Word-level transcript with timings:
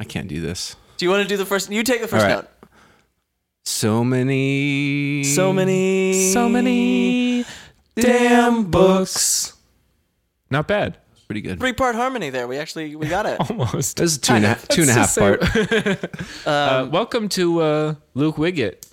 I 0.00 0.04
can't 0.04 0.28
do 0.28 0.40
this. 0.40 0.76
Do 0.96 1.04
you 1.04 1.10
want 1.10 1.22
to 1.22 1.28
do 1.28 1.36
the 1.36 1.44
first? 1.44 1.70
You 1.70 1.82
take 1.82 2.00
the 2.00 2.08
first 2.08 2.24
All 2.24 2.30
right. 2.30 2.42
note. 2.42 2.70
So 3.66 4.02
many. 4.02 5.22
So 5.24 5.52
many. 5.52 6.32
So 6.32 6.48
many 6.48 7.44
damn 7.96 8.70
books. 8.70 9.52
Not 10.48 10.66
bad. 10.66 10.96
Pretty 11.26 11.42
good. 11.42 11.60
Three 11.60 11.74
part 11.74 11.94
harmony 11.94 12.30
there. 12.30 12.48
We 12.48 12.56
actually 12.56 12.96
we 12.96 13.08
got 13.08 13.26
it. 13.26 13.38
Almost. 13.50 13.98
This 13.98 14.12
is 14.12 14.18
two 14.18 14.32
and 14.32 14.44
a 14.46 14.48
half, 14.48 14.66
two 14.68 14.80
and 14.80 14.90
a 14.90 14.94
half 14.94 15.14
part. 15.14 15.44
Uh, 16.46 16.88
welcome 16.90 17.28
to 17.28 17.60
uh, 17.60 17.94
Luke 18.14 18.36
Wiget. 18.36 18.90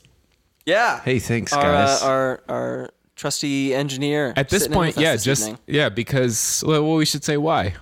Yeah. 0.66 1.00
Hey, 1.00 1.19
thanks, 1.19 1.53
our, 1.53 1.61
guys. 1.63 2.03
Uh, 2.03 2.05
our 2.05 2.44
our 2.50 2.89
trusty 3.16 3.73
engineer. 3.73 4.33
At 4.35 4.50
this 4.50 4.67
point, 4.67 4.97
yeah, 4.97 5.13
this 5.13 5.23
just 5.23 5.41
evening. 5.44 5.59
yeah, 5.67 5.88
because 5.88 6.63
well, 6.67 6.95
we 6.95 7.05
should 7.05 7.23
say 7.23 7.38
why. 7.38 7.75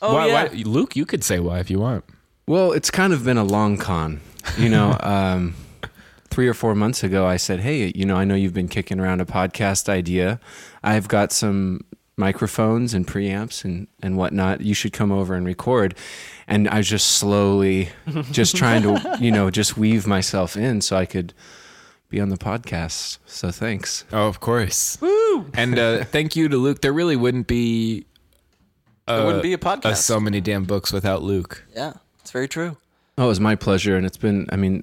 Oh 0.00 0.14
why, 0.14 0.28
yeah. 0.28 0.44
why? 0.44 0.62
Luke, 0.64 0.94
you 0.94 1.04
could 1.04 1.24
say 1.24 1.40
why 1.40 1.58
if 1.58 1.68
you 1.68 1.80
want. 1.80 2.04
Well, 2.46 2.72
it's 2.72 2.90
kind 2.90 3.12
of 3.12 3.24
been 3.24 3.38
a 3.38 3.44
long 3.44 3.76
con. 3.78 4.20
You 4.58 4.68
know, 4.68 4.96
um, 5.02 5.54
three 6.28 6.46
or 6.48 6.54
four 6.54 6.74
months 6.74 7.02
ago, 7.02 7.26
I 7.26 7.36
said, 7.36 7.60
Hey, 7.60 7.92
you 7.94 8.04
know, 8.04 8.16
I 8.16 8.24
know 8.24 8.34
you've 8.34 8.52
been 8.54 8.68
kicking 8.68 9.00
around 9.00 9.20
a 9.20 9.26
podcast 9.26 9.88
idea. 9.88 10.40
I've 10.82 11.08
got 11.08 11.32
some 11.32 11.80
microphones 12.16 12.94
and 12.94 13.06
preamps 13.06 13.64
and, 13.64 13.88
and 14.02 14.16
whatnot. 14.16 14.60
You 14.60 14.74
should 14.74 14.92
come 14.92 15.10
over 15.10 15.34
and 15.34 15.44
record. 15.46 15.96
And 16.46 16.68
I 16.68 16.76
was 16.78 16.88
just 16.88 17.12
slowly 17.12 17.88
just 18.30 18.54
trying 18.56 18.82
to, 18.82 19.16
you 19.20 19.30
know, 19.30 19.50
just 19.50 19.76
weave 19.78 20.06
myself 20.06 20.56
in 20.56 20.80
so 20.82 20.96
I 20.96 21.06
could 21.06 21.32
be 22.10 22.20
on 22.20 22.28
the 22.28 22.36
podcast. 22.36 23.18
So 23.26 23.50
thanks. 23.50 24.04
Oh, 24.12 24.28
of 24.28 24.38
course. 24.40 24.98
Woo! 25.00 25.46
And 25.54 25.78
uh, 25.78 26.04
thank 26.04 26.36
you 26.36 26.48
to 26.48 26.56
Luke. 26.58 26.82
There 26.82 26.92
really 26.92 27.16
wouldn't 27.16 27.46
be 27.46 28.04
It 29.08 29.24
wouldn't 29.24 29.42
be 29.42 29.54
a 29.54 29.58
podcast. 29.58 29.84
uh, 29.86 29.94
so 29.94 30.20
many 30.20 30.40
damn 30.42 30.64
books 30.64 30.92
without 30.92 31.22
Luke. 31.22 31.64
yeah, 31.74 31.94
it's 32.24 32.30
very 32.30 32.48
true. 32.48 32.78
Oh, 33.18 33.26
it 33.26 33.28
was 33.28 33.38
my 33.40 33.54
pleasure. 33.54 33.96
And 33.96 34.06
it's 34.06 34.16
been, 34.16 34.46
I 34.50 34.56
mean, 34.56 34.82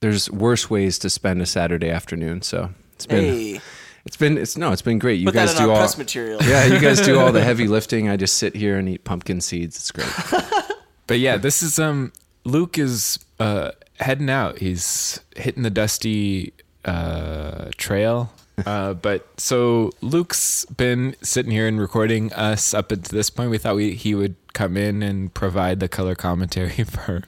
there's 0.00 0.28
worse 0.30 0.68
ways 0.68 0.98
to 0.98 1.08
spend 1.08 1.40
a 1.40 1.46
Saturday 1.46 1.88
afternoon. 1.88 2.42
So 2.42 2.70
it's 2.94 3.06
been, 3.06 3.24
Hey, 3.24 3.60
it's 4.04 4.16
been, 4.16 4.36
it's 4.36 4.56
no, 4.56 4.72
it's 4.72 4.82
been 4.82 4.98
great. 4.98 5.20
You 5.20 5.26
put 5.26 5.34
that 5.34 5.46
guys 5.46 5.54
in 5.54 5.60
our 5.62 5.66
do 5.68 5.70
all, 5.70 5.78
press 5.78 5.96
material. 5.96 6.42
yeah, 6.42 6.66
you 6.66 6.80
guys 6.80 7.00
do 7.00 7.18
all 7.20 7.30
the 7.32 7.42
heavy 7.50 7.68
lifting. 7.68 8.08
I 8.08 8.16
just 8.16 8.36
sit 8.36 8.56
here 8.56 8.76
and 8.76 8.88
eat 8.88 9.04
pumpkin 9.04 9.40
seeds. 9.40 9.76
It's 9.76 9.90
great. 9.92 10.42
But 11.06 11.18
yeah, 11.18 11.36
this 11.36 11.62
is 11.62 11.78
um 11.78 12.12
Luke 12.44 12.78
is 12.78 13.18
uh 13.38 13.72
heading 14.00 14.30
out. 14.30 14.58
He's 14.58 15.20
hitting 15.36 15.62
the 15.62 15.68
dusty 15.70 16.54
uh 16.86 17.70
trail. 17.76 18.32
Uh 18.64 18.94
but 19.06 19.28
so 19.38 19.90
Luke's 20.00 20.64
been 20.64 21.14
sitting 21.20 21.52
here 21.52 21.68
and 21.68 21.78
recording 21.78 22.32
us 22.32 22.72
up 22.72 22.90
until 22.90 23.14
this 23.16 23.28
point. 23.28 23.50
We 23.50 23.58
thought 23.58 23.76
we 23.76 23.92
he 23.92 24.14
would 24.14 24.34
come 24.54 24.76
in 24.78 25.02
and 25.02 25.32
provide 25.34 25.80
the 25.80 25.88
color 25.88 26.14
commentary 26.14 26.84
for 26.84 27.24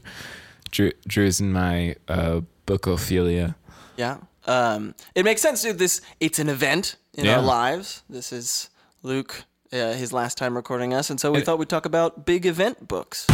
Drew, 0.71 0.93
Drew's 1.07 1.41
and 1.41 1.53
my 1.53 1.97
uh 2.09 2.41
bookophilia. 2.67 3.55
Yeah. 3.97 4.19
Um, 4.47 4.95
it 5.15 5.25
makes 5.25 5.43
sense, 5.43 5.63
dude. 5.63 5.79
This 5.79 6.01
it's 6.21 6.39
an 6.39 6.49
event 6.49 6.97
in 7.15 7.25
Yeah. 7.27 7.37
our 7.37 7.43
lives. 7.43 8.03
This 8.09 8.33
is 8.33 8.71
Luke, 9.03 9.45
uh, 9.73 9.93
his 9.95 10.13
last 10.13 10.39
time 10.39 10.55
recording 10.57 10.95
us, 10.95 11.11
and 11.11 11.21
so 11.21 11.33
we 11.33 11.39
It- 11.39 11.45
thought 11.45 11.59
we'd 11.59 11.69
talk 11.69 11.85
about 11.87 12.25
big 12.25 12.47
event 12.47 12.89
books. 12.89 13.27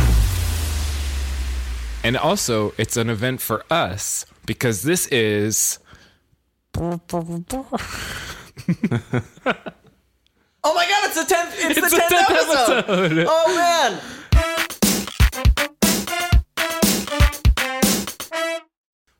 And 2.04 2.16
also 2.16 2.72
it's 2.78 2.97
an 2.97 3.08
event 3.10 3.41
for 3.41 3.64
us 3.70 4.26
because 4.47 4.82
this 4.82 5.06
is 5.08 5.78
Oh 10.65 10.75
my 10.75 10.87
god, 10.87 11.05
it's 11.06 11.17
the 11.17 11.25
tenth! 11.34 11.55
It's, 11.59 11.78
It's 11.78 11.91
the 11.91 11.97
the 11.97 12.03
tenth 12.09 12.31
episode. 12.31 12.78
episode. 12.78 13.27
Oh 13.28 13.56
man! 13.56 15.12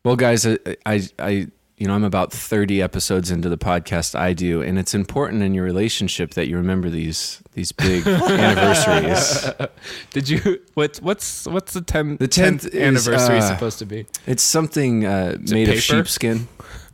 well, 0.05 0.15
guys, 0.15 0.45
I, 0.45 0.57
I, 0.85 1.01
I, 1.19 1.29
you 1.77 1.87
know, 1.87 1.93
I'm 1.95 2.03
about 2.03 2.31
30 2.31 2.81
episodes 2.81 3.31
into 3.31 3.49
the 3.49 3.57
podcast 3.57 4.17
I 4.17 4.33
do, 4.33 4.61
and 4.61 4.77
it's 4.77 4.93
important 4.93 5.43
in 5.43 5.53
your 5.53 5.63
relationship 5.63 6.31
that 6.31 6.47
you 6.47 6.57
remember 6.57 6.89
these 6.89 7.41
these 7.53 7.71
big 7.71 8.05
anniversaries. 8.07 9.49
Did 10.11 10.29
you 10.29 10.61
what 10.73 10.97
what's 11.01 11.45
what's 11.47 11.73
the 11.73 11.81
10th, 11.81 12.19
The 12.19 12.27
10th 12.27 12.67
is, 12.67 12.75
anniversary 12.75 13.37
uh, 13.39 13.41
supposed 13.53 13.79
to 13.79 13.85
be? 13.85 14.05
It's 14.25 14.43
something 14.43 15.05
uh, 15.05 15.33
it 15.35 15.51
made 15.51 15.69
of 15.69 15.79
sheepskin. 15.81 16.47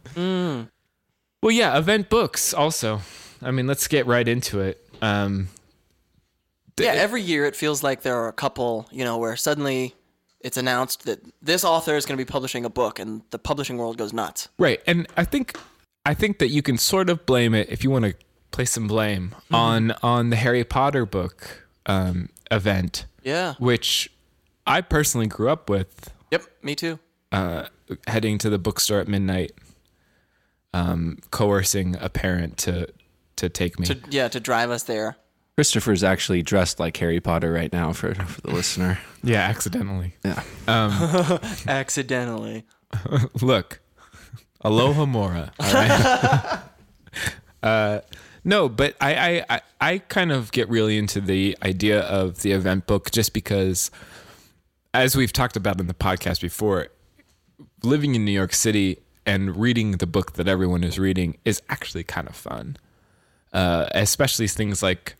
sheepskin. 0.06 0.70
Well, 1.42 1.52
yeah, 1.54 1.78
event 1.78 2.10
books 2.10 2.54
also. 2.54 3.02
I 3.42 3.52
mean, 3.52 3.68
let's 3.68 3.88
get 3.88 4.06
right 4.06 4.28
into 4.28 4.60
it. 4.62 4.86
Um, 5.02 5.50
Yeah, 6.80 6.94
every 6.94 7.22
year 7.22 7.46
it 7.46 7.56
feels 7.56 7.84
like 7.84 8.02
there 8.04 8.16
are 8.16 8.28
a 8.28 8.34
couple, 8.34 8.88
you 8.92 9.04
know, 9.04 9.18
where 9.18 9.36
suddenly 9.36 9.96
it's 10.42 10.56
announced 10.58 11.06
that 11.06 11.20
this 11.42 11.64
author 11.66 11.96
is 11.98 12.06
going 12.06 12.18
to 12.18 12.24
be 12.26 12.30
publishing 12.30 12.64
a 12.66 12.70
book, 12.70 13.00
and 13.00 13.22
the 13.32 13.40
publishing 13.40 13.78
world 13.78 13.98
goes 13.98 14.14
nuts. 14.14 14.48
right, 14.58 14.82
and 14.88 15.06
I 15.18 15.26
think 15.26 15.58
I 16.06 16.14
think 16.14 16.40
that 16.40 16.48
you 16.50 16.62
can 16.62 16.78
sort 16.78 17.10
of 17.10 17.26
blame 17.26 17.54
it 17.54 17.70
if 17.70 17.84
you 17.84 17.92
want 17.92 18.06
to 18.06 18.14
place 18.52 18.72
some 18.72 18.88
blame 18.88 19.32
Mm-hmm. 19.36 19.56
on 19.56 19.92
on 20.02 20.30
the 20.30 20.38
Harry 20.38 20.64
Potter 20.64 21.06
book 21.06 21.68
um, 21.86 22.30
event, 22.52 23.06
Yeah. 23.24 23.56
which 23.60 24.10
I 24.66 24.82
personally 24.82 25.28
grew 25.28 25.50
up 25.50 25.70
with. 25.70 26.14
Yep. 26.32 26.44
Me 26.64 26.76
too. 26.76 27.00
Uh, 27.32 27.66
heading 28.08 28.38
to 28.38 28.50
the 28.50 28.58
bookstore 28.58 29.00
at 29.02 29.08
midnight, 29.08 29.52
um, 30.74 31.18
coercing 31.32 31.96
a 32.00 32.10
parent 32.10 32.58
to 32.60 32.88
to 33.40 33.50
take 33.50 33.80
me. 33.80 33.86
To 33.88 33.98
yeah, 34.10 34.28
to 34.28 34.40
drive 34.40 34.70
us 34.70 34.84
there. 34.84 35.18
Christopher's 35.56 36.06
actually 36.06 36.42
dressed 36.42 36.80
like 36.80 36.96
Harry 36.98 37.20
Potter 37.20 37.52
right 37.52 37.72
now 37.74 37.92
for, 37.92 38.16
for 38.16 38.42
the 38.42 38.52
listener. 38.52 38.98
yeah, 39.24 39.42
accidentally. 39.42 40.16
Yeah. 40.24 40.42
Um, 40.68 41.40
Accidentally. 41.68 42.66
Look, 43.42 43.82
Alohomora. 44.64 45.52
All 45.60 45.74
right. 45.74 46.60
uh, 47.62 48.02
no, 48.46 48.70
but 48.70 48.96
I, 49.02 49.16
I, 49.16 49.46
I, 49.50 49.62
I 49.82 49.98
kind 49.98 50.32
of 50.32 50.54
get 50.54 50.70
really 50.70 50.98
into 50.98 51.20
the 51.20 51.58
idea 51.62 52.02
of 52.04 52.42
the 52.42 52.54
event 52.54 52.88
book 52.88 53.12
just 53.12 53.34
because, 53.34 53.92
as 54.94 55.18
we've 55.18 55.34
talked 55.34 55.58
about 55.58 55.82
in 55.82 55.88
the 55.88 55.94
podcast 55.94 56.40
before, 56.40 56.88
living 57.84 58.16
in 58.16 58.24
New 58.24 58.32
York 58.32 58.54
City 58.54 59.00
and 59.26 59.58
reading 59.58 59.92
the 59.92 60.08
book 60.08 60.34
that 60.34 60.48
everyone 60.48 60.84
is 60.86 60.98
reading 60.98 61.38
is 61.44 61.62
actually 61.70 62.04
kind 62.06 62.30
of 62.30 62.36
fun. 62.36 62.78
Uh, 63.54 63.88
especially 63.92 64.48
things 64.48 64.84
like 64.84 65.16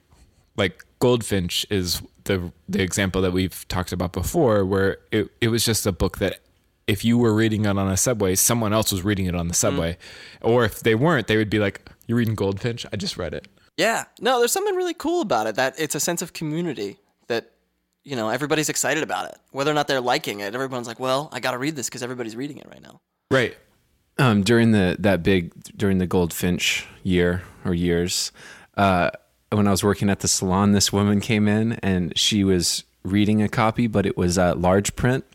like 0.56 0.84
Goldfinch 1.00 1.66
is 1.70 2.02
the 2.26 2.52
the 2.68 2.82
example 2.82 3.22
that 3.22 3.32
we've 3.32 3.68
talked 3.68 3.92
about 3.92 4.14
before, 4.14 4.66
where 4.66 4.98
it, 5.12 5.30
it 5.42 5.48
was 5.48 5.66
just 5.66 5.86
a 5.88 5.92
book 5.92 6.20
that 6.20 6.42
if 6.88 7.06
you 7.06 7.18
were 7.18 7.34
reading 7.34 7.66
it 7.66 7.78
on 7.78 7.88
a 7.88 7.98
subway, 7.98 8.36
someone 8.36 8.74
else 8.74 8.92
was 8.92 9.04
reading 9.04 9.26
it 9.26 9.36
on 9.36 9.48
the 9.48 9.54
subway, 9.54 9.98
or 10.42 10.66
if 10.66 10.82
they 10.82 10.96
weren't, 10.96 11.28
they 11.28 11.38
would 11.38 11.50
be 11.50 11.60
like, 11.60 11.88
"You're 12.08 12.18
reading 12.18 12.36
Goldfinch? 12.36 12.86
I 12.92 12.98
just 12.98 13.18
read 13.18 13.34
it." 13.34 13.48
Yeah. 13.78 14.06
No, 14.20 14.40
there's 14.40 14.52
something 14.52 14.76
really 14.76 14.94
cool 14.94 15.22
about 15.22 15.48
it. 15.48 15.56
That 15.56 15.80
it's 15.80 15.96
a 15.96 16.00
sense 16.00 16.22
of 16.22 16.34
community 16.34 16.98
that 17.28 17.52
you 18.04 18.16
know 18.16 18.30
everybody's 18.30 18.70
excited 18.70 19.04
about 19.04 19.30
it, 19.30 19.38
whether 19.52 19.72
or 19.72 19.76
not 19.76 19.88
they're 19.88 20.02
liking 20.02 20.40
it. 20.42 20.54
Everyone's 20.54 20.88
like, 20.88 21.00
"Well, 21.00 21.30
I 21.32 21.40
got 21.40 21.52
to 21.52 21.58
read 21.58 21.76
this 21.76 21.88
because 21.88 22.04
everybody's 22.04 22.36
reading 22.36 22.58
it 22.58 22.68
right 22.70 22.82
now." 22.82 23.02
Right. 23.32 23.56
Um, 24.20 24.44
during 24.44 24.72
the 24.72 24.98
that 25.00 25.24
big 25.24 25.52
during 25.76 25.98
the 25.98 26.08
Goldfinch 26.08 26.86
year 27.04 27.44
or 27.66 27.74
years, 27.74 28.32
uh, 28.78 29.10
when 29.52 29.68
I 29.68 29.72
was 29.72 29.84
working 29.84 30.10
at 30.10 30.20
the 30.20 30.28
salon, 30.28 30.74
this 30.74 30.94
woman 30.94 31.20
came 31.22 31.48
in 31.48 31.74
and 31.82 32.16
she 32.18 32.44
was 32.44 32.84
reading 33.04 33.42
a 33.42 33.50
copy, 33.50 33.88
but 33.88 34.06
it 34.06 34.18
was 34.18 34.38
uh, 34.38 34.54
large 34.56 34.96
print. 34.96 35.26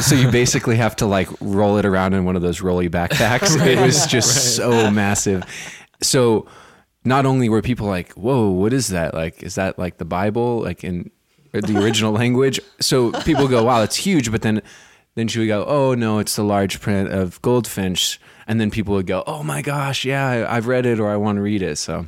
so 0.00 0.14
you 0.14 0.30
basically 0.30 0.76
have 0.76 0.96
to 0.96 1.06
like 1.06 1.28
roll 1.40 1.76
it 1.76 1.84
around 1.84 2.14
in 2.14 2.24
one 2.24 2.36
of 2.36 2.42
those 2.42 2.60
rolly 2.60 2.88
backpacks. 2.88 3.56
It 3.66 3.78
was 3.78 4.06
just 4.06 4.56
so 4.56 4.90
massive. 4.90 5.44
So 6.02 6.46
not 7.04 7.26
only 7.26 7.48
were 7.48 7.62
people 7.62 7.86
like, 7.86 8.12
"Whoa, 8.12 8.48
what 8.50 8.72
is 8.72 8.88
that? 8.88 9.14
Like, 9.14 9.42
is 9.42 9.56
that 9.56 9.78
like 9.78 9.98
the 9.98 10.04
Bible? 10.06 10.62
Like 10.62 10.84
in 10.84 11.10
the 11.52 11.78
original 11.82 12.12
language?" 12.22 12.58
So 12.80 13.12
people 13.22 13.46
go, 13.46 13.62
"Wow, 13.64 13.82
it's 13.82 13.96
huge," 13.96 14.32
but 14.32 14.42
then 14.42 14.62
then 15.18 15.28
she 15.28 15.38
would 15.38 15.48
go, 15.48 15.64
"Oh 15.64 15.94
no, 15.94 16.18
it's 16.18 16.36
the 16.36 16.44
large 16.44 16.80
print 16.80 17.10
of 17.10 17.40
Goldfinch," 17.42 18.20
and 18.46 18.60
then 18.60 18.70
people 18.70 18.94
would 18.94 19.06
go, 19.06 19.24
"Oh 19.26 19.42
my 19.42 19.62
gosh, 19.62 20.04
yeah, 20.04 20.46
I've 20.48 20.66
read 20.66 20.86
it 20.86 21.00
or 21.00 21.08
I 21.08 21.16
want 21.16 21.36
to 21.36 21.42
read 21.42 21.62
it." 21.62 21.76
So 21.76 22.06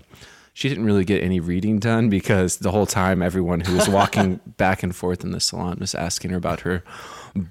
she 0.52 0.68
didn't 0.68 0.84
really 0.84 1.04
get 1.04 1.22
any 1.22 1.40
reading 1.40 1.78
done 1.78 2.08
because 2.08 2.58
the 2.58 2.70
whole 2.70 2.86
time 2.86 3.22
everyone 3.22 3.60
who 3.60 3.74
was 3.76 3.88
walking 3.88 4.40
back 4.56 4.82
and 4.82 4.94
forth 4.94 5.24
in 5.24 5.30
the 5.30 5.40
salon 5.40 5.78
was 5.80 5.94
asking 5.94 6.32
her 6.32 6.36
about 6.36 6.60
her 6.60 6.82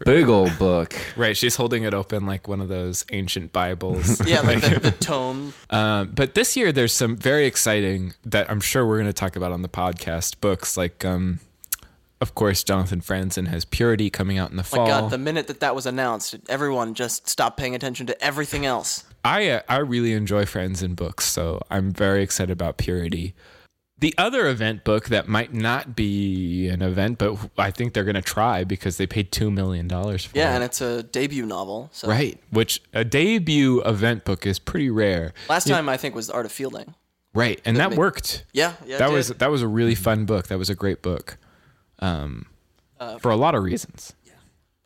big 0.06 0.28
old 0.28 0.58
book. 0.60 0.96
Right, 1.16 1.36
she's 1.36 1.56
holding 1.56 1.84
it 1.84 1.94
open 1.94 2.26
like 2.26 2.48
one 2.48 2.62
of 2.62 2.68
those 2.68 3.06
ancient 3.12 3.52
Bibles. 3.52 4.22
Yeah, 4.30 4.42
like 4.42 4.62
the, 4.62 4.80
the 4.80 4.92
tome. 4.92 5.54
Um, 5.72 6.12
but 6.14 6.36
this 6.36 6.56
year, 6.56 6.72
there's 6.72 6.94
some 6.94 7.16
very 7.18 7.48
exciting 7.48 8.14
that 8.26 8.50
I'm 8.52 8.62
sure 8.62 8.86
we're 8.86 8.98
going 8.98 9.08
to 9.08 9.14
talk 9.14 9.36
about 9.36 9.52
on 9.52 9.64
the 9.64 9.70
podcast 9.70 10.40
books. 10.40 10.78
Like, 10.78 11.04
um, 11.04 11.40
of 12.22 12.36
course, 12.36 12.64
Jonathan 12.64 13.02
Franzen 13.02 13.48
has 13.48 13.66
Purity 13.66 14.10
coming 14.10 14.38
out 14.38 14.52
in 14.52 14.58
the 14.58 14.64
fall. 14.64 14.86
My 14.86 14.90
fall. 14.92 15.02
God, 15.04 15.12
the 15.12 15.18
minute 15.18 15.48
that 15.48 15.60
that 15.62 15.76
was 15.76 15.86
announced, 15.86 16.36
everyone 16.50 16.94
just 16.94 17.28
stopped 17.30 17.58
paying 17.58 17.76
attention 17.76 18.06
to 18.08 18.24
everything 18.24 18.66
else. 18.66 19.04
I 19.24 19.50
uh, 19.50 19.62
I 19.70 19.78
really 19.78 20.14
enjoy 20.14 20.44
Franzen 20.46 20.96
books, 20.96 21.26
so 21.26 21.62
I'm 21.70 21.92
very 21.92 22.22
excited 22.24 22.52
about 22.52 22.78
Purity. 22.78 23.34
The 23.98 24.16
other 24.18 24.48
event 24.48 24.86
book 24.86 25.10
that 25.10 25.28
might 25.28 25.54
not 25.54 25.94
be 25.94 26.70
an 26.70 26.82
event, 26.82 27.18
but 27.18 27.38
I 27.58 27.70
think 27.70 27.94
they're 27.94 28.06
going 28.06 28.16
to 28.16 28.22
try 28.22 28.64
because 28.64 28.96
they 28.96 29.06
paid 29.06 29.30
two 29.34 29.52
million 29.52 29.90
dollars 29.90 30.24
for 30.24 30.38
Yeah, 30.38 30.54
it. 30.54 30.56
and 30.56 30.64
it's 30.64 30.80
a 30.80 31.04
debut 31.04 31.46
novel. 31.46 31.90
So 31.92 32.08
right, 32.08 32.40
which 32.50 32.82
a 32.94 33.04
debut 33.04 33.82
event 33.84 34.24
book 34.24 34.46
is 34.46 34.58
pretty 34.58 34.90
rare. 34.90 35.34
last 35.50 35.68
time 35.68 35.90
I 35.90 35.98
think 35.98 36.16
was 36.16 36.28
the 36.28 36.34
Art 36.34 36.46
of 36.46 36.52
Fielding. 36.54 36.96
Right, 37.34 37.60
and 37.66 37.76
that 37.78 37.90
make- 37.92 38.00
worked. 38.00 38.46
Yeah, 38.54 38.74
yeah. 38.86 39.00
that 39.00 39.08
did. 39.08 39.14
was 39.14 39.28
that 39.30 39.52
was 39.52 39.62
a 39.62 39.68
really 39.68 39.96
fun 39.96 40.24
book. 40.26 40.48
That 40.48 40.58
was 40.58 40.70
a 40.70 40.76
great 40.76 41.02
book, 41.02 41.38
um, 42.00 42.46
Uh, 43.00 43.18
for 43.18 43.32
a 43.32 43.36
lot 43.36 43.56
of 43.56 43.64
reasons. 43.64 44.14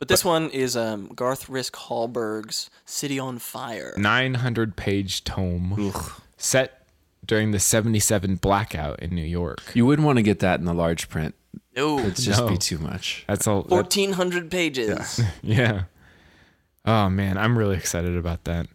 But 0.00 0.08
this 0.08 0.24
one 0.24 0.50
is 0.50 0.76
um, 0.76 1.08
Garth 1.14 1.48
Risk 1.48 1.76
Hallberg's 1.76 2.68
City 2.84 3.18
on 3.18 3.38
Fire. 3.38 3.94
Nine 3.96 4.34
hundred 4.34 4.76
page 4.76 5.24
tome 5.24 5.92
set 6.36 6.86
during 7.24 7.52
the 7.52 7.58
seventy 7.60 8.00
seven 8.00 8.36
blackout 8.36 9.00
in 9.00 9.14
New 9.14 9.22
York. 9.24 9.62
You 9.72 9.86
wouldn't 9.86 10.04
want 10.04 10.18
to 10.18 10.22
get 10.22 10.40
that 10.40 10.58
in 10.60 10.66
the 10.66 10.74
large 10.74 11.08
print. 11.08 11.34
No, 11.76 11.98
It'd 12.00 12.16
just 12.16 12.40
No. 12.40 12.48
be 12.48 12.58
too 12.58 12.78
much. 12.78 13.24
That's 13.28 13.46
all. 13.46 13.62
that- 13.62 13.68
fourteen 13.70 14.12
hundred 14.12 14.50
pages. 14.50 15.20
yeah. 15.42 15.84
Oh 16.84 17.08
man, 17.08 17.38
I'm 17.38 17.56
really 17.56 17.76
excited 17.76 18.16
about 18.16 18.44
that. 18.44 18.66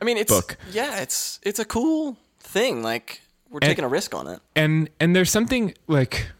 I 0.00 0.04
mean, 0.04 0.16
it's 0.16 0.30
Book. 0.32 0.56
yeah, 0.70 1.00
it's 1.00 1.40
it's 1.42 1.58
a 1.58 1.64
cool 1.64 2.16
thing. 2.38 2.82
Like 2.84 3.20
we're 3.50 3.60
taking 3.60 3.84
a 3.84 3.88
risk 3.88 4.14
on 4.14 4.28
it. 4.28 4.40
and 4.54 4.90
and 5.00 5.16
there's 5.16 5.30
something 5.30 5.74
like 5.88 6.30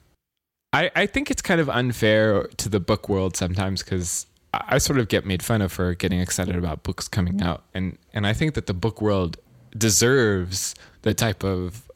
I 0.72 0.90
I 0.94 1.06
think 1.06 1.30
it's 1.30 1.42
kind 1.42 1.60
of 1.60 1.68
unfair 1.68 2.44
to 2.58 2.68
the 2.68 2.80
book 2.80 3.08
world 3.08 3.36
sometimes 3.36 3.82
because 3.82 4.26
I, 4.52 4.64
I 4.68 4.78
sort 4.78 4.98
of 4.98 5.08
get 5.08 5.24
made 5.24 5.42
fun 5.42 5.62
of 5.62 5.72
for 5.72 5.94
getting 5.94 6.20
excited 6.20 6.56
about 6.56 6.82
books 6.82 7.08
coming 7.08 7.42
out, 7.42 7.64
and 7.74 7.98
and 8.12 8.26
I 8.26 8.32
think 8.32 8.54
that 8.54 8.66
the 8.66 8.74
book 8.74 9.00
world 9.00 9.38
deserves 9.76 10.74
the 11.02 11.14
type 11.14 11.44
of 11.44 11.90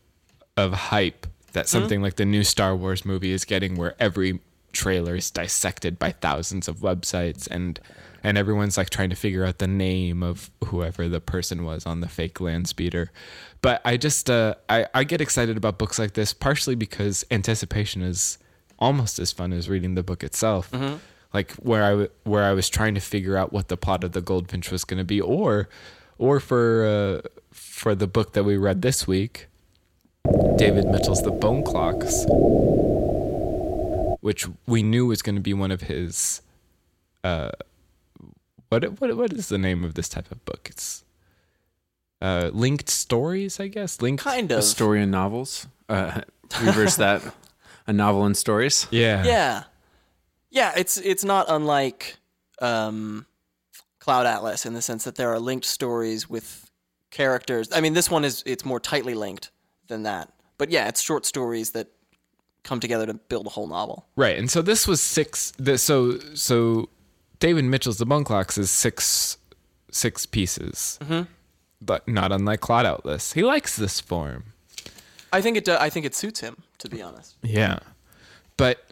of 0.57 0.73
hype 0.73 1.27
that 1.53 1.69
something 1.69 2.01
like 2.01 2.17
the 2.17 2.25
new 2.25 2.45
Star 2.45 2.75
Wars 2.75 3.05
movie 3.05 3.33
is 3.33 3.45
getting, 3.45 3.77
where 3.77 3.95
every 3.99 4.41
trailer 4.73 5.17
is 5.17 5.31
dissected 5.31 5.99
by 5.99 6.11
thousands 6.11 6.67
of 6.67 6.79
websites 6.79 7.47
and 7.51 7.79
and 8.25 8.39
everyone's 8.39 8.77
like 8.77 8.89
trying 8.89 9.11
to 9.11 9.17
figure 9.17 9.45
out 9.45 9.59
the 9.59 9.67
name 9.67 10.23
of 10.23 10.51
whoever 10.67 11.09
the 11.09 11.21
person 11.21 11.65
was 11.65 11.85
on 11.85 12.01
the 12.01 12.09
fake 12.09 12.41
land 12.41 12.69
speeder. 12.69 13.11
But 13.61 13.83
I 13.85 13.97
just 13.97 14.31
uh, 14.31 14.55
I 14.69 14.87
I 14.95 15.05
get 15.05 15.21
excited 15.21 15.57
about 15.57 15.79
books 15.79 15.99
like 15.99 16.15
this 16.15 16.33
partially 16.33 16.75
because 16.75 17.25
anticipation 17.31 18.01
is 18.03 18.39
almost 18.83 19.19
as 19.19 19.31
fun 19.33 19.53
as 19.53 19.69
reading 19.69 19.95
the 19.95 20.03
book 20.03 20.23
itself. 20.25 20.71
Like 21.33 21.53
where 21.69 21.85
I 21.85 21.91
w- 21.91 22.11
where 22.25 22.45
I 22.45 22.53
was 22.53 22.69
trying 22.69 22.95
to 22.95 23.01
figure 23.01 23.37
out 23.41 23.53
what 23.53 23.69
the 23.69 23.77
plot 23.77 24.05
of 24.05 24.13
the 24.13 24.21
Goldfinch 24.21 24.71
was 24.71 24.85
going 24.85 24.99
to 24.99 25.05
be, 25.15 25.19
or 25.21 25.69
or 26.19 26.41
for 26.41 26.65
uh, 26.85 27.29
for 27.51 27.95
the 27.95 28.07
book 28.07 28.33
that 28.35 28.45
we 28.45 28.57
read 28.59 28.83
this 28.83 29.07
week, 29.07 29.47
David 30.57 30.85
Mitchell's 30.93 31.23
The 31.23 31.31
Bone 31.31 31.63
Clocks, 31.65 32.27
which 34.21 34.47
we 34.67 34.83
knew 34.83 35.07
was 35.07 35.23
going 35.23 35.37
to 35.37 35.41
be 35.41 35.55
one 35.55 35.71
of 35.71 35.83
his. 35.83 36.43
Uh, 37.25 37.51
what 38.69 39.01
what 39.01 39.17
what 39.17 39.33
is 39.33 39.49
the 39.49 39.59
name 39.59 39.85
of 39.85 39.95
this 39.95 40.09
type 40.09 40.31
of 40.31 40.45
book? 40.45 40.69
It's 40.71 41.05
uh, 42.21 42.51
linked 42.53 42.89
stories, 42.91 43.59
I 43.59 43.69
guess. 43.69 44.01
Linked. 44.03 44.23
Kind 44.23 44.51
A 44.53 44.59
of. 44.59 44.65
story 44.65 45.03
in 45.03 45.11
novels. 45.11 45.67
Uh, 45.89 46.21
reverse 46.63 46.97
that. 46.97 47.23
A 47.87 47.93
novel 47.93 48.27
in 48.27 48.35
stories. 48.35 48.87
Yeah. 48.91 49.25
Yeah, 49.25 49.65
yeah. 50.51 50.73
It's 50.77 50.97
it's 50.99 51.25
not 51.25 51.47
unlike 51.49 52.17
um, 52.61 53.27
Cloud 53.99 54.27
Atlas 54.27 54.67
in 54.67 54.75
the 54.75 54.83
sense 54.83 55.05
that 55.05 55.17
there 55.17 55.31
are 55.33 55.41
linked 55.41 55.67
stories 55.67 56.29
with 56.29 56.71
characters. 57.11 57.69
I 57.73 57.81
mean, 57.81 57.95
this 57.95 58.11
one 58.11 58.25
is 58.25 58.43
it's 58.47 58.65
more 58.65 58.81
tightly 58.81 59.15
linked 59.15 59.51
than 59.89 60.03
that. 60.05 60.33
But 60.59 60.71
yeah, 60.71 60.89
it's 60.89 61.01
short 61.01 61.27
stories 61.27 61.73
that 61.73 61.89
come 62.65 62.81
together 62.81 63.07
to 63.07 63.15
build 63.15 63.47
a 63.47 63.51
whole 63.51 63.67
novel. 63.67 64.07
Right, 64.17 64.39
and 64.39 64.51
so 64.51 64.63
this 64.63 64.87
was 64.87 65.01
six. 65.01 65.53
The, 65.59 65.79
so 65.79 66.19
so 66.35 66.89
David 67.39 67.65
Mitchell's 67.65 67.99
The 67.99 68.07
Bone 68.07 68.25
Clocks 68.25 68.59
is 68.59 68.71
six 68.71 69.39
six 69.91 70.27
pieces, 70.27 70.99
mm-hmm. 71.03 71.23
but 71.81 72.07
not 72.09 72.33
unlike 72.33 72.61
Cloud 72.61 72.87
Atlas. 72.87 73.33
He 73.33 73.43
likes 73.43 73.77
this 73.77 74.01
form. 74.01 74.52
I 75.33 75.41
think 75.41 75.57
it. 75.57 75.65
do- 75.65 75.77
I 75.79 75.91
think 75.91 76.07
it 76.07 76.15
suits 76.15 76.41
him, 76.41 76.63
to 76.79 76.89
be 76.89 77.03
honest. 77.03 77.37
Yeah, 77.43 77.79
but 78.57 78.85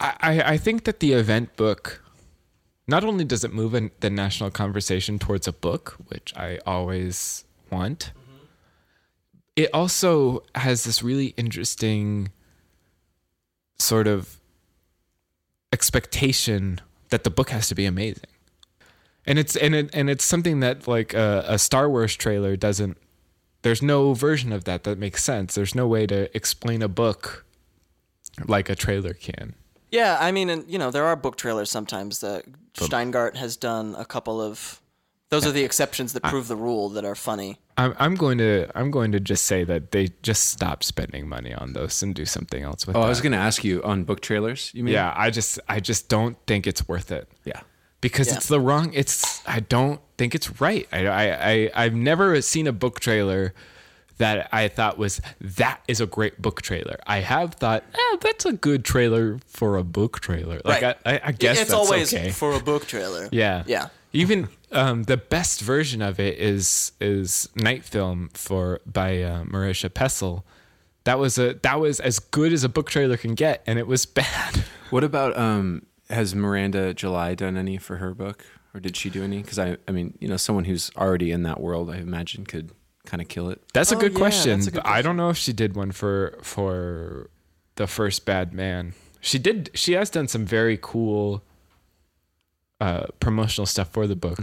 I 0.00 0.14
I, 0.20 0.42
I 0.52 0.56
think 0.58 0.84
that 0.84 1.00
the 1.00 1.12
event 1.12 1.56
book. 1.56 2.02
Not 2.90 3.04
only 3.04 3.24
does 3.24 3.44
it 3.44 3.52
move 3.52 3.74
in 3.74 3.90
the 4.00 4.08
national 4.08 4.50
conversation 4.50 5.18
towards 5.18 5.46
a 5.46 5.52
book, 5.52 5.96
which 6.06 6.32
I 6.34 6.58
always 6.64 7.44
want, 7.70 8.12
mm-hmm. 8.16 8.44
it 9.56 9.68
also 9.74 10.42
has 10.54 10.84
this 10.84 11.02
really 11.02 11.34
interesting 11.36 12.30
sort 13.78 14.06
of 14.06 14.38
expectation 15.72 16.80
that 17.10 17.24
the 17.24 17.30
book 17.30 17.50
has 17.50 17.68
to 17.68 17.74
be 17.74 17.84
amazing. 17.84 18.24
And 19.26 19.38
it's 19.38 19.56
and 19.56 19.74
it 19.74 19.90
and 19.92 20.08
it's 20.08 20.24
something 20.24 20.60
that 20.60 20.88
like 20.88 21.12
a, 21.12 21.44
a 21.46 21.58
Star 21.58 21.90
Wars 21.90 22.16
trailer 22.16 22.56
doesn't 22.56 22.96
there's 23.62 23.82
no 23.82 24.14
version 24.14 24.52
of 24.52 24.64
that 24.64 24.84
that 24.84 24.98
makes 24.98 25.22
sense. 25.24 25.54
There's 25.54 25.74
no 25.74 25.86
way 25.86 26.06
to 26.06 26.34
explain 26.36 26.82
a 26.82 26.88
book 26.88 27.44
like 28.46 28.68
a 28.68 28.74
trailer 28.74 29.14
can. 29.14 29.54
Yeah, 29.90 30.18
I 30.20 30.32
mean, 30.32 30.50
and 30.50 30.70
you 30.70 30.78
know, 30.78 30.90
there 30.90 31.04
are 31.04 31.16
book 31.16 31.36
trailers 31.36 31.70
sometimes. 31.70 32.20
That 32.20 32.44
Shteyngart 32.74 33.36
has 33.36 33.56
done 33.56 33.94
a 33.96 34.04
couple 34.04 34.40
of. 34.40 34.80
Those 35.30 35.46
are 35.46 35.52
the 35.52 35.64
exceptions 35.64 36.14
that 36.14 36.22
prove 36.22 36.48
the 36.48 36.56
rule 36.56 36.88
that 36.90 37.04
are 37.04 37.14
funny. 37.14 37.58
I'm 37.76 37.94
I'm 37.98 38.14
going 38.14 38.38
to 38.38 38.68
I'm 38.74 38.90
going 38.90 39.12
to 39.12 39.20
just 39.20 39.44
say 39.44 39.64
that 39.64 39.90
they 39.90 40.08
just 40.22 40.48
stop 40.48 40.82
spending 40.82 41.28
money 41.28 41.52
on 41.54 41.74
those 41.74 42.02
and 42.02 42.14
do 42.14 42.24
something 42.24 42.62
else 42.62 42.86
with 42.86 42.96
it. 42.96 42.98
Oh, 42.98 43.02
that. 43.02 43.06
I 43.06 43.10
was 43.10 43.20
going 43.20 43.32
to 43.32 43.38
ask 43.38 43.62
you 43.62 43.82
on 43.82 44.04
book 44.04 44.20
trailers. 44.20 44.70
You 44.74 44.84
mean? 44.84 44.94
yeah, 44.94 45.12
I 45.16 45.30
just 45.30 45.60
I 45.68 45.80
just 45.80 46.08
don't 46.08 46.36
think 46.46 46.66
it's 46.66 46.88
worth 46.88 47.12
it. 47.12 47.28
Yeah. 47.44 47.60
Because 48.00 48.28
Yeah. 48.28 48.36
it's 48.36 48.46
the 48.48 48.60
wrong 48.60 48.92
it's 48.94 49.42
i 49.46 49.58
don't 49.60 50.00
think 50.16 50.34
it's 50.34 50.60
right 50.60 50.86
I, 50.92 51.06
I 51.08 51.24
i 51.52 51.70
i've 51.74 51.94
never 51.94 52.40
seen 52.42 52.66
a 52.68 52.72
book 52.72 53.00
trailer 53.00 53.52
that 54.18 54.48
i 54.52 54.68
thought 54.68 54.98
was 54.98 55.20
that 55.40 55.80
is 55.88 56.00
a 56.00 56.06
great 56.06 56.40
book 56.40 56.62
trailer 56.62 56.96
i 57.06 57.18
have 57.20 57.54
thought 57.54 57.82
eh, 57.94 58.16
that's 58.20 58.44
a 58.46 58.52
good 58.52 58.84
trailer 58.84 59.38
for 59.46 59.76
a 59.76 59.82
book 59.84 60.20
trailer 60.20 60.60
like 60.64 60.82
Right. 60.82 60.96
I, 61.06 61.14
I, 61.14 61.20
I 61.24 61.32
guess 61.32 61.60
it's 61.60 61.70
that's 61.70 61.72
always 61.72 62.14
okay 62.14 62.30
for 62.30 62.52
a 62.54 62.60
book 62.60 62.86
trailer. 62.86 63.28
yeah 63.32 63.64
Yeah. 63.66 63.88
even 64.12 64.48
um, 64.70 65.04
the 65.04 65.16
best 65.16 65.60
version 65.62 66.02
of 66.02 66.20
it 66.20 66.38
is 66.38 66.92
is 67.00 67.48
night 67.56 67.84
film 67.84 68.28
for 68.34 68.80
by 68.86 69.22
uh, 69.22 69.44
Marisha 69.44 69.88
Pessl 69.88 70.42
that 71.04 71.18
was 71.18 71.38
a 71.38 71.54
that 71.62 71.80
was 71.80 72.00
as 72.00 72.18
good 72.18 72.52
as 72.52 72.64
a 72.64 72.68
book 72.68 72.90
trailer 72.90 73.16
can 73.16 73.34
get 73.34 73.62
and 73.66 73.78
it 73.78 73.86
was 73.86 74.04
bad 74.22 74.64
What 74.90 75.04
about 75.04 75.36
um 75.38 75.82
has 76.10 76.34
Miranda 76.34 76.94
July 76.94 77.34
done 77.34 77.56
any 77.56 77.76
for 77.78 77.96
her 77.96 78.14
book 78.14 78.44
or 78.74 78.80
did 78.80 78.96
she 78.96 79.10
do 79.10 79.22
any? 79.22 79.42
Cuz 79.42 79.58
I 79.58 79.76
I 79.86 79.92
mean, 79.92 80.16
you 80.20 80.28
know, 80.28 80.36
someone 80.36 80.64
who's 80.64 80.90
already 80.96 81.30
in 81.30 81.42
that 81.44 81.60
world, 81.60 81.90
I 81.90 81.96
imagine 81.96 82.44
could 82.44 82.72
kind 83.06 83.20
of 83.22 83.28
kill 83.28 83.48
it. 83.50 83.62
That's 83.72 83.92
a 83.92 83.96
Oh, 83.96 84.00
good 84.00 84.12
yeah, 84.12 84.18
question. 84.18 84.58
that's 84.58 84.66
a 84.68 84.70
good 84.70 84.82
but 84.82 84.86
I 84.90 85.02
don't 85.02 85.16
know 85.16 85.30
if 85.30 85.36
she 85.36 85.52
did 85.52 85.74
one 85.74 85.92
for 85.92 86.38
for 86.42 87.30
the 87.76 87.86
first 87.86 88.24
Bad 88.24 88.52
Man. 88.52 88.94
She 89.20 89.38
did. 89.38 89.70
She 89.74 89.92
has 89.92 90.10
done 90.10 90.28
some 90.28 90.44
very 90.46 90.78
cool 90.80 91.42
uh, 92.80 93.06
promotional 93.20 93.66
stuff 93.66 93.90
for 93.90 94.06
the 94.06 94.16
book. 94.16 94.38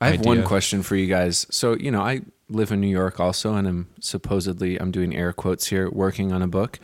I 0.00 0.10
have 0.10 0.24
one 0.24 0.42
question 0.44 0.82
for 0.82 0.96
you 0.96 1.06
guys. 1.06 1.46
So, 1.50 1.74
you 1.76 1.90
know, 1.90 2.00
I 2.02 2.22
live 2.48 2.70
in 2.70 2.80
New 2.80 2.88
York 2.88 3.18
also 3.18 3.54
and 3.54 3.66
I'm 3.66 3.88
supposedly 4.00 4.76
I'm 4.78 4.90
doing 4.90 5.14
air 5.16 5.32
quotes 5.32 5.66
here 5.68 5.90
working 5.90 6.32
on 6.32 6.42
a 6.42 6.46
book. 6.48 6.78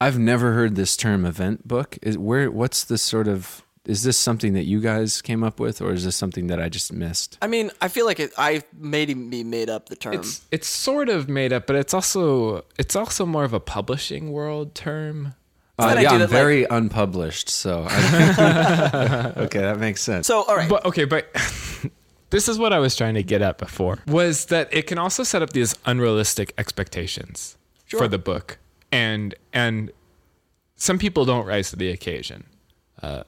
I've 0.00 0.18
never 0.18 0.52
heard 0.52 0.76
this 0.76 0.96
term 0.96 1.24
event 1.24 1.66
book. 1.68 1.98
Is 2.02 2.16
where 2.16 2.50
what's 2.50 2.84
this 2.84 3.02
sort 3.02 3.28
of 3.28 3.62
is 3.86 4.02
this 4.02 4.16
something 4.16 4.52
that 4.54 4.64
you 4.64 4.80
guys 4.80 5.20
came 5.22 5.42
up 5.42 5.58
with 5.58 5.80
or 5.80 5.92
is 5.92 6.04
this 6.04 6.14
something 6.16 6.46
that 6.48 6.60
I 6.60 6.68
just 6.68 6.92
missed? 6.92 7.38
I 7.42 7.46
mean, 7.46 7.70
I 7.80 7.88
feel 7.88 8.06
like 8.06 8.20
it, 8.20 8.32
I 8.38 8.62
maybe 8.78 9.14
me 9.14 9.42
made 9.42 9.68
up 9.70 9.88
the 9.88 9.96
term. 9.96 10.14
It's 10.14 10.42
it's 10.50 10.68
sort 10.68 11.08
of 11.08 11.28
made 11.28 11.52
up, 11.52 11.66
but 11.66 11.76
it's 11.76 11.92
also 11.94 12.64
it's 12.78 12.94
also 12.96 13.26
more 13.26 13.44
of 13.44 13.52
a 13.52 13.60
publishing 13.60 14.32
world 14.32 14.74
term. 14.74 15.34
Uh, 15.78 15.96
yeah, 15.98 16.10
I'm 16.10 16.18
that, 16.18 16.24
like- 16.26 16.30
very 16.30 16.64
unpublished, 16.64 17.48
so 17.48 17.86
I, 17.88 19.32
okay, 19.38 19.60
that 19.60 19.78
makes 19.78 20.02
sense. 20.02 20.26
so 20.26 20.42
all 20.44 20.54
right. 20.56 20.68
But 20.68 20.84
okay, 20.84 21.06
but 21.06 21.28
this 22.30 22.48
is 22.48 22.58
what 22.58 22.74
I 22.74 22.78
was 22.78 22.94
trying 22.96 23.14
to 23.14 23.22
get 23.22 23.40
at 23.40 23.56
before 23.56 23.98
was 24.06 24.44
that 24.46 24.68
it 24.74 24.86
can 24.86 24.98
also 24.98 25.22
set 25.22 25.40
up 25.40 25.54
these 25.54 25.74
unrealistic 25.86 26.52
expectations 26.58 27.56
Sure. 27.86 27.98
for 28.00 28.08
the 28.08 28.18
book, 28.18 28.58
and 28.92 29.34
and 29.52 29.90
some 30.76 30.98
people 30.98 31.24
don't 31.24 31.46
rise 31.46 31.70
to 31.70 31.76
the 31.76 31.90
occasion. 31.90 32.44
Uh, 33.02 33.24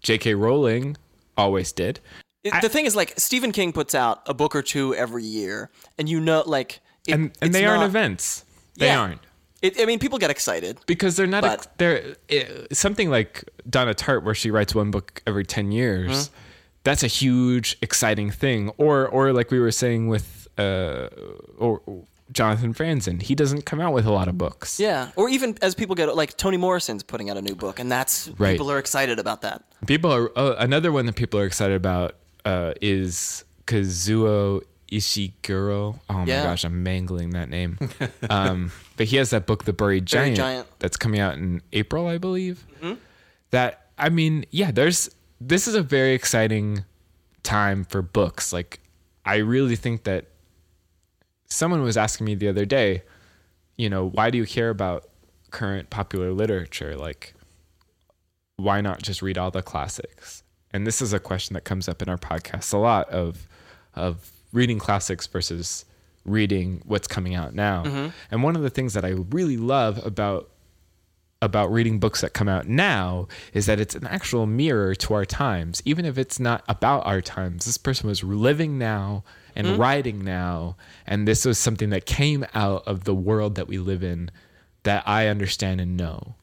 J.K. 0.00 0.34
Rowling 0.34 0.96
always 1.36 1.72
did. 1.72 2.00
It- 2.44 2.52
the 2.60 2.68
thing 2.68 2.86
is, 2.86 2.96
like 2.96 3.14
Stephen 3.18 3.52
King 3.52 3.72
puts 3.72 3.94
out 3.94 4.22
a 4.26 4.34
book 4.34 4.54
or 4.56 4.62
two 4.62 4.94
every 4.94 5.22
year, 5.24 5.70
and 5.98 6.08
you 6.08 6.20
know, 6.20 6.42
like, 6.46 6.80
it, 7.06 7.12
and 7.14 7.30
and 7.40 7.54
they 7.54 7.64
aren't 7.64 7.80
not- 7.82 7.86
events. 7.90 8.44
They 8.78 8.86
Yeah. 8.86 9.00
aren't 9.00 9.20
It, 9.60 9.80
I 9.80 9.84
mean, 9.84 9.98
people 10.00 10.18
get 10.18 10.30
excited. 10.30 10.78
because 10.86 11.14
they're 11.16 11.26
not. 11.28 11.42
But- 11.42 11.78
they're 11.78 12.16
it, 12.28 12.76
something 12.76 13.10
like 13.10 13.44
Donna 13.68 13.94
Tartt, 13.94 14.24
where 14.24 14.34
she 14.34 14.50
writes 14.50 14.74
one 14.74 14.90
book 14.90 15.22
every 15.26 15.44
ten 15.44 15.70
years. 15.72 16.10
Mm-hmm. 16.28 16.34
That's 16.84 17.04
a 17.04 17.06
huge, 17.06 17.76
exciting 17.80 18.30
thing. 18.32 18.70
Or 18.76 19.06
or 19.06 19.32
like 19.32 19.52
we 19.52 19.60
were 19.60 19.70
saying 19.70 20.08
with 20.08 20.48
uh, 20.58 21.08
or 21.58 21.80
Jonathan 22.32 22.72
Franzen, 22.74 23.20
he 23.22 23.34
doesn't 23.34 23.62
come 23.66 23.80
out 23.80 23.92
with 23.92 24.06
a 24.06 24.10
lot 24.12 24.26
of 24.28 24.38
books. 24.38 24.80
Yeah, 24.80 25.10
or 25.16 25.28
even 25.28 25.56
as 25.62 25.74
people 25.74 25.94
get 25.94 26.14
like 26.16 26.36
Toni 26.36 26.56
Morrison's 26.56 27.02
putting 27.02 27.28
out 27.30 27.36
a 27.36 27.42
new 27.42 27.54
book, 27.54 27.78
and 27.78 27.90
that's 27.92 28.28
Right. 28.38 28.52
people 28.52 28.70
are 28.70 28.78
excited 28.78 29.18
about 29.18 29.42
that. 29.42 29.62
People 29.86 30.12
are 30.12 30.36
uh, 30.38 30.54
another 30.58 30.92
one 30.92 31.06
that 31.06 31.14
people 31.16 31.38
are 31.40 31.44
excited 31.46 31.76
about 31.76 32.16
uh, 32.44 32.72
is 32.80 33.44
Kazuo 33.66 34.62
Ishiguro. 34.90 35.98
Oh 36.08 36.12
my 36.14 36.24
Yeah. 36.24 36.44
gosh, 36.44 36.64
I'm 36.64 36.82
mangling 36.82 37.30
that 37.30 37.48
name. 37.48 37.78
um, 38.30 38.72
but 38.96 39.06
he 39.06 39.16
has 39.16 39.30
that 39.30 39.46
book, 39.46 39.64
The 39.64 39.72
Buried 39.72 40.04
Buried 40.04 40.06
Giant, 40.06 40.36
Giant. 40.36 40.66
that's 40.78 40.96
coming 40.96 41.20
out 41.20 41.34
in 41.34 41.62
April, 41.72 42.06
I 42.06 42.18
believe. 42.18 42.64
Mm-hmm. 42.80 42.94
That 43.50 43.88
I 43.98 44.08
mean, 44.08 44.44
yeah, 44.50 44.70
there's 44.70 45.10
this 45.40 45.66
is 45.68 45.74
a 45.74 45.82
very 45.82 46.14
exciting 46.14 46.84
time 47.42 47.84
for 47.84 48.00
books. 48.02 48.52
Like, 48.52 48.80
I 49.24 49.36
really 49.36 49.76
think 49.76 50.04
that 50.04 50.26
someone 51.52 51.82
was 51.82 51.96
asking 51.96 52.26
me 52.26 52.34
the 52.34 52.48
other 52.48 52.64
day, 52.64 53.02
you 53.76 53.88
know, 53.90 54.08
why 54.08 54.30
do 54.30 54.38
you 54.38 54.46
care 54.46 54.70
about 54.70 55.08
current 55.50 55.90
popular 55.90 56.32
literature? 56.32 56.96
Like, 56.96 57.34
why 58.56 58.80
not 58.80 59.02
just 59.02 59.22
read 59.22 59.38
all 59.38 59.50
the 59.50 59.62
classics? 59.62 60.42
And 60.72 60.86
this 60.86 61.02
is 61.02 61.12
a 61.12 61.20
question 61.20 61.54
that 61.54 61.64
comes 61.64 61.88
up 61.88 62.00
in 62.02 62.08
our 62.08 62.18
podcast 62.18 62.72
a 62.72 62.78
lot 62.78 63.08
of 63.10 63.46
of 63.94 64.30
reading 64.52 64.78
classics 64.78 65.26
versus 65.26 65.84
reading 66.24 66.82
what's 66.86 67.06
coming 67.06 67.34
out 67.34 67.54
now. 67.54 67.84
Mm-hmm. 67.84 68.08
And 68.30 68.42
one 68.42 68.56
of 68.56 68.62
the 68.62 68.70
things 68.70 68.94
that 68.94 69.04
I 69.04 69.10
really 69.10 69.56
love 69.56 70.04
about 70.04 70.48
about 71.42 71.72
reading 71.72 71.98
books 71.98 72.20
that 72.20 72.32
come 72.32 72.48
out 72.48 72.68
now 72.68 73.26
is 73.52 73.66
that 73.66 73.80
it's 73.80 73.96
an 73.96 74.06
actual 74.06 74.46
mirror 74.46 74.94
to 74.94 75.12
our 75.12 75.24
times, 75.24 75.82
even 75.84 76.04
if 76.04 76.16
it's 76.16 76.38
not 76.38 76.62
about 76.68 77.04
our 77.04 77.20
times. 77.20 77.64
This 77.64 77.76
person 77.76 78.08
was 78.08 78.22
living 78.22 78.78
now 78.78 79.24
and 79.54 79.66
hmm? 79.66 79.76
writing 79.76 80.24
now, 80.24 80.76
and 81.06 81.26
this 81.26 81.44
was 81.44 81.58
something 81.58 81.90
that 81.90 82.06
came 82.06 82.44
out 82.54 82.86
of 82.86 83.04
the 83.04 83.14
world 83.14 83.54
that 83.56 83.68
we 83.68 83.78
live 83.78 84.02
in 84.02 84.30
that 84.82 85.06
I 85.06 85.28
understand 85.28 85.80
and 85.80 85.96
know. 85.96 86.34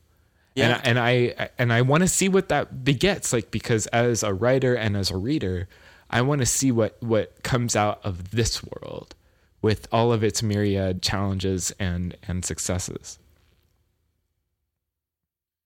Yeah. 0.55 0.81
And, 0.83 0.99
I- 0.99 1.11
and 1.11 1.37
I 1.39 1.49
and 1.57 1.73
I 1.73 1.81
want 1.81 2.01
to 2.03 2.07
see 2.07 2.29
what 2.29 2.49
that 2.49 2.83
begets, 2.83 3.31
like 3.31 3.51
because 3.51 3.87
as 3.87 4.23
a 4.23 4.33
writer 4.33 4.75
and 4.75 4.97
as 4.97 5.11
a 5.11 5.17
reader, 5.17 5.67
I 6.09 6.21
want 6.21 6.39
to 6.41 6.45
see 6.45 6.71
what 6.71 6.97
what 7.01 7.43
comes 7.43 7.75
out 7.75 7.99
of 8.03 8.31
this 8.31 8.63
world 8.63 9.15
with 9.61 9.87
all 9.91 10.11
of 10.11 10.23
its 10.23 10.41
myriad 10.41 11.01
challenges 11.01 11.71
and 11.79 12.15
and 12.27 12.43
successes. 12.43 13.19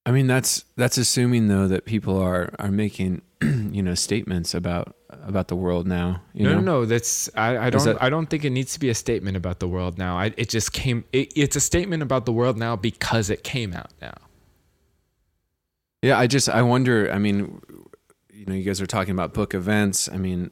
I 0.05 0.11
mean, 0.11 0.27
that's 0.27 0.65
that's 0.75 0.97
assuming 0.97 1.47
though 1.47 1.67
that 1.67 1.85
people 1.85 2.17
are 2.21 2.53
are 2.59 2.71
making, 2.71 3.21
you 3.41 3.81
know, 3.81 3.95
statements 3.95 4.53
about 4.53 4.95
about 5.25 5.47
the 5.47 5.55
world 5.55 5.87
now. 5.87 6.21
You 6.33 6.43
no, 6.45 6.49
know, 6.55 6.59
no, 6.59 6.61
no. 6.81 6.85
That's 6.85 7.29
I, 7.35 7.57
I 7.67 7.69
don't. 7.69 7.83
that- 7.85 8.01
I 8.03 8.09
don't 8.09 8.27
think 8.29 8.43
it 8.45 8.49
needs 8.51 8.73
to 8.73 8.79
be 8.79 8.89
a 8.89 8.95
statement 8.95 9.37
about 9.37 9.59
the 9.59 9.67
world 9.67 9.97
now. 9.97 10.17
I, 10.17 10.33
it 10.37 10.49
just 10.49 10.73
came. 10.73 11.03
It, 11.11 11.31
it's 11.35 11.55
a 11.55 11.59
statement 11.61 12.03
about 12.03 12.25
the 12.25 12.31
world 12.33 12.57
now 12.57 12.75
because 12.75 13.29
it 13.29 13.43
came 13.43 13.73
out 13.73 13.91
now. 14.01 14.15
Yeah, 16.01 16.19
I 16.19 16.27
just 16.27 16.49
I 16.49 16.61
wonder. 16.61 17.11
I 17.11 17.17
mean, 17.17 17.61
you 18.33 18.45
know, 18.45 18.53
you 18.53 18.63
guys 18.63 18.81
are 18.81 18.85
talking 18.87 19.11
about 19.11 19.33
book 19.33 19.53
events. 19.53 20.09
I 20.09 20.17
mean, 20.17 20.51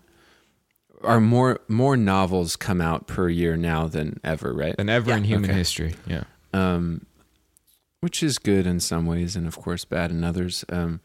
are 1.03 1.19
more 1.19 1.59
more 1.67 1.97
novels 1.97 2.55
come 2.55 2.79
out 2.79 3.07
per 3.07 3.27
year 3.27 3.57
now 3.57 3.87
than 3.87 4.19
ever, 4.23 4.53
right? 4.53 4.75
Than 4.77 4.89
ever 4.89 5.09
Yeah. 5.09 5.17
in 5.17 5.23
human 5.25 5.49
Okay. 5.49 5.57
history. 5.59 5.95
Yeah. 6.07 6.23
um, 6.53 7.05
which 7.99 8.23
is 8.23 8.39
good 8.39 8.65
in 8.65 8.79
some 8.79 9.05
ways, 9.05 9.35
and 9.35 9.45
of 9.45 9.57
course 9.57 9.85
bad 9.85 10.09
in 10.11 10.23
others. 10.23 10.65
Um, 10.69 11.01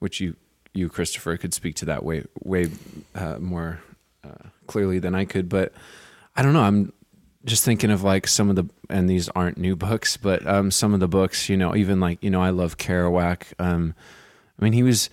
which 0.00 0.20
you 0.20 0.36
you 0.74 0.88
Christopher 0.88 1.36
could 1.36 1.54
speak 1.54 1.76
to 1.76 1.84
that 1.86 2.04
way 2.04 2.24
way 2.42 2.70
uh, 3.14 3.38
more 3.38 3.80
uh, 4.24 4.48
clearly 4.66 4.98
than 4.98 5.14
I 5.14 5.24
could. 5.24 5.48
But 5.48 5.72
I 6.36 6.42
don't 6.42 6.52
know. 6.52 6.62
I'm 6.62 6.92
just 7.44 7.64
thinking 7.64 7.90
of 7.90 8.02
like 8.02 8.26
some 8.26 8.48
of 8.48 8.56
the 8.56 8.64
and 8.88 9.08
these 9.08 9.28
aren't 9.30 9.58
new 9.58 9.76
books, 9.76 10.16
but 10.16 10.46
um, 10.46 10.70
some 10.70 10.94
of 10.94 11.00
the 11.00 11.08
books. 11.08 11.48
You 11.48 11.56
know, 11.56 11.74
even 11.74 12.00
like 12.00 12.22
you 12.22 12.30
know, 12.30 12.42
I 12.42 12.50
love 12.50 12.78
Kerouac. 12.78 13.52
Um, 13.58 13.94
I 14.58 14.64
mean, 14.64 14.72
he 14.72 14.82
was 14.82 15.10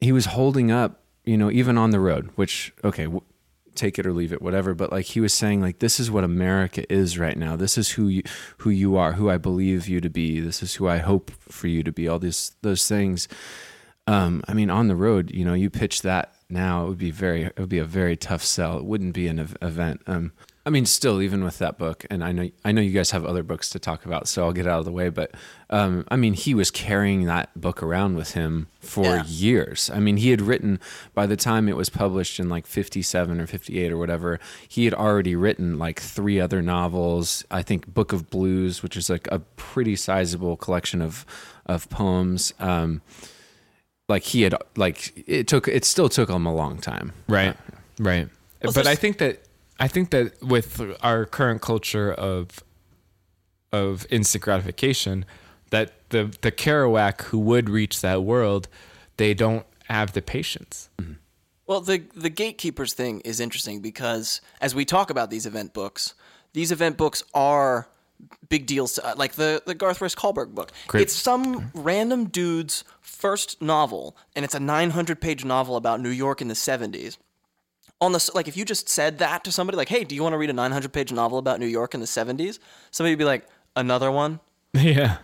he 0.00 0.12
was 0.12 0.26
holding 0.26 0.70
up. 0.70 1.02
You 1.24 1.36
know, 1.36 1.50
even 1.50 1.76
on 1.76 1.90
the 1.90 2.00
road, 2.00 2.30
which 2.36 2.72
okay. 2.84 3.04
W- 3.04 3.22
take 3.74 3.98
it 3.98 4.06
or 4.06 4.12
leave 4.14 4.32
it 4.32 4.40
whatever 4.40 4.72
but 4.72 4.90
like 4.90 5.04
he 5.04 5.20
was 5.20 5.34
saying 5.34 5.60
like 5.60 5.80
this 5.80 6.00
is 6.00 6.10
what 6.10 6.24
america 6.24 6.90
is 6.90 7.18
right 7.18 7.36
now 7.36 7.56
this 7.56 7.76
is 7.76 7.90
who 7.90 8.08
you 8.08 8.22
who 8.58 8.70
you 8.70 8.96
are 8.96 9.12
who 9.12 9.28
i 9.28 9.36
believe 9.36 9.86
you 9.86 10.00
to 10.00 10.08
be 10.08 10.40
this 10.40 10.62
is 10.62 10.76
who 10.76 10.88
i 10.88 10.96
hope 10.96 11.30
for 11.42 11.68
you 11.68 11.82
to 11.82 11.92
be 11.92 12.08
all 12.08 12.18
these 12.18 12.56
those 12.62 12.88
things 12.88 13.28
um 14.06 14.42
i 14.48 14.54
mean 14.54 14.70
on 14.70 14.88
the 14.88 14.96
road 14.96 15.30
you 15.32 15.44
know 15.44 15.54
you 15.54 15.68
pitch 15.70 16.02
that 16.02 16.34
now 16.48 16.84
it 16.84 16.88
would 16.88 16.98
be 16.98 17.10
very 17.10 17.42
it 17.44 17.58
would 17.58 17.68
be 17.68 17.78
a 17.78 17.84
very 17.84 18.16
tough 18.16 18.42
sell 18.42 18.78
it 18.78 18.84
wouldn't 18.84 19.14
be 19.14 19.26
an 19.26 19.38
ev- 19.38 19.56
event 19.62 20.00
um 20.06 20.32
i 20.64 20.70
mean 20.70 20.86
still 20.86 21.20
even 21.20 21.42
with 21.42 21.58
that 21.58 21.76
book 21.78 22.04
and 22.10 22.22
i 22.22 22.30
know 22.30 22.48
i 22.64 22.70
know 22.72 22.80
you 22.80 22.92
guys 22.92 23.10
have 23.10 23.24
other 23.24 23.42
books 23.42 23.68
to 23.70 23.78
talk 23.78 24.04
about 24.06 24.28
so 24.28 24.44
i'll 24.44 24.52
get 24.52 24.66
out 24.66 24.78
of 24.78 24.84
the 24.84 24.92
way 24.92 25.08
but 25.08 25.32
um 25.70 26.04
i 26.08 26.14
mean 26.16 26.34
he 26.34 26.54
was 26.54 26.70
carrying 26.70 27.24
that 27.24 27.48
book 27.60 27.82
around 27.82 28.14
with 28.16 28.32
him 28.34 28.68
for 28.80 29.02
Yeah. 29.04 29.24
years. 29.26 29.90
I 29.92 29.98
mean, 29.98 30.16
he 30.18 30.30
had 30.30 30.40
written 30.40 30.78
by 31.12 31.26
the 31.26 31.34
time 31.34 31.68
it 31.68 31.74
was 31.74 31.88
published 31.90 32.38
in 32.38 32.48
like 32.48 32.66
57 32.68 33.40
or 33.40 33.46
58 33.48 33.90
or 33.90 33.96
whatever, 33.98 34.38
he 34.68 34.84
had 34.84 34.94
already 34.94 35.34
written 35.34 35.76
like 35.76 35.98
three 35.98 36.38
other 36.38 36.62
novels. 36.62 37.44
I 37.50 37.62
think 37.62 37.92
Book 37.92 38.12
of 38.12 38.30
Blues, 38.30 38.84
which 38.84 38.96
is 38.96 39.10
like 39.10 39.26
a 39.32 39.40
pretty 39.40 39.96
sizable 39.96 40.56
collection 40.56 41.02
of 41.02 41.26
of 41.66 41.88
poems. 41.90 42.54
Um 42.60 43.02
like 44.08 44.22
he 44.22 44.42
had 44.42 44.54
like 44.76 45.24
it 45.26 45.48
took 45.48 45.68
it 45.68 45.84
still 45.84 46.08
took 46.08 46.30
him 46.30 46.46
a 46.46 46.54
long 46.54 46.78
time. 46.78 47.12
Right. 47.28 47.56
Right. 47.98 48.28
Well, 48.62 48.72
but 48.72 48.86
I 48.86 48.94
think 48.94 49.18
that 49.18 49.42
I 49.78 49.88
think 49.88 50.10
that 50.10 50.42
with 50.42 50.80
our 51.02 51.24
current 51.24 51.62
culture 51.62 52.12
of 52.12 52.62
of 53.72 54.06
instant 54.10 54.44
gratification, 54.44 55.24
that 55.70 55.92
the 56.10 56.36
the 56.40 56.52
Kerouac 56.52 57.22
who 57.22 57.38
would 57.38 57.68
reach 57.68 58.00
that 58.00 58.22
world, 58.22 58.68
they 59.16 59.34
don't 59.34 59.66
have 59.88 60.12
the 60.12 60.22
patience. 60.22 60.88
Mm-hmm. 60.98 61.14
Well, 61.66 61.80
the 61.80 62.04
the 62.14 62.30
gatekeepers 62.30 62.94
thing 62.94 63.20
is 63.20 63.40
interesting 63.40 63.80
because 63.80 64.40
as 64.60 64.74
we 64.74 64.84
talk 64.84 65.10
about 65.10 65.30
these 65.30 65.46
event 65.46 65.74
books, 65.74 66.14
these 66.52 66.70
event 66.70 66.96
books 66.96 67.22
are 67.34 67.88
big 68.48 68.66
deals. 68.66 68.94
To, 68.94 69.06
uh, 69.06 69.14
like 69.16 69.32
the 69.32 69.62
the 69.66 69.74
Garth 69.74 70.00
Risk 70.00 70.18
Hallberg 70.18 70.54
book, 70.54 70.72
Great. 70.86 71.02
it's 71.02 71.14
some 71.14 71.70
random 71.74 72.26
dude's 72.26 72.84
first 73.00 73.60
novel, 73.62 74.16
and 74.34 74.44
it's 74.44 74.54
a 74.54 74.60
900 74.60 75.20
page 75.20 75.44
novel 75.44 75.76
about 75.76 76.00
New 76.00 76.10
York 76.10 76.40
in 76.40 76.48
the 76.48 76.54
70s. 76.54 77.18
On 78.00 78.12
the 78.12 78.30
like, 78.34 78.46
if 78.46 78.56
you 78.56 78.64
just 78.64 78.88
said 78.88 79.18
that 79.18 79.42
to 79.44 79.52
somebody, 79.52 79.76
like, 79.76 79.88
"Hey, 79.88 80.04
do 80.04 80.14
you 80.14 80.22
want 80.22 80.34
to 80.34 80.38
read 80.38 80.50
a 80.50 80.52
900 80.52 80.92
page 80.92 81.12
novel 81.12 81.38
about 81.38 81.60
New 81.60 81.66
York 81.66 81.94
in 81.94 82.00
the 82.00 82.06
70s?" 82.06 82.58
Somebody 82.90 83.12
would 83.12 83.18
be 83.18 83.24
like, 83.24 83.46
"Another 83.74 84.10
one." 84.10 84.40
yeah. 84.74 85.18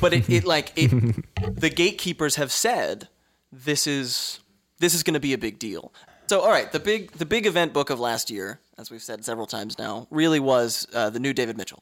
but 0.00 0.12
it, 0.12 0.28
it 0.30 0.44
like 0.44 0.72
it 0.76 0.90
the 1.56 1.68
gatekeepers 1.68 2.36
have 2.36 2.52
said 2.52 3.08
this 3.50 3.86
is 3.86 4.38
this 4.78 4.94
is 4.94 5.02
going 5.02 5.14
to 5.14 5.20
be 5.20 5.32
a 5.32 5.38
big 5.38 5.58
deal 5.58 5.92
so 6.28 6.40
all 6.40 6.50
right 6.50 6.70
the 6.70 6.78
big 6.78 7.10
the 7.12 7.26
big 7.26 7.46
event 7.46 7.72
book 7.72 7.90
of 7.90 7.98
last 7.98 8.30
year 8.30 8.60
as 8.78 8.90
we've 8.90 9.02
said 9.02 9.24
several 9.24 9.46
times 9.46 9.78
now 9.78 10.06
really 10.10 10.40
was 10.40 10.86
uh, 10.94 11.10
the 11.10 11.20
new 11.20 11.32
david 11.32 11.56
mitchell 11.56 11.80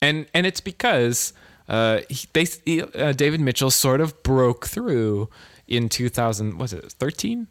and 0.00 0.26
and 0.34 0.46
it's 0.46 0.60
because 0.60 1.32
uh, 1.68 2.00
he, 2.08 2.26
they 2.32 2.46
he- 2.64 2.80
uh, 2.82 3.12
David 3.12 3.40
Mitchell 3.42 3.70
sort 3.70 4.00
of 4.00 4.22
broke 4.22 4.66
through 4.66 5.28
in 5.66 5.90
2000 5.90 6.56
was 6.58 6.72
it 6.72 6.92
13 6.92 7.46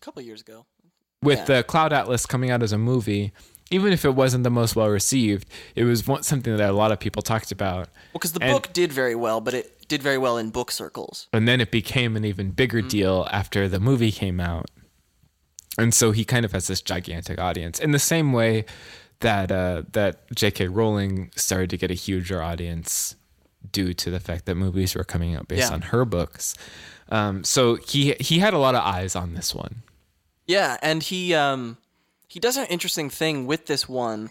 a 0.00 0.04
couple 0.04 0.20
years 0.20 0.42
ago 0.42 0.66
with 1.22 1.38
Yeah. 1.38 1.44
the 1.46 1.62
Cloud 1.62 1.92
Atlas 1.94 2.26
coming 2.26 2.50
out 2.50 2.62
as 2.62 2.72
a 2.72 2.78
movie 2.78 3.32
even 3.70 3.90
if 3.90 4.04
it 4.04 4.14
wasn't 4.14 4.44
the 4.44 4.50
most 4.50 4.76
well 4.76 4.88
received, 4.90 5.48
it 5.74 5.84
was 5.84 6.06
one, 6.06 6.22
something 6.22 6.54
that 6.58 6.68
a 6.68 6.74
lot 6.74 6.92
of 6.92 7.00
people 7.00 7.22
talked 7.22 7.50
about. 7.50 7.88
Well, 8.12 8.12
because 8.20 8.32
the 8.34 8.42
And- 8.42 8.52
book 8.52 8.70
did 8.74 8.92
very 8.92 9.14
well, 9.14 9.40
but 9.40 9.54
it 9.54 9.88
did 9.88 10.02
very 10.02 10.18
well 10.18 10.36
in 10.36 10.50
book 10.50 10.70
circles. 10.70 11.26
And 11.32 11.48
then 11.48 11.58
it 11.58 11.70
became 11.70 12.14
an 12.14 12.24
even 12.26 12.50
bigger 12.50 12.80
Mm-hmm. 12.80 12.88
deal 12.88 13.28
after 13.32 13.70
the 13.70 13.80
movie 13.80 14.12
came 14.12 14.40
out. 14.40 14.66
And 15.78 15.94
so 15.94 16.12
he 16.12 16.24
kind 16.24 16.44
of 16.44 16.52
has 16.52 16.66
this 16.66 16.82
gigantic 16.82 17.38
audience 17.40 17.78
in 17.78 17.92
the 17.92 17.98
same 17.98 18.32
way 18.32 18.64
that 19.20 19.50
uh, 19.50 19.82
that 19.92 20.30
J.K. 20.34 20.68
Rowling 20.68 21.30
started 21.36 21.70
to 21.70 21.76
get 21.76 21.90
a 21.90 21.94
huger 21.94 22.42
audience 22.42 23.16
due 23.70 23.94
to 23.94 24.10
the 24.10 24.20
fact 24.20 24.44
that 24.46 24.56
movies 24.56 24.94
were 24.94 25.04
coming 25.04 25.34
out 25.34 25.48
based 25.48 25.68
Yeah. 25.70 25.74
on 25.74 25.82
her 25.82 26.04
books. 26.04 26.54
Um, 27.08 27.44
so 27.44 27.76
he 27.76 28.14
he 28.20 28.38
had 28.40 28.52
a 28.54 28.58
lot 28.58 28.74
of 28.74 28.82
eyes 28.82 29.14
on 29.16 29.34
this 29.34 29.54
one. 29.54 29.82
Yeah, 30.46 30.76
and 30.82 31.02
he 31.02 31.32
um 31.34 31.78
he 32.28 32.40
does 32.40 32.56
an 32.56 32.66
interesting 32.66 33.08
thing 33.08 33.46
with 33.46 33.66
this 33.66 33.88
one. 33.88 34.30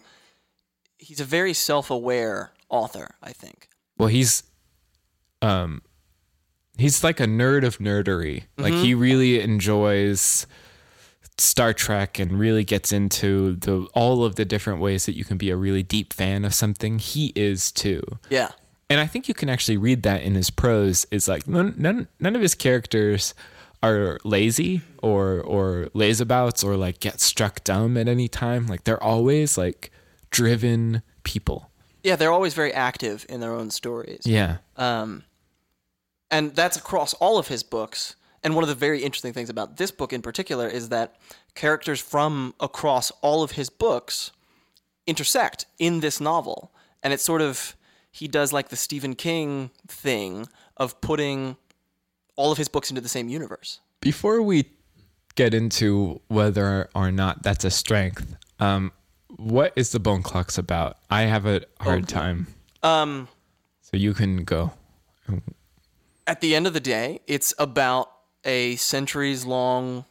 He's 0.97 1.19
a 1.19 1.25
very 1.25 1.53
self-aware 1.53 2.51
author, 2.69 3.15
I 3.23 3.31
think. 3.31 3.67
Well, 3.97 4.09
he's 4.09 4.43
um 5.41 5.81
he's 6.77 7.03
like 7.03 7.19
a 7.19 7.25
nerd 7.25 7.63
of 7.63 7.77
nerdery. 7.79 8.43
Like 8.57 8.73
he 8.73 8.93
really 8.93 9.39
enjoys 9.39 10.45
Star 11.37 11.73
Trek 11.73 12.19
and 12.19 12.39
really 12.39 12.63
gets 12.63 12.91
into 12.91 13.55
the 13.55 13.87
all 13.93 14.23
of 14.23 14.35
the 14.35 14.45
different 14.45 14.79
ways 14.79 15.05
that 15.05 15.15
you 15.15 15.25
can 15.25 15.37
be 15.37 15.49
a 15.49 15.55
really 15.55 15.83
deep 15.83 16.13
fan 16.13 16.45
of 16.45 16.53
something. 16.53 16.99
He 16.99 17.31
is 17.35 17.71
too. 17.71 18.03
Yeah. 18.29 18.51
And 18.89 18.99
I 18.99 19.07
think 19.07 19.27
you 19.27 19.33
can 19.33 19.49
actually 19.49 19.77
read 19.77 20.03
that 20.03 20.21
in 20.21 20.35
his 20.35 20.49
prose. 20.49 21.05
Is 21.11 21.27
like 21.27 21.47
none, 21.47 21.73
none, 21.77 22.07
none 22.19 22.35
of 22.35 22.41
his 22.41 22.55
characters 22.55 23.33
are 23.81 24.19
lazy 24.23 24.81
or 25.01 25.41
or 25.41 25.89
lazeabouts 25.95 26.63
or 26.63 26.75
like 26.77 26.99
get 26.99 27.19
struck 27.21 27.63
dumb 27.63 27.97
at 27.97 28.07
any 28.07 28.27
time. 28.27 28.67
Like 28.67 28.83
they're 28.83 29.01
always 29.01 29.57
like 29.57 29.91
driven 30.29 31.01
people. 31.23 31.71
Yeah, 32.03 32.15
they're 32.15 32.31
always 32.31 32.53
very 32.53 32.73
active 32.73 33.25
in 33.29 33.39
their 33.39 33.53
own 33.53 33.69
stories. 33.69 34.21
Yeah. 34.25 34.57
Um, 34.75 35.23
and 36.31 36.55
that's 36.55 36.77
across 36.77 37.13
all 37.15 37.37
of 37.37 37.47
his 37.47 37.63
books. 37.63 38.15
And 38.43 38.55
one 38.55 38.63
of 38.63 38.69
the 38.69 38.75
very 38.75 39.03
interesting 39.03 39.33
things 39.33 39.49
about 39.49 39.77
this 39.77 39.91
book 39.91 40.11
in 40.13 40.21
particular 40.21 40.67
is 40.67 40.89
that 40.89 41.15
characters 41.53 41.99
from 42.01 42.53
across 42.59 43.11
all 43.21 43.43
of 43.43 43.51
his 43.51 43.69
books 43.69 44.31
intersect 45.05 45.65
in 45.77 45.99
this 45.99 46.19
novel. 46.19 46.71
And 47.03 47.13
it's 47.13 47.23
sort 47.23 47.41
of, 47.41 47.75
he 48.11 48.27
does 48.27 48.51
like 48.51 48.69
the 48.69 48.75
Stephen 48.75 49.15
King 49.15 49.69
thing 49.87 50.47
of 50.77 50.99
putting 51.01 51.57
all 52.35 52.51
of 52.51 52.57
his 52.57 52.67
books 52.67 52.89
into 52.89 53.01
the 53.01 53.09
same 53.09 53.29
universe. 53.29 53.79
Before 53.99 54.41
we 54.41 54.69
get 55.35 55.53
into 55.53 56.19
whether 56.27 56.89
or 56.95 57.11
not 57.11 57.43
that's 57.43 57.63
a 57.63 57.71
strength, 57.71 58.35
um, 58.59 58.91
what 59.37 59.73
is 59.75 59.91
the 59.91 59.99
Bone 59.99 60.23
Clocks 60.23 60.57
about? 60.57 60.97
I 61.09 61.23
have 61.23 61.45
a 61.45 61.61
hard 61.79 62.07
time, 62.07 62.47
Um, 62.83 63.27
so 63.81 63.97
you 63.97 64.13
can 64.13 64.43
go. 64.43 64.73
at 66.27 66.41
the 66.41 66.55
end 66.55 66.67
of 66.67 66.73
the 66.73 66.79
day, 66.79 67.21
it's 67.27 67.53
about 67.59 68.10
a 68.43 68.75
centuries 68.77 69.45
long 69.45 70.05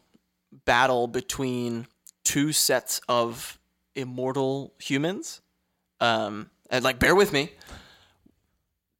battle 0.64 1.06
between 1.06 1.87
two 2.25 2.52
sets 2.52 3.00
of 3.08 3.58
immortal 3.94 4.72
humans. 4.78 5.40
Um, 6.00 6.50
and 6.70 6.84
like, 6.84 6.99
bear 6.99 7.14
with 7.14 7.32
me. 7.32 7.52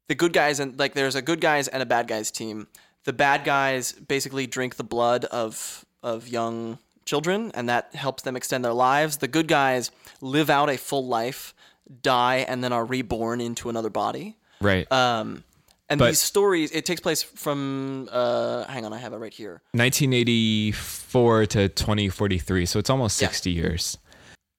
The 0.09 0.15
good 0.15 0.33
guys 0.33 0.59
and 0.59 0.79
like, 0.79 0.95
there's 0.95 1.15
a 1.15 1.23
good 1.23 1.41
guys 1.41 1.69
and 1.69 1.83
a 1.83 1.87
bad 1.87 2.09
guys 2.09 2.31
team. 2.31 2.67
The 3.05 3.13
bad 3.13 3.45
guys 3.45 3.93
basically 3.93 4.47
drink 4.47 4.77
the 4.77 4.85
blood 4.85 5.25
of 5.27 5.85
of 6.03 6.29
young 6.29 6.79
children, 7.05 7.51
and 7.55 7.69
that 7.69 7.95
helps 7.95 8.23
them 8.23 8.37
extend 8.37 8.65
their 8.65 8.73
lives. 8.73 9.19
The 9.19 9.29
good 9.29 9.49
guys 9.49 9.91
live 10.21 10.51
out 10.51 10.69
a 10.69 10.77
full 10.77 11.07
life, 11.07 11.55
die, 12.03 12.45
and 12.49 12.63
then 12.63 12.73
are 12.73 12.85
reborn 12.85 13.41
into 13.41 13.69
another 13.69 13.91
body. 13.91 14.37
Right. 14.61 14.91
Um, 14.93 15.45
and 15.91 15.99
But- 15.99 16.07
these 16.11 16.21
stories, 16.23 16.71
it 16.71 16.87
takes 16.87 17.01
place 17.01 17.23
from, 17.23 18.09
uh, 18.13 18.65
hang 18.65 18.85
on, 18.87 18.93
I 18.93 18.99
have 18.99 19.13
it 19.13 19.17
right 19.19 19.35
here. 19.35 19.61
1984 19.75 21.47
to 21.47 21.69
2043, 21.69 22.65
so 22.67 22.79
it's 22.79 22.89
almost 22.91 23.21
Yeah. 23.21 23.29
60 23.29 23.51
years. 23.51 23.99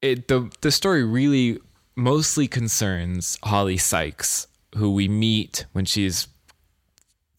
It 0.02 0.28
the 0.28 0.50
the 0.62 0.72
story 0.72 1.04
really 1.04 1.60
mostly 1.96 2.48
concerns 2.48 3.38
Holly 3.44 3.78
Sykes, 3.78 4.48
who 4.76 4.92
we 4.94 5.08
meet 5.08 5.66
when 5.74 5.86
she's 5.86 6.28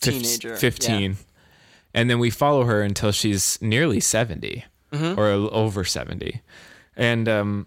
Teenager, 0.00 0.56
15, 0.56 1.16
and 1.94 2.08
then 2.10 2.18
we 2.18 2.30
follow 2.30 2.64
her 2.64 2.82
until 2.82 3.12
she's 3.12 3.58
nearly 3.60 4.00
70 4.00 4.64
Mm-hmm. 4.92 5.18
or 5.18 5.28
over 5.30 5.84
70, 5.84 6.42
and 6.96 7.26
um, 7.28 7.66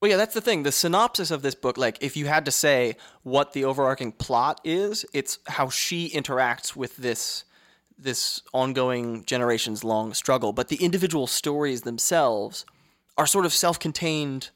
Well, 0.00 0.10
yeah, 0.10 0.16
that's 0.16 0.34
the 0.34 0.40
thing. 0.40 0.64
The 0.64 0.72
synopsis 0.72 1.30
of 1.30 1.42
this 1.42 1.54
book, 1.54 1.78
like, 1.78 1.96
if 2.02 2.16
you 2.16 2.26
had 2.26 2.44
to 2.44 2.50
say 2.50 2.96
what 3.22 3.52
the 3.52 3.64
overarching 3.64 4.12
plot 4.12 4.60
is, 4.64 5.06
it's 5.14 5.38
how 5.46 5.68
she 5.68 6.10
interacts 6.10 6.76
with 6.76 6.96
this 6.96 7.44
this 7.96 8.42
ongoing 8.52 9.24
generations 9.24 9.84
long 9.84 10.12
struggle. 10.14 10.52
But 10.52 10.68
the 10.68 10.76
individual 10.76 11.26
stories 11.28 11.82
themselves 11.82 12.66
are 13.16 13.26
sort 13.26 13.46
of 13.46 13.52
self 13.52 13.78
contained. 13.78 14.50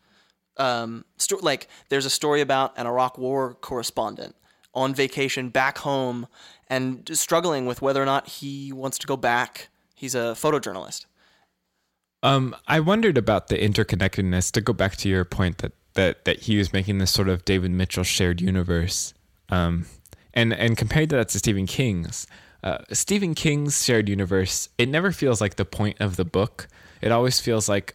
Um, 0.57 1.05
sto- 1.17 1.39
like, 1.41 1.69
there's 1.89 2.05
a 2.05 2.11
story 2.11 2.41
about 2.41 2.77
an 2.77 2.87
Iraq 2.87 3.17
War 3.17 3.55
correspondent 3.55 4.35
on 4.75 4.95
vacation 4.95 5.49
back 5.51 5.79
home 5.79 6.27
and 6.69 7.09
struggling 7.17 7.65
with 7.65 7.81
whether 7.81 8.03
or 8.03 8.07
not 8.07 8.29
he 8.29 8.73
wants 8.73 8.99
to 8.99 9.07
go 9.07 9.17
back. 9.17 9.69
He's 9.95 10.15
a 10.15 10.35
photojournalist. 10.35 11.07
Um, 12.23 12.57
I 12.67 12.81
wondered 12.81 13.17
about 13.17 13.49
the 13.49 13.57
interconnectedness. 13.57 14.51
To 14.53 14.61
go 14.61 14.73
back 14.73 14.97
to 14.97 15.09
your 15.09 15.25
point 15.25 15.59
that 15.59 15.73
that 15.95 16.25
that 16.25 16.41
he 16.41 16.57
was 16.57 16.73
making 16.73 16.99
this 16.99 17.11
sort 17.11 17.29
of 17.29 17.45
David 17.45 17.71
Mitchell 17.71 18.05
shared 18.05 18.41
universe, 18.41 19.15
um, 19.51 19.87
and 20.35 20.53
and 20.53 20.77
compared 20.77 21.11
that 21.11 21.29
to 21.31 21.39
Stephen 21.39 21.67
King's, 21.67 22.27
uh, 22.65 22.79
Stephen 22.93 23.35
King's 23.35 23.85
shared 23.85 24.09
universe, 24.09 24.69
it 24.79 24.89
never 24.89 25.13
feels 25.13 25.41
like 25.41 25.57
the 25.57 25.65
point 25.65 25.97
of 26.01 26.17
the 26.17 26.25
book. 26.25 26.67
It 27.01 27.13
always 27.13 27.39
feels 27.39 27.69
like, 27.69 27.95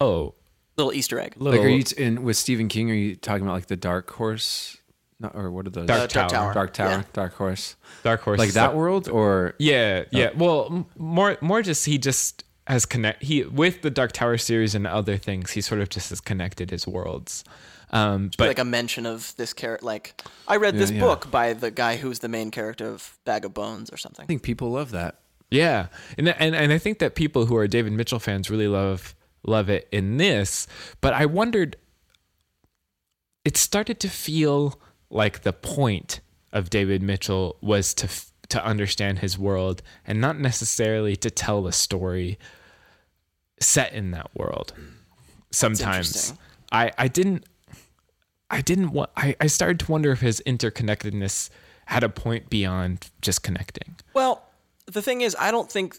oh, 0.00 0.34
Little 0.76 0.92
Easter 0.92 1.18
egg. 1.18 1.34
little 1.38 1.58
Like, 1.58 1.66
are 1.66 1.70
you 1.74 1.82
t- 1.82 2.02
in 2.02 2.22
with 2.22 2.36
Stephen 2.36 2.68
King? 2.68 2.90
Are 2.90 2.94
you 2.94 3.16
talking 3.16 3.42
about 3.42 3.54
like 3.54 3.66
the 3.68 3.76
Dark 3.76 4.10
Horse, 4.10 4.76
Not, 5.18 5.34
or 5.34 5.50
what 5.50 5.66
are 5.66 5.70
those? 5.70 5.86
Dark 5.86 6.02
Uh, 6.02 6.06
Dark 6.08 6.10
Tower. 6.10 6.28
Tower. 6.28 6.54
Dark 6.54 6.72
Tower, 6.74 6.90
Yeah. 6.90 7.02
Dark 7.14 7.34
Horse, 7.36 7.76
Dark 8.02 8.20
Horse, 8.20 8.38
like 8.38 8.48
is 8.48 8.54
that 8.54 8.74
world, 8.76 9.08
or 9.08 9.54
Yeah, 9.58 10.04
yeah. 10.10 10.30
Well, 10.36 10.66
m- 10.70 10.86
more 10.98 11.38
more 11.40 11.62
just 11.62 11.86
he 11.86 11.96
just 11.96 12.44
has 12.66 12.86
connect 12.86 13.22
he 13.22 13.44
with 13.44 13.82
the 13.82 13.90
Dark 13.90 14.12
Tower 14.12 14.38
series 14.38 14.74
and 14.74 14.86
other 14.86 15.16
things. 15.16 15.52
He 15.52 15.60
sort 15.60 15.80
of 15.80 15.88
just 15.88 16.10
has 16.10 16.20
connected 16.20 16.70
his 16.70 16.86
worlds. 16.86 17.44
Um, 17.90 18.30
but 18.36 18.48
like 18.48 18.58
a 18.58 18.64
mention 18.64 19.06
of 19.06 19.34
this 19.36 19.52
character. 19.52 19.86
Like 19.86 20.20
I 20.48 20.56
read 20.56 20.76
this 20.76 20.90
yeah. 20.90 21.00
book 21.00 21.30
by 21.30 21.52
the 21.52 21.70
guy 21.70 21.96
who's 21.96 22.18
the 22.18 22.28
main 22.28 22.50
character 22.50 22.88
of 22.88 23.16
Bag 23.24 23.44
of 23.44 23.54
Bones 23.54 23.92
or 23.92 23.96
something. 23.96 24.24
I 24.24 24.26
think 24.26 24.42
people 24.42 24.70
love 24.70 24.90
that. 24.90 25.20
Yeah, 25.50 25.86
and 26.18 26.28
and 26.28 26.56
and 26.56 26.72
I 26.72 26.78
think 26.78 26.98
that 26.98 27.14
people 27.14 27.46
who 27.46 27.56
are 27.56 27.68
David 27.68 27.92
Mitchell 27.92 28.18
fans 28.18 28.50
really 28.50 28.68
love 28.68 29.14
love 29.44 29.68
it 29.68 29.88
in 29.92 30.16
this. 30.16 30.66
But 31.00 31.14
I 31.14 31.26
wondered, 31.26 31.76
it 33.44 33.56
started 33.56 34.00
to 34.00 34.08
feel 34.08 34.80
like 35.08 35.42
the 35.42 35.52
point 35.52 36.20
of 36.52 36.70
David 36.70 37.02
Mitchell 37.02 37.56
was 37.60 37.94
to 37.94 38.06
f- 38.06 38.32
to 38.48 38.64
understand 38.64 39.20
his 39.20 39.38
world 39.38 39.82
and 40.04 40.20
not 40.20 40.38
necessarily 40.38 41.16
to 41.16 41.30
tell 41.30 41.66
a 41.66 41.72
story 41.72 42.38
set 43.60 43.92
in 43.92 44.10
that 44.12 44.30
world. 44.34 44.72
Sometimes. 45.50 46.34
I 46.72 46.92
I 46.98 47.08
didn't 47.08 47.44
I 48.50 48.60
didn't 48.60 48.90
want 48.90 49.10
I, 49.16 49.36
I 49.40 49.46
started 49.46 49.80
to 49.80 49.92
wonder 49.92 50.12
if 50.12 50.20
his 50.20 50.42
interconnectedness 50.46 51.50
had 51.86 52.02
a 52.02 52.08
point 52.08 52.50
beyond 52.50 53.10
just 53.22 53.42
connecting. 53.42 53.96
Well, 54.12 54.42
the 54.86 55.02
thing 55.02 55.20
is, 55.20 55.36
I 55.38 55.50
don't 55.50 55.70
think. 55.70 55.98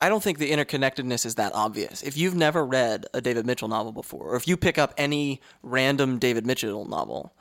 I 0.00 0.08
don't 0.08 0.22
think 0.22 0.38
the 0.38 0.50
interconnectedness 0.50 1.24
is 1.24 1.36
that 1.36 1.54
obvious. 1.54 2.02
If 2.02 2.16
you've 2.16 2.34
never 2.34 2.66
read 2.66 3.06
a 3.14 3.20
David 3.20 3.46
Mitchell 3.46 3.68
novel 3.68 3.92
before, 3.92 4.32
or 4.32 4.36
if 4.36 4.46
you 4.46 4.56
pick 4.56 4.76
up 4.76 4.92
any 4.98 5.40
random 5.62 6.18
David 6.18 6.44
Mitchell 6.44 6.84
novel, 6.84 7.32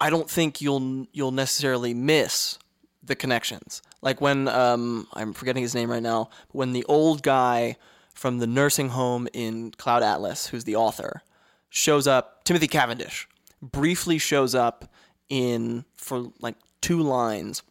I 0.00 0.10
don't 0.10 0.28
think 0.28 0.60
you'll 0.60 1.06
you'll 1.12 1.32
necessarily 1.32 1.94
miss 1.94 2.58
the 3.02 3.14
connections. 3.14 3.82
Like 4.02 4.20
when 4.20 4.48
um, 4.48 5.06
I'm 5.12 5.32
forgetting 5.32 5.62
his 5.62 5.74
name 5.74 5.90
right 5.90 6.02
now, 6.02 6.30
when 6.50 6.72
the 6.72 6.84
old 6.84 7.22
guy 7.22 7.76
from 8.16 8.38
the 8.38 8.46
nursing 8.46 8.88
home 8.88 9.28
in 9.32 9.70
Cloud 9.72 10.02
Atlas, 10.02 10.46
who's 10.48 10.64
the 10.64 10.74
author, 10.74 11.22
shows 11.68 12.06
up, 12.06 12.44
Timothy 12.44 12.66
Cavendish, 12.66 13.28
briefly 13.60 14.18
shows 14.18 14.54
up 14.54 14.90
in 15.28 15.84
for 15.96 16.32
like 16.40 16.56
two 16.80 17.02
lines 17.02 17.62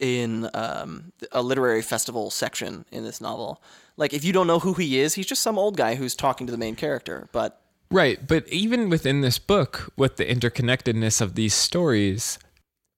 in 0.00 0.50
um, 0.54 1.12
a 1.30 1.42
literary 1.42 1.80
festival 1.80 2.30
section 2.30 2.84
in 2.90 3.04
this 3.04 3.20
novel. 3.20 3.62
Like, 3.96 4.12
if 4.12 4.24
you 4.24 4.32
don't 4.32 4.48
know 4.48 4.58
who 4.58 4.74
he 4.74 4.98
is, 4.98 5.14
he's 5.14 5.26
just 5.26 5.42
some 5.42 5.58
old 5.58 5.76
guy 5.76 5.94
who's 5.94 6.16
talking 6.16 6.46
to 6.46 6.50
the 6.50 6.58
main 6.58 6.74
character. 6.74 7.28
But 7.30 7.60
Right, 7.90 8.26
but 8.26 8.48
even 8.48 8.88
within 8.88 9.20
this 9.20 9.38
book, 9.38 9.92
with 9.96 10.16
the 10.16 10.24
interconnectedness 10.24 11.20
of 11.20 11.34
these 11.34 11.54
stories, 11.54 12.38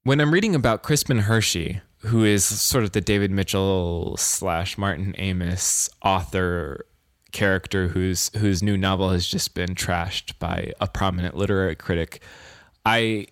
when 0.04 0.20
I'm 0.20 0.32
reading 0.32 0.54
about 0.54 0.84
Crispin 0.84 1.20
Hershey, 1.20 1.80
who 2.06 2.24
is 2.24 2.44
sort 2.44 2.84
of 2.84 2.92
the 2.92 3.00
David 3.00 3.30
Mitchell 3.30 4.16
slash 4.16 4.76
Martin 4.76 5.14
Amis 5.16 5.88
author 6.02 6.86
character 7.32 7.88
whose 7.88 8.30
whose 8.36 8.62
new 8.62 8.76
novel 8.76 9.10
has 9.10 9.26
just 9.26 9.54
been 9.54 9.74
trashed 9.74 10.38
by 10.38 10.72
a 10.80 10.86
prominent 10.86 11.36
literary 11.36 11.74
critic. 11.74 12.22
I 12.86 13.26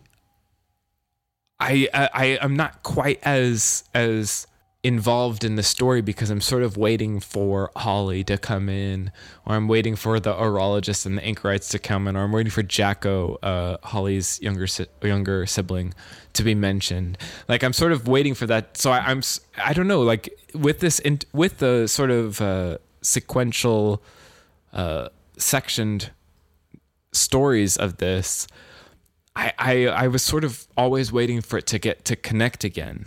I 1.60 1.88
I 1.92 2.38
am 2.42 2.56
not 2.56 2.82
quite 2.82 3.20
as 3.22 3.84
as 3.94 4.46
involved 4.84 5.44
in 5.44 5.54
the 5.54 5.62
story 5.62 6.00
because 6.00 6.28
I'm 6.28 6.40
sort 6.40 6.64
of 6.64 6.76
waiting 6.76 7.20
for 7.20 7.70
Holly 7.76 8.24
to 8.24 8.36
come 8.36 8.68
in, 8.68 9.12
or 9.46 9.54
I'm 9.54 9.68
waiting 9.68 9.94
for 9.94 10.18
the 10.18 10.34
horologist 10.34 11.06
and 11.06 11.16
the 11.16 11.24
anchorites 11.24 11.68
to 11.68 11.78
come 11.78 12.08
in, 12.08 12.16
or 12.16 12.24
I'm 12.24 12.32
waiting 12.32 12.50
for 12.50 12.62
Jacko, 12.64 13.38
uh, 13.42 13.76
Holly's 13.84 14.40
younger 14.42 14.66
si- 14.66 14.86
younger 15.02 15.46
sibling, 15.46 15.94
to 16.32 16.42
be 16.42 16.54
mentioned. 16.54 17.16
Like 17.48 17.62
I'm 17.62 17.72
sort 17.72 17.92
of 17.92 18.08
waiting 18.08 18.34
for 18.34 18.46
that. 18.46 18.76
So 18.76 18.90
I, 18.90 19.10
am 19.10 19.22
I 19.56 19.72
don't 19.72 19.86
know. 19.86 20.02
Like 20.02 20.36
with 20.54 20.80
this 20.80 20.98
in, 20.98 21.20
with 21.32 21.58
the 21.58 21.86
sort 21.86 22.10
of 22.10 22.40
uh, 22.40 22.78
sequential, 23.02 24.02
uh, 24.72 25.10
sectioned 25.36 26.10
stories 27.12 27.76
of 27.76 27.98
this. 27.98 28.48
I, 29.34 29.52
I 29.58 29.86
I 29.86 30.08
was 30.08 30.22
sort 30.22 30.44
of 30.44 30.66
always 30.76 31.12
waiting 31.12 31.40
for 31.40 31.58
it 31.58 31.66
to 31.68 31.78
get 31.78 32.04
to 32.06 32.16
connect 32.16 32.64
again. 32.64 33.06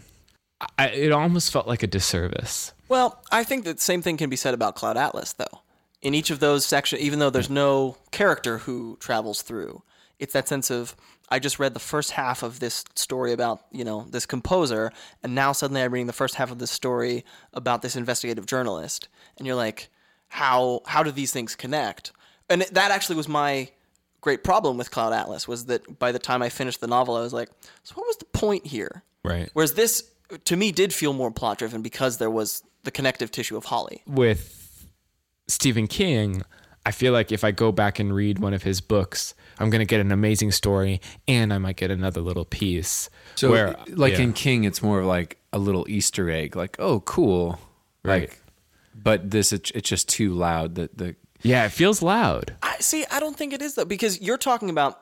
I, 0.77 0.87
it 0.87 1.11
almost 1.11 1.51
felt 1.51 1.67
like 1.67 1.83
a 1.83 1.87
disservice. 1.87 2.73
Well, 2.89 3.21
I 3.31 3.43
think 3.43 3.65
that 3.65 3.79
same 3.79 4.01
thing 4.01 4.17
can 4.17 4.29
be 4.29 4.35
said 4.35 4.53
about 4.53 4.75
Cloud 4.75 4.97
Atlas, 4.97 5.33
though. 5.33 5.61
In 6.01 6.13
each 6.13 6.29
of 6.29 6.39
those 6.39 6.65
sections, 6.65 7.01
even 7.01 7.19
though 7.19 7.29
there's 7.29 7.49
no 7.49 7.97
character 8.11 8.59
who 8.59 8.97
travels 8.99 9.41
through, 9.41 9.81
it's 10.19 10.33
that 10.33 10.47
sense 10.47 10.69
of 10.69 10.95
I 11.29 11.39
just 11.39 11.57
read 11.57 11.73
the 11.73 11.79
first 11.79 12.11
half 12.11 12.43
of 12.43 12.59
this 12.59 12.85
story 12.93 13.31
about 13.33 13.65
you 13.71 13.83
know 13.83 14.05
this 14.09 14.25
composer, 14.25 14.91
and 15.23 15.33
now 15.33 15.51
suddenly 15.51 15.81
I'm 15.81 15.91
reading 15.91 16.07
the 16.07 16.13
first 16.13 16.35
half 16.35 16.51
of 16.51 16.59
this 16.59 16.71
story 16.71 17.25
about 17.53 17.81
this 17.81 17.95
investigative 17.95 18.45
journalist, 18.45 19.07
and 19.37 19.47
you're 19.47 19.55
like, 19.55 19.89
how 20.27 20.81
how 20.85 21.01
do 21.01 21.11
these 21.11 21.31
things 21.31 21.55
connect? 21.55 22.11
And 22.49 22.61
that 22.61 22.91
actually 22.91 23.15
was 23.15 23.27
my 23.27 23.69
great 24.25 24.43
problem 24.43 24.75
with 24.75 24.89
Cloud 24.89 25.13
Atlas 25.13 25.47
was 25.47 25.65
that 25.65 25.99
by 25.99 26.11
the 26.11 26.17
time 26.19 26.41
I 26.41 26.49
finished 26.49 26.81
the 26.81 26.87
novel, 26.87 27.15
I 27.15 27.21
was 27.21 27.31
like, 27.31 27.49
so 27.83 27.93
what 27.93 28.07
was 28.07 28.17
the 28.17 28.25
point 28.25 28.65
here? 28.65 29.03
Right. 29.23 29.51
Whereas 29.53 29.75
this, 29.75 30.03
to 30.45 30.55
me, 30.55 30.71
did 30.71 30.93
feel 30.93 31.13
more 31.13 31.31
plot 31.31 31.59
driven 31.59 31.81
because 31.81 32.17
there 32.17 32.31
was 32.31 32.63
the 32.83 32.91
connective 32.91 33.31
tissue 33.31 33.57
of 33.57 33.65
Holly. 33.65 34.03
With 34.07 34.87
Stephen 35.47 35.87
King, 35.87 36.43
I 36.85 36.91
feel 36.91 37.13
like 37.13 37.31
if 37.31 37.43
I 37.43 37.51
go 37.51 37.71
back 37.71 37.99
and 37.99 38.13
read 38.13 38.39
one 38.39 38.53
of 38.53 38.63
his 38.63 38.81
books, 38.81 39.33
I'm 39.59 39.69
going 39.69 39.79
to 39.79 39.85
get 39.85 40.01
an 40.01 40.11
amazing 40.11 40.51
story 40.51 41.01
and 41.27 41.53
I 41.53 41.57
might 41.57 41.77
get 41.77 41.91
another 41.91 42.21
little 42.21 42.45
piece. 42.45 43.09
So, 43.35 43.49
where, 43.49 43.75
like 43.87 44.13
yeah, 44.13 44.21
in 44.21 44.33
King, 44.33 44.65
it's 44.65 44.81
more 44.81 44.99
of 44.99 45.05
like 45.05 45.39
a 45.51 45.57
little 45.57 45.85
Easter 45.89 46.29
egg, 46.29 46.55
like, 46.55 46.75
oh, 46.79 46.99
cool. 47.01 47.59
Right. 48.03 48.29
Like, 48.29 48.41
but 48.93 49.31
this, 49.31 49.51
it, 49.51 49.71
it's 49.73 49.89
just 49.89 50.07
too 50.07 50.33
loud. 50.33 50.75
That 50.75 50.97
the 50.97 51.15
yeah, 51.41 51.65
it 51.65 51.69
feels 51.69 52.01
loud. 52.01 52.55
I 52.63 52.77
see. 52.79 53.05
I 53.11 53.19
don't 53.19 53.35
think 53.35 53.53
it 53.53 53.61
is 53.61 53.75
though, 53.75 53.85
because 53.85 54.21
you're 54.21 54.37
talking 54.37 54.69
about. 54.69 54.99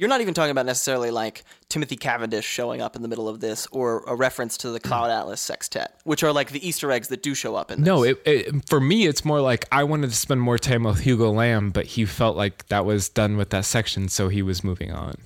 You're 0.00 0.08
not 0.08 0.22
even 0.22 0.32
talking 0.32 0.50
about 0.50 0.64
necessarily 0.64 1.10
like 1.10 1.44
Timothy 1.68 1.94
Cavendish 1.94 2.46
showing 2.46 2.80
up 2.80 2.96
in 2.96 3.02
the 3.02 3.08
middle 3.08 3.28
of 3.28 3.40
this, 3.40 3.66
or 3.70 4.02
a 4.06 4.14
reference 4.14 4.56
to 4.58 4.70
the 4.70 4.78
hmm. 4.78 4.88
Cloud 4.88 5.10
Atlas 5.10 5.42
Sextet, 5.42 5.94
which 6.04 6.22
are 6.22 6.32
like 6.32 6.52
the 6.52 6.66
Easter 6.66 6.90
eggs 6.90 7.08
that 7.08 7.22
do 7.22 7.34
show 7.34 7.54
up 7.54 7.70
in 7.70 7.80
this. 7.80 7.86
No, 7.86 8.02
it, 8.02 8.18
it 8.24 8.66
for 8.66 8.80
me 8.80 9.06
it's 9.06 9.26
more 9.26 9.42
like 9.42 9.66
I 9.70 9.84
wanted 9.84 10.08
to 10.08 10.16
spend 10.16 10.40
more 10.40 10.56
time 10.56 10.84
with 10.84 11.00
Hugo 11.00 11.30
Lamb, 11.30 11.68
but 11.68 11.84
he 11.84 12.06
felt 12.06 12.34
like 12.34 12.66
that 12.68 12.86
was 12.86 13.10
done 13.10 13.36
with 13.36 13.50
that 13.50 13.66
section, 13.66 14.08
so 14.08 14.30
he 14.30 14.40
was 14.40 14.64
moving 14.64 14.90
on. 14.90 15.16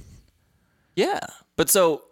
Yeah, 0.97 1.21
but 1.55 1.71
so 1.71 2.03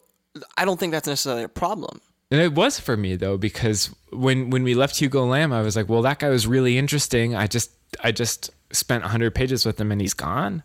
I 0.56 0.64
don't 0.64 0.78
think 0.78 0.92
that's 0.92 1.08
necessarily 1.08 1.42
a 1.42 1.48
problem. 1.48 2.00
And 2.30 2.40
it 2.40 2.52
was 2.52 2.78
for 2.78 2.96
me 2.96 3.16
though, 3.16 3.38
because 3.38 3.90
when 4.12 4.50
when 4.50 4.62
we 4.62 4.74
left 4.74 5.00
Hugo 5.00 5.26
Lamb, 5.26 5.52
I 5.52 5.62
was 5.62 5.74
like, 5.74 5.88
well, 5.88 6.02
that 6.02 6.20
guy 6.20 6.28
was 6.28 6.46
really 6.46 6.78
interesting. 6.78 7.34
I 7.34 7.48
just 7.48 7.72
I 8.04 8.12
just 8.12 8.52
spent 8.70 9.02
100 9.02 9.34
pages 9.34 9.66
with 9.66 9.80
him, 9.80 9.90
and 9.90 10.00
he's 10.00 10.14
gone. 10.14 10.62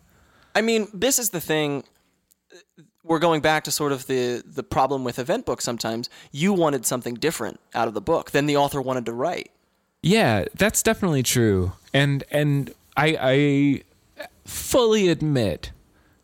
I 0.54 0.62
mean, 0.62 0.88
this 0.92 1.18
is 1.18 1.30
the 1.30 1.40
thing. 1.40 1.84
We're 3.04 3.18
going 3.18 3.40
back 3.40 3.64
to 3.64 3.70
sort 3.70 3.92
of 3.92 4.06
the 4.06 4.42
the 4.44 4.62
problem 4.62 5.04
with 5.04 5.18
event 5.18 5.46
books. 5.46 5.64
Sometimes 5.64 6.10
you 6.32 6.52
wanted 6.52 6.84
something 6.84 7.14
different 7.14 7.60
out 7.74 7.88
of 7.88 7.94
the 7.94 8.00
book 8.00 8.32
than 8.32 8.46
the 8.46 8.56
author 8.56 8.80
wanted 8.82 9.06
to 9.06 9.12
write. 9.12 9.50
Yeah, 10.02 10.44
that's 10.54 10.82
definitely 10.82 11.22
true. 11.22 11.72
And 11.94 12.24
and 12.30 12.74
I 12.96 13.16
I 13.20 13.82
fully 14.44 15.08
admit 15.08 15.72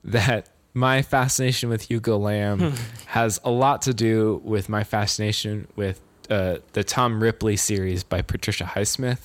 that 0.03 0.49
my 0.75 1.03
fascination 1.03 1.69
with 1.69 1.83
Hugo 1.83 2.19
Lamb 2.19 2.75
has 3.07 3.41
a 3.45 3.51
lot 3.51 3.83
to 3.83 3.95
do 3.95 4.41
with 4.45 4.69
my 4.69 4.85
fascination 4.85 5.69
with 5.77 6.01
uh, 6.29 6.57
the 6.73 6.83
Tom 6.83 7.23
Ripley 7.23 7.57
series 7.57 8.03
by 8.03 8.23
Patricia 8.23 8.65
Highsmith. 8.65 9.19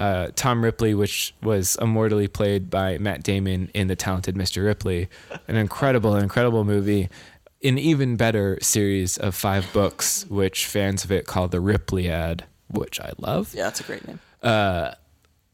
Uh, 0.00 0.30
Tom 0.34 0.64
Ripley, 0.64 0.94
which 0.94 1.34
was 1.42 1.76
immortally 1.80 2.26
played 2.26 2.70
by 2.70 2.96
Matt 2.98 3.22
Damon 3.22 3.70
in 3.74 3.86
The 3.86 3.94
Talented 3.96 4.34
Mr. 4.34 4.64
Ripley, 4.64 5.08
an 5.46 5.56
incredible, 5.56 6.16
incredible 6.16 6.64
movie. 6.64 7.08
An 7.62 7.76
even 7.76 8.16
better 8.16 8.58
series 8.62 9.18
of 9.18 9.34
five 9.34 9.70
books, 9.74 10.24
which 10.30 10.64
fans 10.66 11.04
of 11.04 11.12
it 11.12 11.26
call 11.26 11.46
the 11.48 11.58
Ripliad, 11.58 12.40
which 12.70 12.98
I 12.98 13.12
love 13.18 13.52
Yeah, 13.54 13.64
that's 13.64 13.80
a 13.80 13.82
great 13.84 14.08
name. 14.08 14.18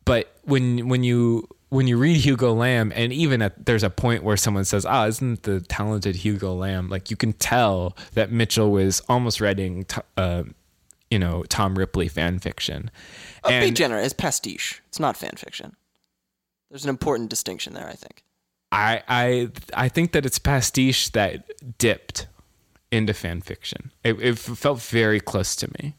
but 0.05 0.33
when 0.45 0.89
when 0.89 1.03
you 1.03 1.49
when 1.69 1.89
you 1.89 1.97
read 1.99 2.17
Hugo 2.19 2.53
Lamb, 2.55 2.93
and 2.95 3.13
even 3.13 3.43
at 3.43 3.67
there's 3.67 3.83
a 3.83 3.91
point 3.91 4.23
where 4.23 4.37
someone 4.37 4.65
says, 4.65 4.87
"Ah, 4.87 5.07
isn't 5.07 5.43
the 5.43 5.61
talented 5.63 6.15
Hugo 6.17 6.55
Lamb?" 6.55 6.89
Like 6.89 7.11
you 7.11 7.17
can 7.17 7.33
tell 7.33 7.97
that 8.15 8.31
Mitchell 8.31 8.71
was 8.71 9.03
almost 9.09 9.41
writing, 9.41 9.85
t- 9.85 10.01
uh, 10.17 10.45
you 11.11 11.19
know, 11.19 11.45
Tom 11.49 11.79
Ripley 11.79 12.09
fan 12.09 12.38
fiction. 12.38 12.90
Uh, 13.45 13.61
be 13.61 13.71
generous. 13.71 14.07
It's 14.07 14.14
pastiche. 14.14 14.83
It's 14.88 14.99
not 15.01 15.16
fan 15.16 15.35
fiction. 15.37 15.77
There's 16.71 16.85
an 16.85 16.90
important 16.90 17.31
distinction 17.31 17.75
there, 17.75 17.88
I 17.88 17.95
think. 17.95 18.23
I 18.73 19.03
I 19.09 19.49
I 19.75 19.88
think 19.88 20.12
that 20.12 20.27
it's 20.27 20.38
pastiche 20.38 21.11
that 21.11 21.79
dipped 21.79 22.27
into 22.90 23.14
fan 23.14 23.40
fiction. 23.40 23.92
It, 24.03 24.21
it 24.21 24.38
felt 24.38 24.81
very 24.81 25.21
close 25.21 25.55
to 25.57 25.69
me. 25.79 25.95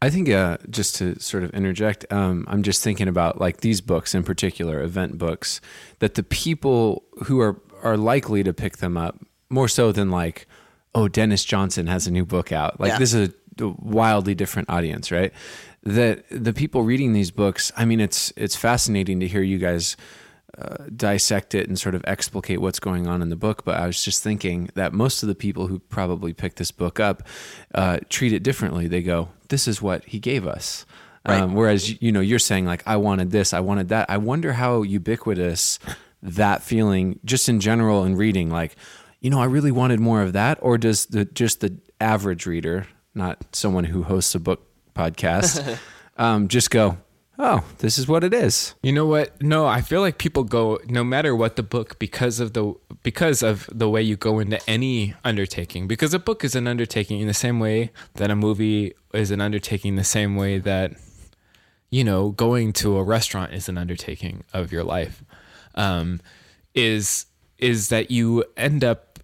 I 0.00 0.10
think 0.10 0.28
uh, 0.28 0.58
just 0.70 0.94
to 0.96 1.18
sort 1.18 1.42
of 1.42 1.50
interject, 1.50 2.04
um, 2.12 2.44
I'm 2.48 2.62
just 2.62 2.84
thinking 2.84 3.08
about 3.08 3.40
like 3.40 3.62
these 3.62 3.80
books 3.80 4.14
in 4.14 4.22
particular, 4.22 4.80
event 4.82 5.18
books, 5.18 5.60
that 5.98 6.14
the 6.14 6.22
people 6.22 7.02
who 7.24 7.40
are 7.40 7.60
are 7.82 7.96
likely 7.96 8.42
to 8.44 8.52
pick 8.52 8.76
them 8.78 8.96
up 8.96 9.18
more 9.50 9.66
so 9.68 9.90
than 9.92 10.10
like, 10.10 10.46
oh, 10.94 11.08
Denis 11.08 11.44
Johnson 11.44 11.86
has 11.86 12.06
a 12.06 12.10
new 12.10 12.24
book 12.24 12.52
out. 12.52 12.78
Like 12.78 12.90
Yeah. 12.90 12.98
this 12.98 13.14
is 13.14 13.28
a 13.30 13.32
wildly 13.60 14.34
different 14.34 14.70
audience, 14.70 15.10
right? 15.10 15.32
That 15.82 16.24
the 16.30 16.52
people 16.52 16.82
reading 16.82 17.12
these 17.12 17.30
books, 17.30 17.72
I 17.76 17.84
mean, 17.84 18.00
it's 18.00 18.32
it's 18.36 18.56
fascinating 18.56 19.20
to 19.20 19.28
hear 19.28 19.42
you 19.42 19.58
guys 19.58 19.96
uh, 20.58 20.84
dissect 20.94 21.54
it 21.54 21.68
and 21.68 21.78
sort 21.78 21.94
of 21.94 22.02
explicate 22.06 22.60
what's 22.60 22.80
going 22.80 23.06
on 23.06 23.22
in 23.22 23.28
the 23.28 23.36
book. 23.36 23.64
But 23.64 23.76
I 23.76 23.86
was 23.86 24.02
just 24.02 24.22
thinking 24.22 24.70
that 24.74 24.92
most 24.92 25.22
of 25.22 25.28
the 25.28 25.34
people 25.34 25.68
who 25.68 25.78
probably 25.78 26.32
picked 26.32 26.56
this 26.56 26.72
book 26.72 26.98
up 26.98 27.22
uh, 27.74 27.98
treat 28.08 28.32
it 28.32 28.42
differently. 28.42 28.88
They 28.88 29.02
go, 29.02 29.28
"This 29.48 29.68
is 29.68 29.80
what 29.80 30.04
he 30.04 30.18
gave 30.18 30.46
us." 30.46 30.84
Um, 31.24 31.54
whereas 31.54 32.00
you 32.00 32.10
know 32.10 32.20
you're 32.20 32.38
saying 32.38 32.64
like, 32.64 32.82
"I 32.86 32.96
wanted 32.96 33.30
this, 33.30 33.52
I 33.52 33.60
wanted 33.60 33.88
that." 33.88 34.08
I 34.08 34.16
wonder 34.16 34.54
how 34.54 34.82
ubiquitous 34.82 35.78
that 36.22 36.62
feeling, 36.62 37.20
just 37.24 37.48
in 37.48 37.60
general 37.60 38.04
in 38.04 38.16
reading, 38.16 38.50
like, 38.50 38.76
you 39.20 39.30
know, 39.30 39.40
I 39.40 39.44
really 39.44 39.70
wanted 39.70 40.00
more 40.00 40.22
of 40.22 40.32
that, 40.32 40.58
or 40.60 40.78
does 40.78 41.06
the 41.06 41.24
just 41.24 41.60
the 41.60 41.76
average 42.00 42.46
reader, 42.46 42.86
not 43.18 43.44
someone 43.52 43.84
who 43.84 44.04
hosts 44.04 44.34
a 44.34 44.40
book 44.40 44.66
podcast, 44.94 45.78
um, 46.16 46.48
just 46.48 46.70
go, 46.70 46.98
"Oh, 47.38 47.64
this 47.78 47.98
is 47.98 48.08
what 48.08 48.24
it 48.24 48.32
is." 48.32 48.74
You 48.82 48.92
know 48.92 49.06
what? 49.06 49.42
No, 49.42 49.66
I 49.66 49.82
feel 49.82 50.00
like 50.00 50.16
people 50.18 50.44
go 50.44 50.78
no 50.86 51.04
matter 51.04 51.36
what 51.36 51.56
the 51.56 51.62
book 51.62 51.98
because 51.98 52.40
of 52.40 52.54
the 52.54 52.74
because 53.02 53.42
of 53.42 53.68
the 53.72 53.88
way 53.90 54.02
you 54.02 54.16
go 54.16 54.38
into 54.38 54.58
any 54.68 55.14
undertaking. 55.24 55.86
Because 55.86 56.14
a 56.14 56.18
book 56.18 56.44
is 56.44 56.54
an 56.54 56.66
undertaking 56.66 57.20
in 57.20 57.26
the 57.26 57.34
same 57.34 57.60
way 57.60 57.90
that 58.14 58.30
a 58.30 58.36
movie 58.36 58.94
is 59.12 59.30
an 59.30 59.40
undertaking, 59.40 59.96
the 59.96 60.04
same 60.04 60.36
way 60.36 60.58
that 60.58 60.92
you 61.90 62.04
know 62.04 62.30
going 62.30 62.72
to 62.72 62.96
a 62.96 63.02
restaurant 63.02 63.52
is 63.52 63.68
an 63.68 63.76
undertaking 63.76 64.44
of 64.52 64.72
your 64.72 64.84
life. 64.84 65.22
Um, 65.74 66.20
is 66.74 67.26
is 67.58 67.88
that 67.88 68.10
you 68.10 68.44
end 68.56 68.84
up 68.84 69.18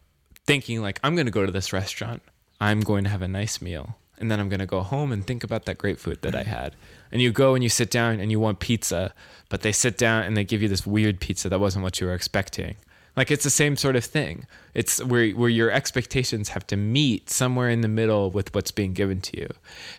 thinking 0.47 0.83
like 0.83 1.01
I'm 1.03 1.15
going 1.15 1.27
to 1.27 1.33
go 1.33 1.47
to 1.47 1.53
this 1.53 1.73
restaurant. 1.73 2.23
I'm 2.61 2.81
going 2.81 3.05
to 3.05 3.11
have 3.11 3.23
a 3.23 3.29
nice 3.29 3.61
meal. 3.61 3.97
And 4.19 4.31
then 4.31 4.39
I'm 4.39 4.49
going 4.49 4.61
to 4.61 4.67
go 4.67 4.83
home 4.83 5.11
and 5.11 5.27
think 5.27 5.43
about 5.43 5.65
that 5.65 5.77
great 5.77 5.99
food 5.99 6.23
that 6.23 6.35
I 6.35 6.45
mm. 6.45 6.47
had. 6.47 6.77
And 7.11 7.21
you 7.21 7.33
go 7.33 7.55
and 7.55 7.63
you 7.65 7.69
sit 7.69 7.91
down 7.91 8.21
and 8.21 8.31
you 8.31 8.39
want 8.39 8.61
pizza, 8.61 9.13
but 9.49 9.63
they 9.63 9.73
sit 9.73 9.99
down 9.99 10.23
and 10.23 10.37
they 10.37 10.45
give 10.45 10.63
you 10.63 10.69
this 10.69 10.87
weird 10.87 11.21
pizza 11.21 11.49
that 11.49 11.61
wasn't 11.61 11.83
what 11.83 12.01
you 12.01 12.07
were 12.07 12.15
expecting. 12.15 12.77
Like 13.17 13.31
it's 13.31 13.45
the 13.45 13.51
same 13.51 13.77
sort 13.77 13.97
of 13.97 14.05
thing. 14.05 14.47
It's 14.73 15.03
where 15.03 15.31
where 15.31 15.49
your 15.49 15.71
expectations 15.71 16.51
have 16.51 16.67
to 16.69 16.77
meet 16.77 17.31
somewhere 17.31 17.71
in 17.71 17.81
the 17.81 17.89
middle 17.89 18.31
with 18.31 18.55
what's 18.55 18.73
being 18.73 18.93
given 18.93 19.21
to 19.23 19.39
you. 19.39 19.49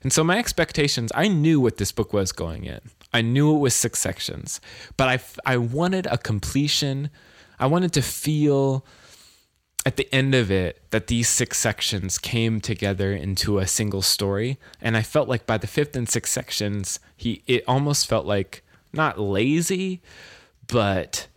And 0.03 0.11
so 0.11 0.23
my 0.23 0.37
expectations, 0.37 1.11
I 1.15 1.27
knew 1.29 1.61
what 1.61 1.77
this 1.77 1.91
book 1.91 2.11
was 2.11 2.31
going 2.31 2.65
in. 2.65 2.81
I 3.13 3.21
knew 3.21 3.55
it 3.55 3.59
was 3.59 3.73
six 3.73 3.99
sections, 3.99 4.59
but 4.97 5.07
I 5.07 5.51
I 5.53 5.57
wanted 5.57 6.07
a 6.07 6.17
completion. 6.17 7.09
I 7.57 7.67
wanted 7.67 7.93
to 7.93 8.01
feel 8.01 8.85
at 9.85 9.97
the 9.97 10.13
end 10.13 10.33
of 10.33 10.49
it 10.49 10.81
that 10.89 11.07
these 11.07 11.29
six 11.29 11.57
sections 11.57 12.17
came 12.17 12.59
together 12.59 13.13
into 13.13 13.59
a 13.59 13.67
single 13.67 14.01
story 14.01 14.57
and 14.81 14.97
i 14.97 15.01
felt 15.01 15.27
like 15.29 15.45
by 15.45 15.57
the 15.57 15.67
fifth 15.67 15.95
and 15.95 16.09
sixth 16.09 16.33
sections 16.33 16.99
he 17.15 17.43
it 17.47 17.63
almost 17.67 18.07
felt 18.07 18.25
like 18.25 18.63
not 18.95 19.19
lazy, 19.19 20.01
but 20.67 21.27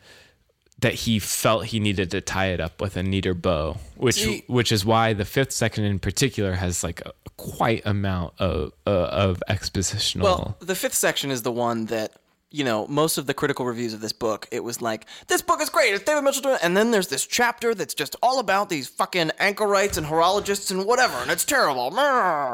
that 0.81 0.95
he 0.95 1.19
felt 1.19 1.67
he 1.67 1.81
needed 1.81 2.11
to 2.13 2.21
tie 2.21 2.47
it 2.47 2.61
up 2.61 2.81
with 2.81 2.97
a 2.97 3.03
neater 3.03 3.35
bow, 3.35 3.77
which 3.97 4.17
See- 4.17 4.45
which 4.47 4.71
is 4.71 4.85
why 4.85 5.13
the 5.13 5.25
fifth 5.25 5.53
section 5.53 5.85
in 5.85 5.99
particular 5.99 6.55
has 6.55 6.85
like 6.85 7.01
a 7.05 7.13
quite 7.37 7.85
amount 7.85 8.35
of 8.39 8.73
uh, 8.87 8.91
of 8.91 9.43
expositional. 9.49 10.23
Well, 10.23 10.57
the 10.61 10.75
fifth 10.75 10.95
section 10.95 11.31
is 11.31 11.43
the 11.43 11.53
one 11.53 11.87
that 11.87 12.13
you 12.51 12.65
know 12.65 12.87
most 12.87 13.19
of 13.19 13.27
the 13.27 13.35
critical 13.35 13.67
reviews 13.67 13.93
of 13.93 14.01
this 14.01 14.13
book. 14.13 14.47
It 14.51 14.65
was 14.65 14.81
like 14.81 15.07
this 15.27 15.43
book 15.43 15.61
is 15.61 15.69
great. 15.69 15.93
It's 15.93 16.05
David 16.05 16.23
Mitchell 16.23 16.43
doing, 16.43 16.55
it." 16.57 16.61
and 16.63 16.77
then 16.77 16.91
there's 16.91 17.09
this 17.09 17.27
chapter 17.27 17.75
that's 17.75 17.95
just 17.95 18.17
all 18.23 18.39
about 18.39 18.69
these 18.69 18.89
fucking 18.89 19.33
anchorites 19.39 19.97
and 19.97 20.07
horologists 20.07 20.71
and 20.71 20.87
whatever, 20.87 21.17
and 21.19 21.31
it's 21.31 21.45
terrible. 21.45 21.91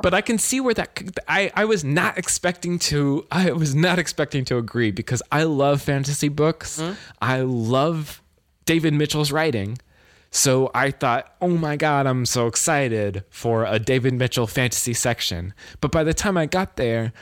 But 0.02 0.14
I 0.14 0.20
can 0.20 0.38
see 0.38 0.60
where 0.60 0.74
that 0.74 1.18
I, 1.28 1.52
I 1.54 1.64
was 1.64 1.84
not 1.84 2.18
expecting 2.18 2.78
to 2.80 3.26
I 3.30 3.52
was 3.52 3.74
not 3.74 3.98
expecting 3.98 4.44
to 4.46 4.58
agree 4.58 4.90
because 4.90 5.22
I 5.30 5.44
love 5.44 5.82
fantasy 5.82 6.28
books. 6.28 6.80
Hmm? 6.80 6.92
I 7.20 7.40
love 7.40 8.22
David 8.66 8.94
Mitchell's 8.94 9.32
writing. 9.32 9.78
So 10.30 10.72
I 10.74 10.90
thought, 10.90 11.32
"Oh 11.40 11.56
my 11.56 11.76
god, 11.76 12.08
I'm 12.08 12.26
so 12.26 12.48
excited 12.48 13.22
for 13.30 13.64
a 13.64 13.78
David 13.78 14.14
Mitchell 14.14 14.48
fantasy 14.48 14.92
section." 14.92 15.54
But 15.80 15.92
by 15.92 16.02
the 16.02 16.12
time 16.12 16.36
I 16.36 16.46
got 16.46 16.74
there, 16.74 17.12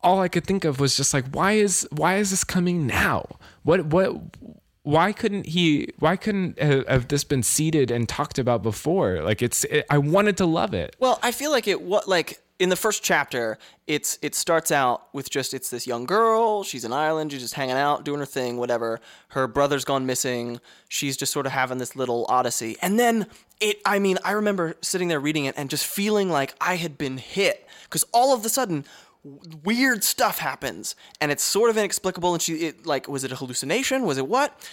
all 0.00 0.20
I 0.20 0.28
could 0.28 0.46
think 0.46 0.64
of 0.64 0.80
was 0.80 0.96
just 0.96 1.12
like, 1.12 1.26
"Why 1.32 1.52
is 1.52 1.86
why 1.90 2.16
is 2.16 2.30
this 2.30 2.44
coming 2.44 2.86
now? 2.86 3.38
What 3.62 3.86
what 3.86 4.16
why 4.88 5.12
couldn't 5.12 5.46
he 5.46 5.92
why 5.98 6.16
couldn't 6.16 6.58
uh, 6.58 6.82
have 6.88 7.08
this 7.08 7.22
been 7.22 7.42
seeded 7.42 7.90
and 7.90 8.08
talked 8.08 8.38
about 8.38 8.62
before? 8.62 9.22
Like 9.22 9.42
it's 9.42 9.64
it, 9.64 9.84
I 9.90 9.98
wanted 9.98 10.36
to 10.38 10.46
love 10.46 10.72
it. 10.72 10.96
Well, 10.98 11.18
I 11.22 11.30
feel 11.30 11.50
like 11.50 11.68
it 11.68 11.82
what 11.82 12.08
like 12.08 12.40
in 12.58 12.70
the 12.70 12.76
first 12.76 13.02
chapter, 13.02 13.58
it's 13.86 14.18
it 14.22 14.34
starts 14.34 14.72
out 14.72 15.12
with 15.12 15.30
just 15.30 15.52
it's 15.54 15.70
this 15.70 15.86
young 15.86 16.06
girl, 16.06 16.64
she's 16.64 16.84
in 16.84 16.92
Ireland, 16.92 17.32
she's 17.32 17.42
just 17.42 17.54
hanging 17.54 17.76
out, 17.76 18.04
doing 18.04 18.18
her 18.18 18.26
thing, 18.26 18.56
whatever. 18.56 18.98
Her 19.28 19.46
brother's 19.46 19.84
gone 19.84 20.06
missing. 20.06 20.60
She's 20.88 21.16
just 21.16 21.32
sort 21.32 21.46
of 21.46 21.52
having 21.52 21.78
this 21.78 21.94
little 21.94 22.24
odyssey. 22.28 22.76
And 22.80 22.98
then 22.98 23.26
it 23.60 23.80
I 23.84 23.98
mean, 23.98 24.18
I 24.24 24.32
remember 24.32 24.74
sitting 24.80 25.08
there 25.08 25.20
reading 25.20 25.44
it 25.44 25.54
and 25.58 25.68
just 25.68 25.86
feeling 25.86 26.30
like 26.30 26.54
I 26.60 26.76
had 26.76 26.96
been 26.96 27.18
hit 27.18 27.68
cuz 27.90 28.04
all 28.12 28.34
of 28.34 28.44
a 28.44 28.48
sudden 28.48 28.84
weird 29.64 30.04
stuff 30.04 30.38
happens 30.38 30.94
and 31.20 31.30
it's 31.30 31.42
sort 31.42 31.70
of 31.70 31.76
inexplicable 31.76 32.32
and 32.34 32.42
she 32.42 32.54
it 32.54 32.86
like 32.86 33.08
was 33.08 33.24
it 33.24 33.32
a 33.32 33.36
hallucination? 33.36 34.04
Was 34.04 34.18
it 34.18 34.28
what? 34.28 34.68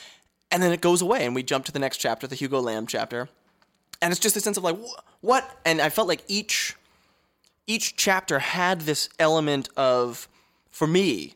And 0.52 0.62
then 0.62 0.72
it 0.72 0.82
goes 0.82 1.02
away 1.02 1.26
and 1.26 1.34
we 1.34 1.44
jump 1.44 1.65
to 1.65 1.72
the 1.72 1.80
next 1.80 1.98
chapter, 1.98 2.28
the 2.28 2.36
Hugo 2.36 2.60
Lamb 2.60 2.88
chapter 2.88 3.30
and 4.02 4.12
it's 4.12 4.20
just 4.20 4.36
a 4.36 4.39
sense 4.39 4.58
of 4.58 4.63
like 4.63 4.78
wh- 4.78 5.24
what 5.24 5.60
and 5.65 5.82
i 5.82 5.89
felt 5.89 6.08
like 6.08 6.24
each 6.28 6.76
each 7.68 7.96
chapter 7.96 8.39
had 8.39 8.82
this 8.82 9.10
element 9.20 9.70
of 9.76 10.28
for 10.70 10.88
me 10.88 11.34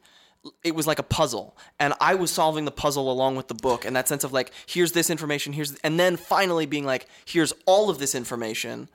it 0.63 0.73
was 0.73 0.87
like 0.87 0.99
a 0.99 1.03
puzzle 1.03 1.57
and 1.79 1.93
i 1.99 2.15
was 2.15 2.31
solving 2.31 2.65
the 2.65 2.71
puzzle 2.71 3.11
along 3.11 3.35
with 3.35 3.47
the 3.47 3.53
book 3.53 3.85
and 3.85 3.95
that 3.95 4.07
sense 4.07 4.23
of 4.23 4.31
like 4.31 4.51
here's 4.65 4.91
this 4.93 5.09
information 5.09 5.53
here's 5.53 5.75
and 5.77 5.99
then 5.99 6.15
finally 6.15 6.65
being 6.65 6.85
like 6.85 7.07
here's 7.25 7.53
all 7.65 7.89
of 7.89 7.99
this 7.99 8.15
information 8.15 8.89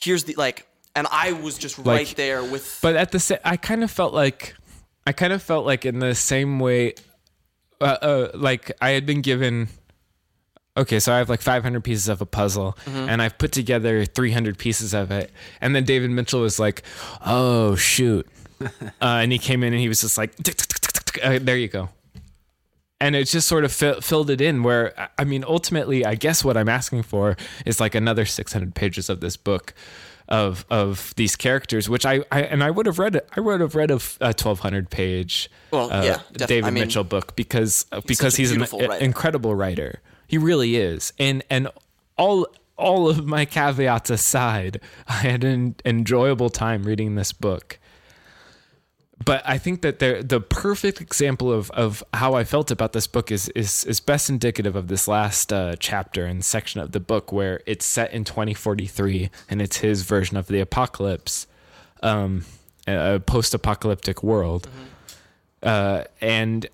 here's 0.00 0.24
the 0.24 0.34
like 0.34 0.66
and 0.96 1.06
i 1.10 1.32
was 1.32 1.56
just 1.58 1.78
right 1.78 2.06
Like- 2.06 2.16
there 2.16 2.42
with 2.42 2.78
but 2.82 2.96
at 2.96 3.12
the 3.12 3.20
same 3.20 3.38
i 3.44 3.56
kind 3.56 3.82
of 3.84 3.90
felt 3.90 4.12
like 4.14 4.54
i 5.06 5.12
kind 5.12 5.32
of 5.32 5.42
felt 5.42 5.64
like 5.66 5.84
in 5.86 5.98
the 5.98 6.14
same 6.14 6.58
way 6.60 6.94
uh, 7.80 7.84
uh, 8.02 8.30
like 8.34 8.72
i 8.80 8.90
had 8.90 9.06
been 9.06 9.20
given 9.22 9.68
okay 10.76 11.00
so 11.00 11.12
i 11.12 11.18
have 11.18 11.28
like 11.28 11.40
500 11.40 11.82
pieces 11.82 12.08
of 12.08 12.20
a 12.20 12.26
puzzle 12.26 12.76
and 12.86 13.20
i've 13.22 13.38
put 13.38 13.52
together 13.52 14.04
300 14.04 14.58
pieces 14.58 14.94
of 14.94 15.10
it. 15.10 15.30
And 15.60 15.74
then 15.74 15.84
david 15.84 16.10
mitchell 16.10 16.40
was 16.40 16.58
like 16.60 16.82
oh 17.24 17.74
shoot. 17.76 18.26
Uh, 18.60 19.24
and 19.24 19.32
he 19.32 19.38
came 19.38 19.62
in 19.62 19.72
and 19.72 19.80
he 19.80 19.88
was 19.88 20.02
just 20.02 20.18
like 20.18 20.36
"Tick, 20.36 20.54
tick, 20.54 20.68
tick, 20.68 20.92
tick, 20.92 21.04
tick, 21.04 21.24
uh, 21.24 21.38
there 21.40 21.56
you 21.56 21.68
go. 21.68 21.88
And 23.00 23.16
it 23.16 23.24
just 23.24 23.48
sort 23.48 23.64
of 23.64 23.72
fi- 23.72 24.00
filled 24.00 24.28
it 24.28 24.42
in 24.42 24.62
where 24.62 24.92
I- 25.00 25.08
i 25.20 25.24
mean 25.24 25.42
ultimately 25.48 26.04
i 26.04 26.14
guess 26.14 26.44
what 26.44 26.58
i'm 26.58 26.68
asking 26.68 27.04
for 27.04 27.38
is 27.64 27.80
like 27.80 27.94
another 27.94 28.26
600 28.26 28.74
pages 28.74 29.08
of 29.08 29.20
this 29.20 29.38
book 29.38 29.72
of 30.30 30.64
of 30.70 31.12
these 31.16 31.34
characters 31.36 31.88
which 31.88 32.06
i, 32.06 32.24
I 32.30 32.42
and 32.42 32.62
i 32.62 32.70
would 32.70 32.86
have 32.86 32.98
read 33.00 33.20
i 33.36 33.40
would 33.40 33.60
have 33.60 33.74
read 33.74 33.90
a, 33.90 33.94
a 34.20 34.30
1200 34.32 34.88
page 34.88 35.50
Well, 35.72 35.92
uh, 35.92 36.02
yeah, 36.04 36.20
def- 36.32 36.48
david 36.48 36.68
I 36.68 36.70
mean, 36.70 36.84
mitchell 36.84 37.02
book 37.04 37.34
because 37.34 37.84
because 38.06 38.36
he's 38.36 38.52
an 38.52 38.60
writer. 38.60 38.94
incredible 38.94 39.54
writer. 39.56 40.00
He 40.28 40.38
really 40.38 40.76
is. 40.76 41.12
And 41.18 41.42
and 41.50 41.66
all 42.16 42.46
all 42.76 43.08
of 43.10 43.26
my 43.26 43.44
caveats 43.44 44.08
aside 44.10 44.80
i 45.08 45.14
had 45.14 45.42
an 45.42 45.74
enjoyable 45.84 46.48
time 46.50 46.84
reading 46.84 47.16
this 47.16 47.32
book 47.32 47.79
but 49.24 49.42
I 49.44 49.58
think 49.58 49.82
that 49.82 49.98
the 49.98 50.24
the 50.26 50.40
perfect 50.40 51.00
example 51.00 51.52
of, 51.52 51.70
of 51.72 52.02
how 52.14 52.34
I 52.34 52.44
felt 52.44 52.70
about 52.70 52.92
this 52.92 53.06
book 53.06 53.30
is 53.30 53.48
is 53.50 53.84
is 53.84 54.00
best 54.00 54.30
indicative 54.30 54.76
of 54.76 54.88
this 54.88 55.06
last 55.06 55.52
uh, 55.52 55.76
chapter 55.78 56.24
and 56.24 56.44
section 56.44 56.80
of 56.80 56.92
the 56.92 57.00
book 57.00 57.30
where 57.30 57.60
it's 57.66 57.84
set 57.84 58.12
in 58.12 58.24
2043 58.24 59.30
and 59.50 59.60
it's 59.60 59.78
his 59.78 60.02
version 60.02 60.36
of 60.36 60.46
the 60.46 60.60
apocalypse, 60.60 61.46
um, 62.02 62.44
a 62.86 63.20
post 63.20 63.52
apocalyptic 63.52 64.22
world, 64.22 64.68
uh, 65.62 66.04
and 66.20 66.66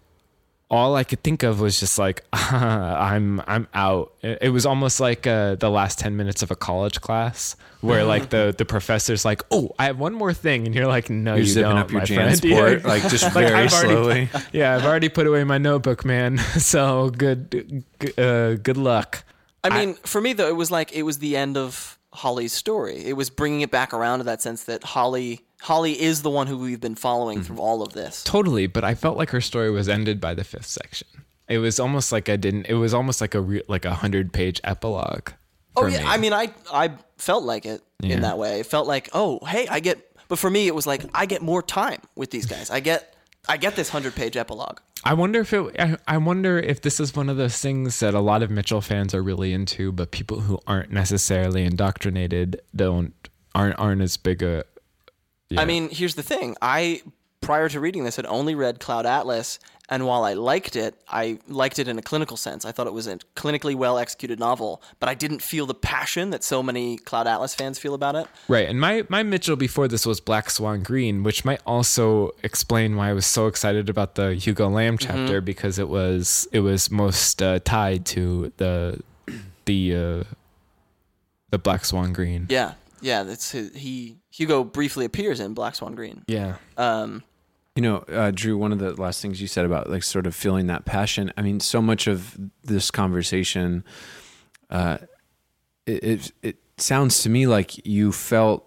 all 0.68 0.96
I 0.96 1.04
could 1.04 1.22
think 1.22 1.42
of 1.44 1.60
was 1.60 1.78
just 1.78 1.98
like 1.98 2.24
I'm 2.32 3.40
I'm 3.46 3.68
out. 3.74 4.12
It 4.22 4.38
it 4.42 4.48
was 4.50 4.66
almost 4.66 5.00
like 5.00 5.26
uh, 5.26 5.54
the 5.56 5.70
last 5.70 5.98
ten 5.98 6.16
minutes 6.16 6.42
of 6.42 6.50
a 6.50 6.56
college 6.56 7.00
class 7.00 7.56
where 7.82 8.04
like 8.04 8.30
the 8.30 8.54
the 8.56 8.64
professor's 8.64 9.24
like, 9.24 9.42
"Oh, 9.50 9.70
I 9.78 9.84
have 9.84 9.98
one 9.98 10.12
more 10.14 10.32
thing," 10.32 10.66
and 10.66 10.74
you're 10.74 10.88
like, 10.88 11.08
"No, 11.08 11.34
You're 11.34 11.44
you 11.44 11.50
zipping 11.50 11.70
don't, 11.70 11.78
up 11.78 11.90
your 11.92 12.00
my 12.00 12.06
friend." 12.06 12.30
Jansport, 12.40 12.82
Yeah. 12.82 12.88
like 12.88 13.02
just 13.08 13.24
Like, 13.34 13.46
very 13.48 13.54
I've 13.54 13.72
already- 13.72 14.26
slowly. 14.26 14.28
yeah, 14.52 14.74
I've 14.74 14.84
already 14.84 15.08
put 15.08 15.26
away 15.26 15.44
my 15.44 15.58
notebook, 15.58 16.04
man. 16.04 16.38
So 16.38 17.10
good, 17.10 17.84
uh, 18.18 18.54
good 18.54 18.76
luck. 18.76 19.22
I 19.62 19.70
mean, 19.70 19.94
for 20.02 20.20
me 20.20 20.32
though, 20.32 20.48
it 20.48 20.56
was 20.56 20.70
like 20.70 20.92
it 20.92 21.02
was 21.04 21.18
the 21.18 21.36
end 21.36 21.56
of 21.56 21.98
Holly's 22.12 22.52
story. 22.52 23.04
It 23.04 23.12
was 23.16 23.30
bringing 23.30 23.60
it 23.60 23.70
back 23.70 23.92
around 23.94 24.18
to 24.18 24.24
that 24.24 24.42
sense 24.42 24.64
that 24.64 24.82
Holly 24.82 25.42
Holly 25.62 26.00
is 26.00 26.22
the 26.22 26.30
one 26.30 26.46
who 26.46 26.58
we've 26.58 26.80
been 26.80 26.94
following 26.94 27.38
Mm-hmm. 27.38 27.46
through 27.54 27.58
all 27.58 27.82
of 27.82 27.92
this. 27.92 28.22
Totally, 28.24 28.66
but 28.66 28.84
I 28.84 28.94
felt 28.94 29.16
like 29.16 29.30
her 29.30 29.40
story 29.40 29.70
was 29.70 29.88
ended 29.88 30.20
by 30.20 30.34
the 30.34 30.44
fifth 30.44 30.66
section. 30.66 31.08
It 31.48 31.58
was 31.58 31.78
almost 31.80 32.12
like 32.12 32.28
I 32.28 32.36
didn't. 32.36 32.66
It 32.66 32.74
was 32.74 32.92
almost 32.92 33.20
like 33.20 33.34
a 33.34 33.40
re, 33.40 33.62
like 33.68 33.84
a 33.84 33.94
hundred 33.94 34.32
page 34.32 34.60
epilogue. 34.64 35.30
Oh 35.76 35.86
yeah, 35.86 36.00
me. 36.00 36.04
I 36.06 36.16
mean, 36.18 36.32
I 36.32 36.50
I 36.72 36.90
felt 37.18 37.44
like 37.44 37.66
it 37.66 37.80
Yeah. 38.00 38.14
in 38.16 38.20
that 38.22 38.36
way. 38.38 38.60
It 38.60 38.66
felt 38.66 38.86
like, 38.86 39.08
oh, 39.12 39.44
hey, 39.46 39.66
I 39.68 39.80
get. 39.80 39.98
But 40.28 40.38
for 40.38 40.50
me, 40.50 40.66
it 40.66 40.74
was 40.74 40.86
like 40.86 41.04
I 41.14 41.26
get 41.26 41.42
more 41.42 41.62
time 41.62 42.00
with 42.16 42.30
these 42.30 42.46
guys. 42.46 42.70
I 42.70 42.80
get 42.80 43.14
I 43.48 43.56
get 43.58 43.76
this 43.76 43.88
hundred 43.90 44.14
page 44.16 44.36
epilogue. 44.36 44.80
I 45.04 45.14
wonder 45.14 45.40
if 45.40 45.52
it. 45.52 45.76
I, 45.78 45.96
I 46.08 46.18
wonder 46.18 46.58
if 46.58 46.82
this 46.82 46.98
is 46.98 47.14
one 47.14 47.28
of 47.28 47.36
those 47.36 47.58
things 47.58 48.00
that 48.00 48.12
a 48.14 48.20
lot 48.20 48.42
of 48.42 48.50
Mitchell 48.50 48.80
fans 48.80 49.14
are 49.14 49.22
really 49.22 49.52
into, 49.52 49.92
but 49.92 50.10
people 50.10 50.40
who 50.40 50.58
aren't 50.66 50.90
necessarily 50.90 51.62
indoctrinated 51.64 52.60
don't 52.74 53.14
aren't 53.54 53.78
aren't 53.78 54.02
as 54.02 54.16
big 54.16 54.42
a. 54.42 54.64
Yeah. 55.50 55.60
I 55.60 55.64
mean, 55.64 55.88
here's 55.90 56.14
the 56.14 56.22
thing. 56.22 56.56
I 56.60 57.02
prior 57.40 57.68
to 57.68 57.78
reading 57.78 58.02
this 58.04 58.16
had 58.16 58.26
only 58.26 58.54
read 58.56 58.80
Cloud 58.80 59.06
Atlas, 59.06 59.60
and 59.88 60.04
while 60.04 60.24
I 60.24 60.32
liked 60.32 60.74
it, 60.74 61.00
I 61.08 61.38
liked 61.46 61.78
it 61.78 61.86
in 61.86 61.96
a 61.96 62.02
clinical 62.02 62.36
sense. 62.36 62.64
I 62.64 62.72
thought 62.72 62.88
it 62.88 62.92
was 62.92 63.06
a 63.06 63.18
clinically 63.36 63.76
well 63.76 63.98
executed 63.98 64.40
novel, 64.40 64.82
but 64.98 65.08
I 65.08 65.14
didn't 65.14 65.42
feel 65.42 65.64
the 65.64 65.74
passion 65.74 66.30
that 66.30 66.42
so 66.42 66.60
many 66.60 66.96
Cloud 66.96 67.28
Atlas 67.28 67.54
fans 67.54 67.78
feel 67.78 67.94
about 67.94 68.16
it. 68.16 68.26
Right, 68.48 68.68
and 68.68 68.80
my 68.80 69.04
my 69.08 69.22
Mitchell 69.22 69.54
before 69.54 69.86
this 69.86 70.04
was 70.04 70.20
Black 70.20 70.50
Swan 70.50 70.82
Green, 70.82 71.22
which 71.22 71.44
might 71.44 71.60
also 71.64 72.32
explain 72.42 72.96
why 72.96 73.10
I 73.10 73.12
was 73.12 73.26
so 73.26 73.46
excited 73.46 73.88
about 73.88 74.16
the 74.16 74.34
Hugo 74.34 74.68
Lamb 74.68 74.98
Mm-hmm. 74.98 75.06
chapter 75.26 75.40
because 75.40 75.78
it 75.78 75.88
was 75.88 76.48
it 76.50 76.60
was 76.60 76.90
most 76.90 77.40
uh, 77.40 77.60
tied 77.60 78.04
to 78.06 78.52
the 78.56 79.00
the 79.66 79.94
uh, 79.94 80.24
the 81.50 81.58
Black 81.58 81.84
Swan 81.84 82.12
Green. 82.12 82.46
Yeah, 82.48 82.72
yeah. 83.00 83.22
That's 83.22 83.52
his, 83.52 83.72
he. 83.76 84.16
Hugo 84.36 84.64
briefly 84.64 85.06
appears 85.06 85.40
in 85.40 85.54
Black 85.54 85.74
Swan 85.74 85.94
Green. 85.94 86.22
Yeah. 86.26 86.56
Um, 86.76 87.22
You 87.74 87.82
know, 87.82 87.96
uh, 88.08 88.32
Drew, 88.34 88.58
one 88.58 88.70
of 88.70 88.78
the 88.78 88.92
last 89.00 89.22
things 89.22 89.40
you 89.40 89.46
said 89.46 89.64
about 89.64 89.88
like 89.88 90.02
sort 90.02 90.26
of 90.26 90.34
feeling 90.34 90.66
that 90.66 90.84
passion. 90.84 91.32
I 91.38 91.42
mean, 91.42 91.60
so 91.60 91.80
much 91.80 92.06
of 92.06 92.36
this 92.62 92.90
conversation, 92.90 93.82
uh, 94.68 94.98
it, 95.86 96.04
it 96.04 96.32
it 96.42 96.56
sounds 96.76 97.22
to 97.22 97.30
me 97.30 97.46
like 97.46 97.86
you 97.86 98.12
felt, 98.12 98.66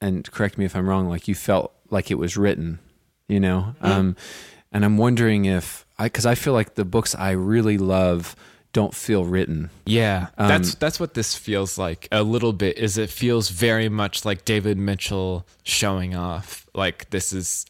and 0.00 0.28
correct 0.32 0.58
me 0.58 0.64
if 0.64 0.74
I'm 0.74 0.88
wrong, 0.88 1.08
like 1.08 1.28
you 1.28 1.34
felt 1.36 1.72
like 1.90 2.10
it 2.10 2.18
was 2.18 2.36
written. 2.36 2.80
You 3.28 3.40
know, 3.40 3.74
um, 3.80 4.16
and 4.72 4.84
I'm 4.84 4.98
wondering 4.98 5.44
if 5.44 5.86
I, 5.98 6.06
because 6.06 6.26
I 6.26 6.34
feel 6.34 6.52
like 6.52 6.74
the 6.74 6.84
books 6.84 7.14
I 7.14 7.30
really 7.30 7.78
love 7.78 8.34
don't 8.74 8.94
feel 8.94 9.24
written. 9.24 9.70
Yeah, 9.86 10.26
Um, 10.36 10.48
that's 10.48 10.74
that's 10.74 11.00
what 11.00 11.14
this 11.14 11.34
feels 11.34 11.78
like 11.78 12.06
a 12.12 12.22
little 12.22 12.52
bit. 12.52 12.76
Is 12.76 12.98
it 12.98 13.08
feels 13.08 13.48
very 13.48 13.88
much 13.88 14.26
like 14.26 14.44
David 14.44 14.76
Mitchell 14.76 15.46
showing 15.62 16.14
off. 16.14 16.66
Like 16.74 17.08
this 17.08 17.32
is, 17.32 17.64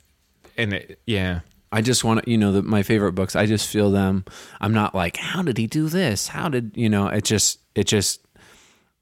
and 0.57 0.73
it, 0.73 0.99
yeah, 1.07 1.41
I 1.71 1.81
just 1.83 2.03
want 2.05 2.25
to, 2.25 2.31
you 2.31 2.37
know, 2.39 2.51
the, 2.51 2.63
my 2.63 2.83
favorite 2.83 3.13
books. 3.13 3.37
I 3.37 3.47
just 3.47 3.69
feel 3.69 3.91
them. 3.93 4.25
I'm 4.61 4.73
not 4.73 4.95
like, 4.95 5.17
how 5.19 5.43
did 5.43 5.59
he 5.59 5.67
do 5.69 5.89
this? 5.89 6.27
How 6.29 6.49
did 6.49 6.73
you 6.75 6.89
know? 6.89 7.07
It 7.09 7.23
just, 7.25 7.61
it 7.77 7.85
just, 7.87 8.21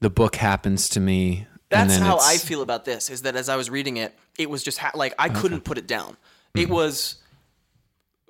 the 0.01 0.11
book 0.11 0.37
happens 0.37 0.88
to 0.91 1.01
me. 1.01 1.38
and 1.38 1.47
That's 1.88 1.95
then 1.99 2.03
how 2.07 2.19
I 2.21 2.37
feel 2.37 2.62
about 2.62 2.85
this. 2.85 3.09
Is 3.11 3.23
that 3.23 3.37
as 3.37 3.49
I 3.49 3.57
was 3.57 3.71
reading 3.71 3.97
it, 3.97 4.12
it 4.38 4.51
was 4.51 4.62
just 4.62 4.79
ha- 4.79 4.91
like 4.95 5.15
I 5.19 5.29
couldn't 5.29 5.62
put 5.62 5.79
it 5.79 5.87
down. 5.87 6.17
It 6.55 6.65
Mm-hmm. 6.65 6.73
was 6.73 7.17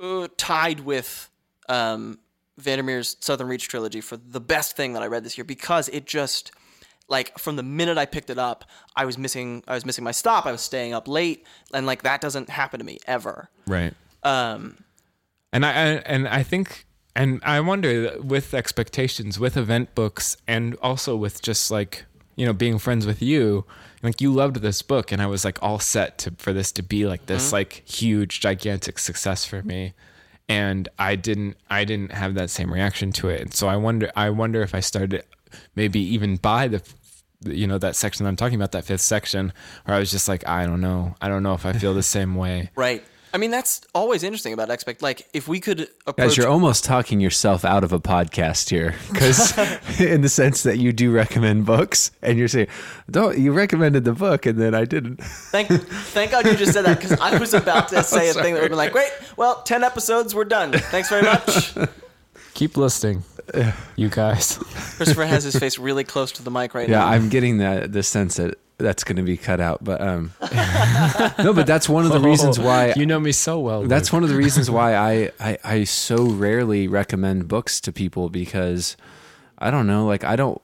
uh, 0.00 0.28
tied 0.36 0.80
with 0.80 1.28
um, 1.68 2.18
Vandermeer's 2.58 3.16
Southern 3.20 3.48
Reach 3.48 3.68
trilogy 3.68 4.00
for 4.00 4.16
the 4.16 4.40
best 4.40 4.76
thing 4.76 4.92
that 4.92 5.02
I 5.02 5.06
read 5.06 5.24
this 5.24 5.36
year 5.38 5.44
because 5.44 5.88
it 5.88 6.06
just 6.06 6.52
like 7.08 7.38
from 7.38 7.56
the 7.56 7.62
minute 7.62 7.98
I 7.98 8.06
picked 8.06 8.30
it 8.30 8.38
up, 8.38 8.64
I 8.96 9.04
was 9.04 9.18
missing 9.18 9.64
I 9.66 9.74
was 9.74 9.84
missing 9.84 10.04
my 10.04 10.12
stop. 10.12 10.46
I 10.46 10.52
was 10.52 10.60
staying 10.60 10.94
up 10.94 11.08
late, 11.08 11.46
and 11.74 11.86
like 11.86 12.02
that 12.02 12.20
doesn't 12.20 12.48
happen 12.50 12.78
to 12.78 12.84
me 12.84 12.98
ever. 13.06 13.48
Right. 13.66 13.94
Um, 14.22 14.84
And 15.52 15.66
I, 15.66 15.70
I 15.70 15.86
and 16.06 16.28
I 16.28 16.42
think 16.42 16.86
and 17.14 17.40
I 17.44 17.60
wonder 17.60 18.16
with 18.22 18.54
expectations 18.54 19.38
with 19.38 19.56
event 19.56 19.94
books 19.94 20.36
and 20.46 20.76
also 20.80 21.16
with 21.16 21.42
just 21.42 21.70
like 21.70 22.06
you 22.36 22.46
know 22.46 22.52
being 22.54 22.78
friends 22.78 23.04
with 23.06 23.20
you 23.20 23.66
like 24.02 24.20
you 24.20 24.32
loved 24.32 24.56
this 24.56 24.80
book 24.80 25.12
and 25.12 25.20
I 25.20 25.26
was 25.26 25.44
like 25.44 25.62
all 25.62 25.78
set 25.78 26.16
to 26.18 26.32
for 26.38 26.52
this 26.54 26.72
to 26.72 26.82
be 26.82 27.06
like 27.06 27.26
this 27.26 27.52
like 27.52 27.82
huge 27.86 28.40
gigantic 28.40 28.98
success 28.98 29.44
for 29.44 29.62
me 29.62 29.92
and 30.48 30.88
I 30.98 31.16
didn't 31.16 31.56
I 31.70 31.84
didn't 31.84 32.12
have 32.12 32.34
that 32.34 32.50
same 32.50 32.72
reaction 32.72 33.12
to 33.12 33.28
it. 33.28 33.40
And 33.40 33.54
so 33.54 33.68
I 33.68 33.76
wonder 33.76 34.10
I 34.16 34.30
wonder 34.30 34.62
if 34.62 34.74
I 34.74 34.80
started 34.80 35.24
maybe 35.74 36.00
even 36.00 36.36
by 36.36 36.68
the 36.68 36.82
you 37.44 37.66
know 37.66 37.78
that 37.78 37.96
section 37.96 38.26
I'm 38.26 38.36
talking 38.36 38.56
about 38.56 38.72
that 38.72 38.84
fifth 38.84 39.00
section 39.00 39.52
where 39.84 39.96
I 39.96 40.00
was 40.00 40.10
just 40.10 40.28
like 40.28 40.46
I 40.48 40.66
don't 40.66 40.80
know. 40.80 41.14
I 41.20 41.28
don't 41.28 41.42
know 41.42 41.54
if 41.54 41.66
I 41.66 41.72
feel 41.72 41.94
the 41.94 42.02
same 42.02 42.34
way. 42.34 42.70
Right. 42.76 43.04
I 43.34 43.38
mean, 43.38 43.50
that's 43.50 43.80
always 43.94 44.22
interesting 44.22 44.52
about 44.52 44.70
expect. 44.70 45.00
Like, 45.00 45.26
if 45.32 45.48
we 45.48 45.58
could 45.58 45.78
Guys, 45.78 45.88
approach, 46.06 46.36
you're 46.36 46.48
almost 46.48 46.84
talking 46.84 47.18
yourself 47.18 47.64
out 47.64 47.82
of 47.82 47.92
a 47.92 48.00
podcast 48.00 48.68
here, 48.68 48.94
because 49.10 49.56
in 50.00 50.20
the 50.20 50.28
sense 50.28 50.62
that 50.64 50.78
you 50.78 50.92
do 50.92 51.10
recommend 51.10 51.64
books, 51.64 52.10
and 52.20 52.38
you're 52.38 52.48
saying, 52.48 52.68
"Don't 53.10 53.38
you 53.38 53.52
recommended 53.52 54.04
the 54.04 54.12
book, 54.12 54.44
and 54.44 54.60
then 54.60 54.74
I 54.74 54.84
didn't." 54.84 55.16
thank 55.22 55.68
thank 55.68 56.32
God 56.32 56.44
you 56.44 56.56
just 56.56 56.72
said 56.72 56.84
that 56.84 57.00
because 57.00 57.18
I 57.20 57.38
was 57.38 57.54
about 57.54 57.88
to 57.88 58.02
say 58.04 58.28
a 58.28 58.34
thing 58.34 58.54
that 58.54 58.62
would 58.62 58.70
be 58.70 58.76
like, 58.76 58.92
great, 58.92 59.10
well, 59.36 59.62
ten 59.62 59.82
episodes, 59.82 60.34
we're 60.34 60.44
done. 60.44 60.72
Thanks 60.72 61.08
very 61.08 61.22
much. 61.22 61.74
keep 62.54 62.76
listening 62.76 63.22
you 63.96 64.08
guys 64.08 64.56
Christopher 64.96 65.24
has 65.26 65.44
his 65.44 65.56
face 65.56 65.78
really 65.78 66.04
close 66.04 66.32
to 66.32 66.42
the 66.42 66.50
mic 66.50 66.74
right 66.74 66.88
Yeah, 66.88 66.98
now. 66.98 67.08
Yeah, 67.10 67.12
I'm 67.16 67.28
getting 67.28 67.58
the 67.58 67.88
the 67.90 68.02
sense 68.02 68.36
that 68.36 68.54
that's 68.78 69.04
going 69.04 69.16
to 69.16 69.22
be 69.22 69.36
cut 69.36 69.60
out, 69.60 69.84
but 69.84 70.00
um, 70.00 70.32
no, 71.38 71.52
but 71.52 71.66
that's 71.68 71.88
one 71.88 72.04
of 72.04 72.10
the 72.12 72.18
reasons 72.30 72.58
why 72.58 72.92
you 72.96 73.06
know 73.06 73.20
me 73.20 73.30
so 73.30 73.60
well 73.60 73.82
That's 73.84 74.08
Luke. 74.08 74.14
one 74.14 74.22
of 74.24 74.28
the 74.28 74.34
reasons 74.36 74.70
why 74.70 74.94
I, 74.96 75.30
I 75.38 75.58
I 75.62 75.84
so 75.84 76.24
rarely 76.24 76.88
recommend 76.88 77.46
books 77.46 77.80
to 77.82 77.92
people 77.92 78.28
because 78.28 78.96
I 79.58 79.70
don't 79.70 79.86
know, 79.86 80.04
like 80.06 80.24
I 80.24 80.34
don't 80.36 80.56
it, 80.56 80.62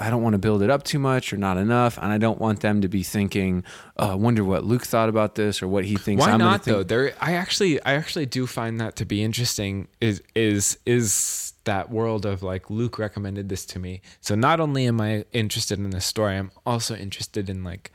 I 0.00 0.10
don't 0.10 0.22
want 0.22 0.34
to 0.34 0.38
build 0.38 0.62
it 0.62 0.70
up 0.70 0.84
too 0.84 1.00
much 1.00 1.32
or 1.32 1.36
not 1.36 1.56
enough, 1.56 1.98
and 1.98 2.12
I 2.12 2.18
don't 2.18 2.40
want 2.40 2.60
them 2.60 2.82
to 2.82 2.88
be 2.88 3.02
thinking, 3.02 3.64
oh, 3.96 4.10
"I 4.10 4.14
wonder 4.14 4.44
what 4.44 4.64
Luke 4.64 4.82
thought 4.86 5.08
about 5.08 5.34
this 5.34 5.60
or 5.60 5.66
what 5.66 5.84
he 5.84 5.96
thinks." 5.96 6.20
Why 6.20 6.32
I'm 6.32 6.38
gonna 6.38 6.50
not 6.52 6.64
though? 6.64 6.82
There, 6.84 7.14
I 7.20 7.34
actually, 7.34 7.82
I 7.82 7.94
actually 7.94 8.26
do 8.26 8.46
find 8.46 8.80
that 8.80 8.94
to 8.96 9.04
be 9.04 9.24
interesting. 9.24 9.88
Is 10.00 10.22
is 10.36 10.78
is 10.86 11.54
that 11.64 11.90
world 11.90 12.24
of 12.24 12.42
like 12.42 12.70
Luke 12.70 12.98
recommended 12.98 13.48
this 13.48 13.66
to 13.66 13.80
me? 13.80 14.00
So 14.20 14.36
not 14.36 14.60
only 14.60 14.86
am 14.86 15.00
I 15.00 15.24
interested 15.32 15.78
in 15.80 15.90
the 15.90 16.00
story, 16.00 16.36
I'm 16.36 16.52
also 16.64 16.94
interested 16.94 17.50
in 17.50 17.64
like 17.64 17.90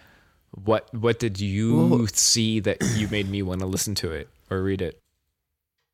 what 0.51 0.93
what 0.93 1.19
did 1.19 1.39
you 1.39 2.07
see 2.13 2.59
that 2.59 2.77
you 2.95 3.07
made 3.07 3.29
me 3.29 3.41
want 3.41 3.61
to 3.61 3.65
listen 3.65 3.95
to 3.95 4.11
it 4.11 4.27
or 4.49 4.61
read 4.61 4.81
it? 4.81 4.99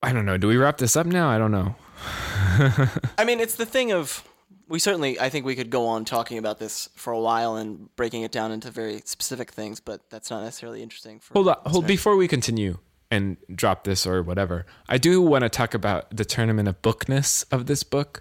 I 0.02 0.14
don't 0.14 0.26
know. 0.26 0.38
Do 0.38 0.48
we 0.48 0.58
wrap 0.58 0.78
this 0.78 0.96
up 0.96 1.06
now? 1.06 1.30
I 1.30 1.38
don't 1.38 1.52
know. 1.52 1.76
I 3.18 3.26
mean, 3.26 3.40
it's 3.40 3.56
the 3.56 3.66
thing 3.66 3.92
of 3.92 4.24
we 4.70 4.80
certainly. 4.80 5.20
I 5.20 5.30
think 5.30 5.46
we 5.46 5.56
could 5.56 5.70
go 5.70 5.88
on 5.88 6.06
talking 6.06 6.38
about 6.38 6.60
this 6.60 6.90
for 6.96 7.12
a 7.12 7.20
while 7.20 7.56
and 7.56 7.94
breaking 7.96 8.22
it 8.22 8.32
down 8.32 8.52
into 8.52 8.70
very 8.72 9.02
specific 9.04 9.52
things, 9.52 9.80
but 9.80 10.10
that's 10.10 10.30
not 10.30 10.44
necessarily 10.44 10.82
interesting. 10.82 11.20
For 11.20 11.34
Hold 11.34 11.50
on, 11.50 11.58
hold 11.66 11.88
before 11.88 12.16
we 12.16 12.28
continue 12.28 12.78
and 13.12 13.38
drop 13.54 13.84
this 13.84 14.06
or 14.06 14.22
whatever. 14.22 14.66
I 14.88 15.00
do 15.00 15.22
want 15.22 15.42
to 15.42 15.50
talk 15.50 15.74
about 15.74 16.16
the 16.16 16.24
tournament 16.24 16.70
of 16.70 16.82
bookness 16.82 17.44
of 17.52 17.66
this 17.66 17.84
book. 17.84 18.20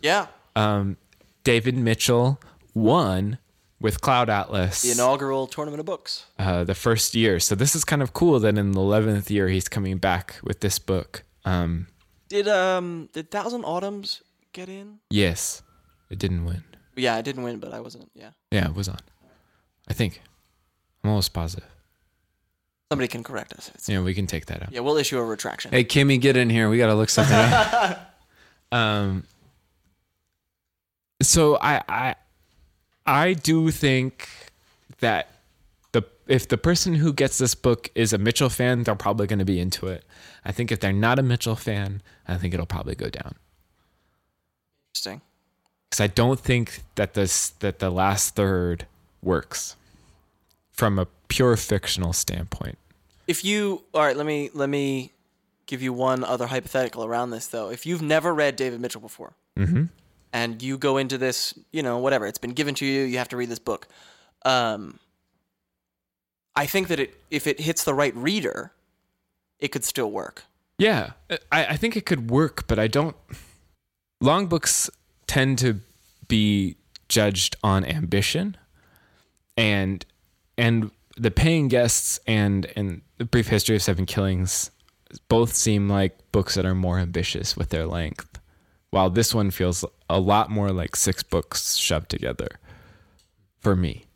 Yeah, 0.00 0.26
um, 0.56 0.96
David 1.44 1.76
Mitchell 1.76 2.40
won 2.74 3.38
with 3.78 4.00
Cloud 4.00 4.30
Atlas 4.30 4.80
the 4.82 4.90
inaugural 4.90 5.46
tournament 5.46 5.80
of 5.80 5.86
books. 5.86 6.26
uh, 6.38 6.64
the 6.64 6.74
first 6.74 7.14
year. 7.14 7.38
So 7.38 7.54
this 7.54 7.76
is 7.76 7.84
kind 7.84 8.00
of 8.02 8.12
cool 8.12 8.40
that 8.40 8.56
in 8.56 8.72
the 8.72 8.80
eleventh 8.80 9.30
year 9.30 9.48
he's 9.48 9.68
coming 9.68 9.98
back 9.98 10.36
with 10.42 10.60
this 10.60 10.78
book. 10.78 11.24
Um, 11.44 11.88
Did 12.32 12.48
um 12.48 13.10
did 13.12 13.30
Thousand 13.30 13.62
Autumns 13.64 14.22
get 14.52 14.68
in? 14.68 15.00
yes, 15.10 15.62
it 16.08 16.18
didn't 16.18 16.46
win. 16.46 16.64
Yeah, 16.96 17.14
I 17.14 17.20
didn't 17.20 17.42
win, 17.42 17.58
but 17.60 17.74
I 17.74 17.80
wasn't. 17.80 18.10
Yeah, 18.14 18.30
Yeah, 18.50 18.68
it 18.68 18.74
was 18.74 18.88
on. 18.88 19.00
I 19.86 19.92
think. 19.92 20.22
I'm 21.04 21.10
almost 21.10 21.34
positive. 21.34 21.68
somebody 22.90 23.08
can 23.08 23.22
correct 23.22 23.52
us. 23.52 23.70
It's, 23.74 23.86
Yeah, 23.88 24.00
we 24.00 24.14
can 24.14 24.26
take 24.26 24.46
that 24.46 24.62
out. 24.62 24.72
yeah, 24.72 24.80
we'll 24.80 24.96
issue 24.96 25.18
a 25.18 25.24
retraction. 25.24 25.72
Hey, 25.72 25.84
Kimmy, 25.84 26.18
get 26.20 26.36
in 26.36 26.48
here. 26.48 26.68
We 26.70 26.78
got 26.78 26.86
to 26.86 26.94
look 26.94 27.10
something 27.10 27.36
up. 27.36 28.08
Um, 28.72 29.24
so 31.20 31.58
I 31.60 31.82
I 31.88 32.14
I 33.04 33.32
do 33.34 33.70
think 33.70 34.28
that 35.00 35.28
if 36.26 36.46
the 36.48 36.58
person 36.58 36.94
who 36.94 37.12
gets 37.12 37.38
this 37.38 37.54
book 37.54 37.90
is 37.94 38.12
a 38.12 38.18
Mitchell 38.18 38.48
fan, 38.48 38.82
they're 38.84 38.94
probably 38.94 39.26
going 39.26 39.38
to 39.40 39.44
be 39.44 39.58
into 39.60 39.86
it. 39.88 40.04
I 40.44 40.52
think 40.52 40.70
if 40.72 40.80
they're 40.80 40.92
not 40.92 41.18
a 41.18 41.22
Mitchell 41.22 41.56
fan, 41.56 42.02
I 42.28 42.36
think 42.36 42.54
it'll 42.54 42.66
probably 42.66 42.94
go 42.94 43.08
down 43.10 43.34
Interesting. 44.90 45.20
because 45.88 46.00
I 46.00 46.06
don't 46.06 46.38
think 46.40 46.82
that 46.96 47.14
this 47.14 47.50
that 47.60 47.78
the 47.78 47.90
last 47.90 48.34
third 48.34 48.86
works 49.22 49.76
from 50.70 50.98
a 50.98 51.06
pure 51.28 51.56
fictional 51.56 52.12
standpoint. 52.12 52.78
If 53.26 53.44
you 53.44 53.82
all 53.94 54.02
right, 54.02 54.16
let 54.16 54.26
me 54.26 54.50
let 54.54 54.68
me 54.68 55.12
give 55.66 55.82
you 55.82 55.92
one 55.92 56.24
other 56.24 56.46
hypothetical 56.46 57.04
around 57.04 57.30
this 57.30 57.46
though. 57.46 57.70
If 57.70 57.86
you've 57.86 58.02
never 58.02 58.34
read 58.34 58.56
David 58.56 58.80
Mitchell 58.80 59.00
before, 59.00 59.34
Mm-hmm. 59.58 59.84
and 60.32 60.62
you 60.62 60.78
go 60.78 60.96
into 60.96 61.18
this, 61.18 61.52
you 61.72 61.82
know, 61.82 61.98
whatever, 61.98 62.26
it's 62.26 62.38
been 62.38 62.52
given 62.54 62.74
to 62.76 62.86
you, 62.86 63.02
you 63.02 63.18
have 63.18 63.28
to 63.28 63.36
read 63.36 63.48
this 63.50 63.58
book. 63.58 63.86
Um, 64.44 64.98
I 66.54 66.66
think 66.66 66.88
that 66.88 67.00
it 67.00 67.20
if 67.30 67.46
it 67.46 67.60
hits 67.60 67.84
the 67.84 67.94
right 67.94 68.14
reader, 68.14 68.72
it 69.58 69.68
could 69.68 69.84
still 69.84 70.10
work. 70.10 70.44
Yeah, 70.78 71.12
I, 71.30 71.66
I 71.66 71.76
think 71.76 71.96
it 71.96 72.06
could 72.06 72.30
work, 72.30 72.66
but 72.66 72.78
I 72.78 72.88
don't. 72.88 73.16
Long 74.20 74.46
books 74.46 74.90
tend 75.26 75.58
to 75.58 75.80
be 76.28 76.76
judged 77.08 77.56
on 77.62 77.84
ambition, 77.84 78.56
and 79.56 80.04
and 80.58 80.90
the 81.16 81.30
paying 81.30 81.68
guests 81.68 82.18
and 82.26 82.66
and 82.76 83.02
the 83.18 83.24
brief 83.24 83.48
history 83.48 83.76
of 83.76 83.82
seven 83.82 84.06
killings 84.06 84.70
both 85.28 85.54
seem 85.54 85.88
like 85.88 86.18
books 86.32 86.54
that 86.54 86.64
are 86.64 86.74
more 86.74 86.98
ambitious 86.98 87.56
with 87.56 87.68
their 87.68 87.86
length, 87.86 88.40
while 88.90 89.10
this 89.10 89.34
one 89.34 89.50
feels 89.50 89.84
a 90.08 90.20
lot 90.20 90.50
more 90.50 90.70
like 90.70 90.96
six 90.96 91.22
books 91.22 91.76
shoved 91.76 92.08
together. 92.08 92.48
For 93.60 93.76
me, 93.76 94.06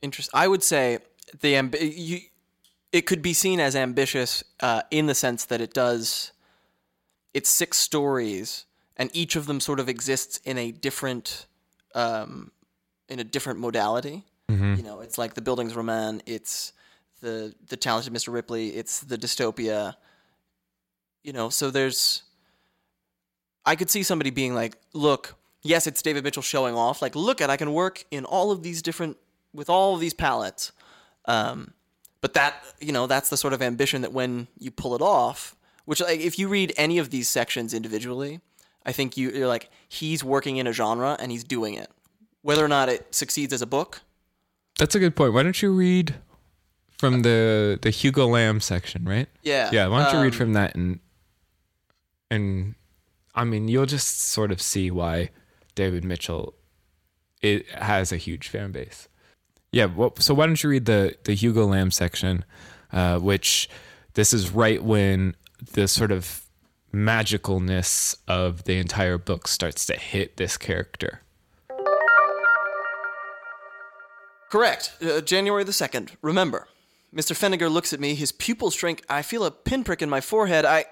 Interest. 0.00 0.30
I 0.32 0.46
would 0.46 0.62
say 0.62 0.98
the 1.40 1.54
amb- 1.54 1.76
you, 1.80 2.20
it 2.92 3.02
could 3.02 3.22
be 3.22 3.32
seen 3.32 3.60
as 3.60 3.76
ambitious 3.76 4.42
uh, 4.60 4.82
in 4.90 5.06
the 5.06 5.14
sense 5.14 5.44
that 5.46 5.60
it 5.60 5.74
does. 5.74 6.32
It's 7.34 7.50
six 7.50 7.76
stories, 7.78 8.64
and 8.96 9.10
each 9.12 9.36
of 9.36 9.46
them 9.46 9.60
sort 9.60 9.80
of 9.80 9.88
exists 9.88 10.40
in 10.44 10.58
a 10.58 10.72
different, 10.72 11.46
um, 11.94 12.50
in 13.08 13.20
a 13.20 13.24
different 13.24 13.60
modality. 13.60 14.24
You 14.76 14.82
know, 14.82 15.00
it's 15.00 15.18
like 15.18 15.34
the 15.34 15.42
bildungsroman. 15.42 16.22
It's 16.24 16.72
the 17.20 17.54
the 17.68 17.76
talented 17.76 18.12
Mr. 18.12 18.32
Ripley. 18.32 18.70
It's 18.70 19.00
the 19.00 19.18
dystopia. 19.18 19.94
You 21.22 21.32
know, 21.32 21.50
so 21.50 21.70
there's. 21.70 22.22
I 23.66 23.76
could 23.76 23.90
see 23.90 24.02
somebody 24.02 24.30
being 24.30 24.54
like, 24.54 24.76
"Look, 24.94 25.34
yes, 25.62 25.86
it's 25.86 26.00
David 26.00 26.24
Mitchell 26.24 26.42
showing 26.42 26.74
off. 26.74 27.02
Like, 27.02 27.14
look 27.14 27.42
at 27.42 27.50
I 27.50 27.58
can 27.58 27.74
work 27.74 28.04
in 28.10 28.24
all 28.24 28.50
of 28.50 28.62
these 28.62 28.80
different 28.80 29.18
with 29.52 29.68
all 29.68 29.94
of 29.94 30.00
these 30.00 30.14
palettes." 30.14 30.72
Um, 31.28 31.74
but 32.20 32.34
that 32.34 32.54
you 32.80 32.90
know 32.90 33.06
that's 33.06 33.28
the 33.28 33.36
sort 33.36 33.52
of 33.52 33.62
ambition 33.62 34.02
that 34.02 34.12
when 34.12 34.48
you 34.58 34.72
pull 34.72 34.96
it 34.96 35.02
off, 35.02 35.54
which 35.84 36.00
like 36.00 36.18
if 36.18 36.38
you 36.38 36.48
read 36.48 36.72
any 36.76 36.98
of 36.98 37.10
these 37.10 37.28
sections 37.28 37.72
individually, 37.72 38.40
I 38.84 38.90
think 38.92 39.16
you, 39.16 39.30
you're 39.30 39.46
like 39.46 39.70
he's 39.88 40.24
working 40.24 40.56
in 40.56 40.66
a 40.66 40.72
genre 40.72 41.16
and 41.20 41.30
he's 41.30 41.44
doing 41.44 41.74
it. 41.74 41.90
Whether 42.42 42.64
or 42.64 42.68
not 42.68 42.88
it 42.88 43.14
succeeds 43.14 43.52
as 43.52 43.62
a 43.62 43.66
book, 43.66 44.00
that's 44.78 44.94
a 44.94 44.98
good 44.98 45.14
point. 45.14 45.34
Why 45.34 45.42
don't 45.42 45.60
you 45.62 45.72
read 45.72 46.16
from 46.98 47.22
the 47.22 47.78
the 47.80 47.90
Hugo 47.90 48.26
Lamb 48.26 48.60
section, 48.60 49.04
right? 49.04 49.28
yeah, 49.42 49.70
Yeah, 49.72 49.86
why 49.88 50.04
don't 50.04 50.14
you 50.14 50.22
read 50.22 50.32
um, 50.32 50.38
from 50.38 50.52
that 50.54 50.74
and 50.74 50.98
and 52.30 52.74
I 53.34 53.44
mean 53.44 53.68
you'll 53.68 53.86
just 53.86 54.20
sort 54.20 54.50
of 54.50 54.60
see 54.60 54.90
why 54.90 55.30
David 55.74 56.04
Mitchell 56.04 56.54
it 57.40 57.68
has 57.70 58.10
a 58.10 58.16
huge 58.16 58.48
fan 58.48 58.72
base. 58.72 59.08
Yeah, 59.72 59.86
well, 59.86 60.14
so 60.18 60.34
why 60.34 60.46
don't 60.46 60.62
you 60.62 60.70
read 60.70 60.86
the 60.86 61.16
the 61.24 61.34
Hugo 61.34 61.66
Lamb 61.66 61.90
section, 61.90 62.44
uh, 62.92 63.18
which 63.18 63.68
this 64.14 64.32
is 64.32 64.50
right 64.50 64.82
when 64.82 65.36
the 65.72 65.86
sort 65.86 66.10
of 66.10 66.44
magicalness 66.92 68.16
of 68.26 68.64
the 68.64 68.78
entire 68.78 69.18
book 69.18 69.46
starts 69.46 69.84
to 69.86 69.94
hit 69.94 70.36
this 70.36 70.56
character. 70.56 71.20
Correct. 74.50 74.96
Uh, 75.02 75.20
January 75.20 75.64
the 75.64 75.72
2nd. 75.72 76.16
Remember. 76.22 76.68
Mr. 77.14 77.32
Feniger 77.36 77.70
looks 77.70 77.92
at 77.92 78.00
me, 78.00 78.14
his 78.14 78.32
pupils 78.32 78.74
shrink. 78.74 79.02
I 79.08 79.22
feel 79.22 79.44
a 79.44 79.50
pinprick 79.50 80.02
in 80.02 80.10
my 80.10 80.20
forehead. 80.20 80.64
I 80.64 80.86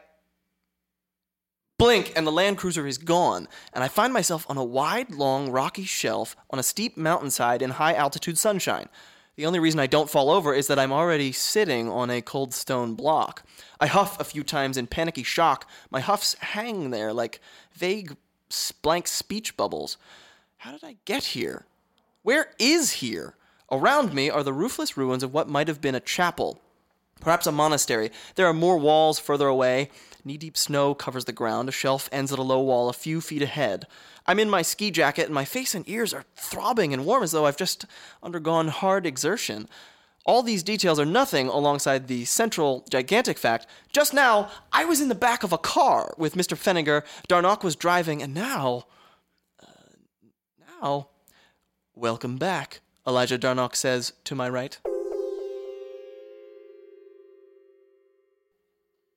blink, 1.79 2.13
and 2.17 2.27
the 2.27 2.33
Land 2.33 2.59
Cruiser 2.59 2.87
is 2.87 2.99
gone, 2.99 3.49
and 3.73 3.85
I 3.85 3.89
find 3.89 4.13
myself 4.13 4.47
on 4.49 4.57
a 4.57 4.65
wide, 4.65 5.11
long, 5.11 5.51
rocky 5.51 5.85
shelf 5.85 6.37
on 6.51 6.59
a 6.59 6.63
steep 6.63 6.97
mountainside 6.97 7.63
in 7.63 7.71
high 7.71 7.95
altitude 7.95 8.39
sunshine. 8.39 8.89
The 9.37 9.45
only 9.45 9.59
reason 9.59 9.81
I 9.81 9.87
don't 9.87 10.09
fall 10.09 10.31
over 10.31 10.55
is 10.55 10.67
that 10.69 10.79
I'm 10.79 10.93
already 10.93 11.31
sitting 11.31 11.91
on 11.91 12.09
a 12.09 12.23
cold 12.23 12.55
stone 12.55 12.95
block. 12.95 13.43
I 13.79 13.87
huff 13.87 14.19
a 14.19 14.25
few 14.25 14.43
times 14.43 14.79
in 14.79 14.87
panicky 14.87 15.23
shock. 15.23 15.69
My 15.91 16.01
huffs 16.01 16.35
hang 16.41 16.91
there 16.91 17.13
like 17.13 17.41
vague, 17.75 18.17
blank 18.81 19.07
speech 19.07 19.55
bubbles. 19.57 19.99
How 20.57 20.73
did 20.73 20.85
I 20.85 20.97
get 21.05 21.25
here? 21.25 21.67
Where 22.23 22.53
is 22.59 22.93
here? 22.93 23.35
Around 23.71 24.15
me 24.15 24.31
are 24.31 24.43
the 24.43 24.55
roofless 24.55 24.97
ruins 24.97 25.23
of 25.23 25.35
what 25.35 25.51
might 25.51 25.69
have 25.69 25.83
been 25.83 25.95
a 25.95 26.01
chapel, 26.01 26.59
perhaps 27.21 27.47
a 27.47 27.53
monastery. 27.53 28.11
There 28.37 28.47
are 28.47 28.55
more 28.55 28.79
walls 28.79 29.19
further 29.19 29.49
away. 29.49 29.91
Knee 30.27 30.37
deep 30.37 30.57
snow 30.57 30.93
covers 30.93 31.25
the 31.25 31.33
ground. 31.33 31.69
A 31.69 31.73
shelf 31.73 32.09
ends 32.11 32.33
at 32.33 32.39
a 32.41 32.43
low 32.43 32.61
wall 32.61 32.89
a 32.89 32.93
few 32.93 33.21
feet 33.21 33.43
ahead. 33.43 33.87
I'm 34.27 34.41
in 34.41 34.51
my 34.51 34.61
ski 34.61 34.91
jacket, 34.91 35.27
and 35.27 35.35
my 35.35 35.45
face 35.45 35.73
and 35.73 35.89
ears 35.89 36.13
are 36.13 36.25
throbbing 36.35 36.93
and 36.93 37.07
warm 37.07 37.23
as 37.23 37.31
though 37.31 37.47
I've 37.47 37.57
just 37.57 37.87
undergone 38.25 38.67
hard 38.67 39.07
exertion. 39.07 39.69
All 40.25 40.43
these 40.43 40.65
details 40.65 40.99
are 40.99 41.05
nothing 41.05 41.47
alongside 41.47 42.09
the 42.09 42.25
central, 42.25 42.85
gigantic 42.91 43.39
fact. 43.39 43.69
Just 43.93 44.13
now, 44.13 44.51
I 44.73 44.85
was 44.85 45.01
in 45.01 45.09
the 45.09 45.15
back 45.15 45.45
of 45.45 45.53
a 45.53 45.59
car 45.59 46.13
with 46.19 46.35
Mr. 46.35 46.57
Feniger. 46.57 47.05
D'Arnoq 47.29 47.63
was 47.63 47.77
driving, 47.77 48.21
and 48.21 48.35
now. 48.35 48.87
Uh, 49.63 49.69
now. 50.83 51.09
Welcome 51.95 52.37
back, 52.37 52.81
Elijah 53.07 53.39
D'Arnoq 53.39 53.77
says 53.77 54.13
to 54.25 54.35
my 54.35 54.49
right. 54.49 54.81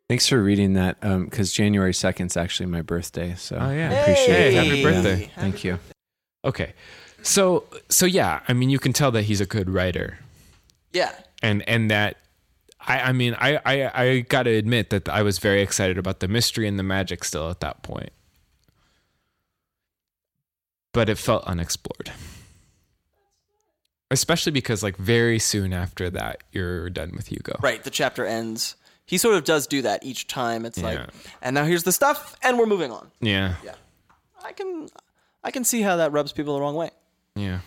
Thanks 0.10 0.28
for 0.28 0.42
reading 0.42 0.74
that 0.74 0.98
um, 1.04 1.26
because 1.26 1.54
January 1.54 1.94
2nd 1.94 2.26
is 2.26 2.36
actually 2.36 2.66
my 2.66 2.82
birthday. 2.82 3.36
So 3.38 3.56
Oh, 3.58 3.70
yeah. 3.72 3.92
I 3.92 3.94
appreciate 3.94 4.28
Hey, 4.28 4.48
it. 4.58 4.64
happy 4.66 4.84
birthday. 4.84 5.32
Thank 5.36 5.64
you. 5.64 5.78
Okay. 6.44 6.74
So 7.22 7.66
so 7.90 8.06
yeah, 8.08 8.40
I 8.48 8.54
mean 8.54 8.70
you 8.72 8.80
can 8.80 8.92
tell 8.94 9.12
that 9.12 9.24
he's 9.24 9.40
a 9.42 9.46
good 9.46 9.70
writer. 9.70 10.18
Yeah. 10.94 11.14
And 11.44 11.68
and 11.70 11.92
that 11.92 12.18
I 12.80 13.00
I 13.02 13.12
mean 13.12 13.36
I 13.40 13.60
I, 13.66 14.04
I 14.04 14.20
gotta 14.22 14.52
admit 14.52 14.90
that 14.90 15.08
I 15.10 15.22
was 15.22 15.38
very 15.38 15.62
excited 15.62 15.98
about 16.00 16.22
the 16.22 16.28
mystery 16.28 16.68
and 16.68 16.80
the 16.80 16.84
magic 16.84 17.24
still 17.24 17.50
at 17.50 17.60
that 17.60 17.84
point. 17.84 18.12
But 20.94 21.08
it 21.10 21.18
felt 21.20 21.44
unexplored. 21.44 22.12
Especially 24.12 24.52
because 24.52 24.82
like 24.82 24.98
very 24.98 25.38
soon 25.38 25.72
after 25.72 26.10
that 26.10 26.42
you're 26.52 26.90
done 26.90 27.12
with 27.16 27.28
Hugo. 27.28 27.58
Right, 27.62 27.84
the 27.84 27.92
chapter 27.92 28.26
ends. 28.26 28.76
He 29.10 29.18
sort 29.18 29.34
of 29.36 29.44
does 29.44 29.66
do 29.66 29.82
that 29.82 30.06
each 30.06 30.28
time. 30.28 30.66
It's 30.66 30.80
like, 30.82 31.00
and 31.42 31.56
now 31.56 31.66
here's 31.66 31.82
the 31.84 31.92
stuff, 31.92 32.36
and 32.44 32.60
we're 32.60 32.68
moving 32.68 32.92
on. 32.92 33.10
Yeah. 33.22 33.56
Yeah, 33.64 33.74
I 34.46 34.52
can, 34.52 34.88
I 35.44 35.50
can 35.50 35.64
see 35.64 35.82
how 35.82 35.96
that 35.96 36.12
rubs 36.12 36.32
people 36.32 36.54
the 36.54 36.62
wrong 36.62 36.76
way. 36.76 36.92
Yeah. 37.36 37.60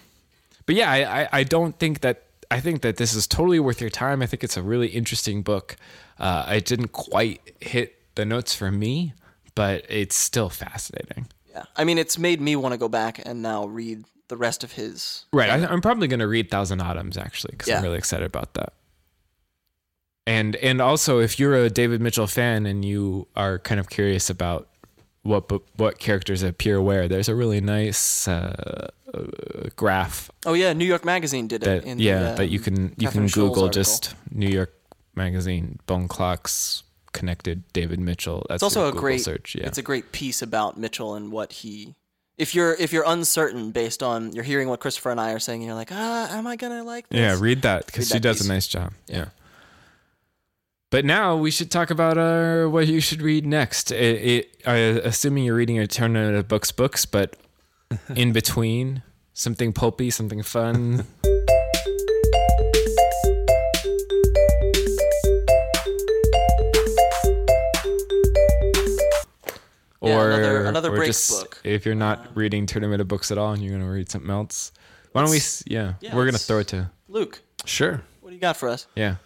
But 0.66 0.76
yeah, 0.76 0.88
I, 0.90 1.22
I, 1.22 1.28
I 1.32 1.42
don't 1.44 1.76
think 1.76 2.00
that 2.02 2.22
I 2.48 2.60
think 2.60 2.82
that 2.82 2.96
this 2.96 3.12
is 3.14 3.26
totally 3.26 3.58
worth 3.58 3.80
your 3.80 3.90
time. 3.90 4.22
I 4.22 4.26
think 4.26 4.44
it's 4.44 4.56
a 4.56 4.62
really 4.62 4.86
interesting 4.88 5.42
book. 5.42 5.74
Uh, 6.18 6.46
it 6.50 6.64
didn't 6.64 6.92
quite 6.92 7.40
hit 7.60 7.98
the 8.14 8.24
notes 8.24 8.54
for 8.54 8.70
me, 8.70 9.14
but 9.56 9.84
it's 9.88 10.14
still 10.14 10.48
fascinating. 10.50 11.26
Yeah, 11.50 11.64
I 11.76 11.82
mean, 11.84 11.98
it's 11.98 12.18
made 12.18 12.40
me 12.40 12.54
want 12.54 12.72
to 12.72 12.78
go 12.78 12.88
back 12.88 13.20
and 13.26 13.42
now 13.42 13.64
read 13.66 14.04
the 14.28 14.36
rest 14.36 14.62
of 14.62 14.72
his. 14.72 15.24
Right. 15.32 15.50
I, 15.50 15.66
I'm 15.66 15.80
probably 15.80 16.06
going 16.06 16.20
to 16.20 16.28
read 16.28 16.50
Thousand 16.50 16.80
Autumns 16.80 17.16
actually 17.18 17.52
because 17.52 17.68
Yeah. 17.68 17.78
I'm 17.78 17.82
really 17.82 17.98
excited 17.98 18.26
about 18.26 18.54
that. 18.54 18.74
And 20.26 20.56
and 20.56 20.80
also, 20.80 21.18
if 21.18 21.38
you're 21.38 21.54
a 21.56 21.70
David 21.70 22.00
Mitchell 22.00 22.26
fan 22.26 22.66
and 22.66 22.84
you 22.84 23.26
are 23.34 23.58
kind 23.58 23.80
of 23.80 23.90
curious 23.90 24.30
about 24.30 24.68
what 25.22 25.50
what 25.76 25.98
characters 25.98 26.42
appear 26.42 26.80
where, 26.80 27.08
there's 27.08 27.28
a 27.28 27.34
really 27.34 27.60
nice 27.60 28.28
uh, 28.28 28.88
graph 29.76 30.30
Oh 30.46 30.54
yeah, 30.54 30.72
New 30.72 30.84
York 30.84 31.04
Magazine 31.04 31.46
did 31.46 31.62
it. 31.62 31.66
that 31.66 31.84
in 31.84 31.98
yeah 31.98 32.18
the, 32.18 32.28
uh, 32.30 32.34
that 32.36 32.46
you 32.48 32.58
can 32.58 32.94
you 32.98 33.08
Catherine 33.08 33.28
can 33.28 33.42
Google 33.42 33.68
just 33.68 34.14
New 34.30 34.48
York 34.48 34.72
Magazine 35.14 35.78
bone 35.86 36.08
clocks 36.08 36.82
connected 37.12 37.62
David 37.72 38.00
Mitchell. 38.00 38.46
That's 38.48 38.62
It's 38.62 38.62
also 38.62 38.86
a 38.86 38.90
Google 38.90 39.00
great 39.02 39.20
search. 39.20 39.54
Yeah, 39.54 39.66
It's 39.66 39.78
a 39.78 39.82
great 39.82 40.12
piece 40.12 40.40
about 40.40 40.78
Mitchell 40.78 41.14
and 41.14 41.30
what 41.30 41.52
he. 41.52 41.94
If 42.38 42.54
you're 42.54 42.74
if 42.74 42.92
you're 42.92 43.04
uncertain 43.06 43.70
based 43.70 44.02
on 44.02 44.32
you're 44.32 44.44
hearing 44.44 44.68
what 44.68 44.80
Christopher 44.80 45.10
and 45.10 45.20
I 45.20 45.32
are 45.32 45.38
saying, 45.38 45.60
and 45.60 45.66
you're 45.66 45.76
like, 45.76 45.92
ah, 45.92 46.30
am 46.30 46.46
I 46.46 46.56
gonna 46.56 46.82
like 46.82 47.08
this? 47.08 47.18
yeah. 47.18 47.36
Read 47.38 47.62
that 47.62 47.86
because 47.86 48.08
she 48.08 48.18
does 48.18 48.38
piece. 48.38 48.46
a 48.46 48.48
nice 48.48 48.66
job. 48.66 48.92
Yeah. 49.06 49.26
But 50.92 51.06
now 51.06 51.36
we 51.36 51.50
should 51.50 51.70
talk 51.70 51.90
about 51.90 52.18
uh, 52.18 52.66
what 52.68 52.86
you 52.86 53.00
should 53.00 53.22
read 53.22 53.46
next. 53.46 53.90
It, 53.90 53.96
it, 54.22 54.62
uh, 54.66 55.00
assuming 55.04 55.44
you're 55.44 55.54
reading 55.56 55.80
alternative 55.80 56.46
books, 56.48 56.70
books, 56.70 57.06
but 57.06 57.34
in 58.14 58.32
between, 58.34 59.02
something 59.32 59.72
pulpy, 59.72 60.10
something 60.10 60.42
fun. 60.42 61.06
Yeah, 70.04 70.18
or 70.18 70.30
another- 70.30 70.64
another 70.66 70.92
or 70.92 70.96
break 70.96 71.06
just 71.06 71.30
book. 71.30 71.60
If 71.64 71.86
you're 71.86 71.94
not 71.94 72.36
reading 72.36 72.66
tournament 72.66 73.00
of 73.00 73.08
books 73.08 73.30
at 73.30 73.38
all 73.38 73.52
and 73.52 73.62
you're 73.62 73.70
going 73.70 73.82
to 73.82 73.88
read 73.90 74.10
something 74.10 74.30
else, 74.30 74.72
why 75.12 75.22
don't 75.22 75.30
we? 75.30 75.38
Yeah, 75.66 75.94
yeah, 76.00 76.14
we're 76.14 76.24
going 76.24 76.34
to 76.34 76.40
throw 76.40 76.58
it 76.58 76.68
to. 76.68 76.90
Luke, 77.08 77.40
Sure. 77.64 78.02
what 78.20 78.30
do 78.30 78.34
you 78.34 78.40
got 78.40 78.56
for 78.56 78.68
us? 78.68 78.86
Yeah. 78.96 79.16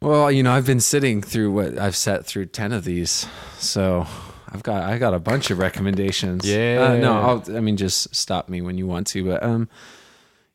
Well, 0.00 0.30
you 0.30 0.42
know, 0.42 0.52
I've 0.52 0.66
been 0.66 0.80
sitting 0.80 1.22
through 1.22 1.52
what 1.52 1.78
I've 1.78 1.96
sat 1.96 2.26
through 2.26 2.46
10 2.46 2.72
of 2.72 2.84
these. 2.84 3.26
So 3.58 4.06
I've 4.48 4.62
got 4.62 4.82
I 4.82 4.98
got 4.98 5.14
a 5.14 5.18
bunch 5.18 5.50
of 5.50 5.58
recommendations. 5.58 6.48
Yeah. 6.48 6.88
Uh, 6.90 6.96
no, 6.98 7.12
I'll 7.14 7.56
I 7.56 7.60
mean 7.60 7.76
just 7.76 8.14
stop 8.14 8.48
me 8.48 8.60
when 8.60 8.78
you 8.78 8.86
want 8.86 9.06
to, 9.08 9.24
but 9.24 9.42
um 9.42 9.68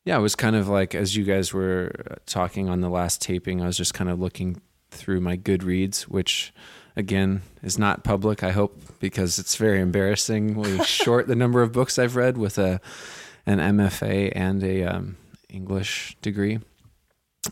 yeah, 0.04 0.18
it 0.18 0.22
was 0.22 0.36
kind 0.36 0.56
of 0.56 0.68
like 0.68 0.96
as 0.96 1.16
you 1.16 1.24
guys 1.24 1.54
were 1.54 1.92
talking 2.26 2.70
on 2.70 2.82
the 2.82 2.90
last 2.90 3.22
taping, 3.22 3.62
I 3.62 3.68
was 3.68 3.78
just 3.78 3.94
kind 3.94 4.10
of 4.10 4.20
looking 4.20 4.62
through 4.90 5.22
my 5.22 5.38
Goodreads, 5.38 6.04
which 6.04 6.54
again 6.96 7.42
is 7.64 7.78
not 7.78 8.04
public, 8.04 8.44
I 8.44 8.52
hope, 8.52 8.80
because 9.00 9.40
it's 9.40 9.56
very 9.56 9.80
embarrassingly 9.80 10.84
short 10.86 11.28
the 11.28 11.36
number 11.36 11.62
of 11.62 11.72
books 11.72 12.00
I've 12.00 12.16
read 12.16 12.38
with 12.38 12.58
a 12.58 12.80
an 13.46 13.58
MFA 13.60 14.32
and 14.36 14.64
a 14.64 14.84
um, 14.84 15.18
English 15.50 16.16
degree. 16.22 16.60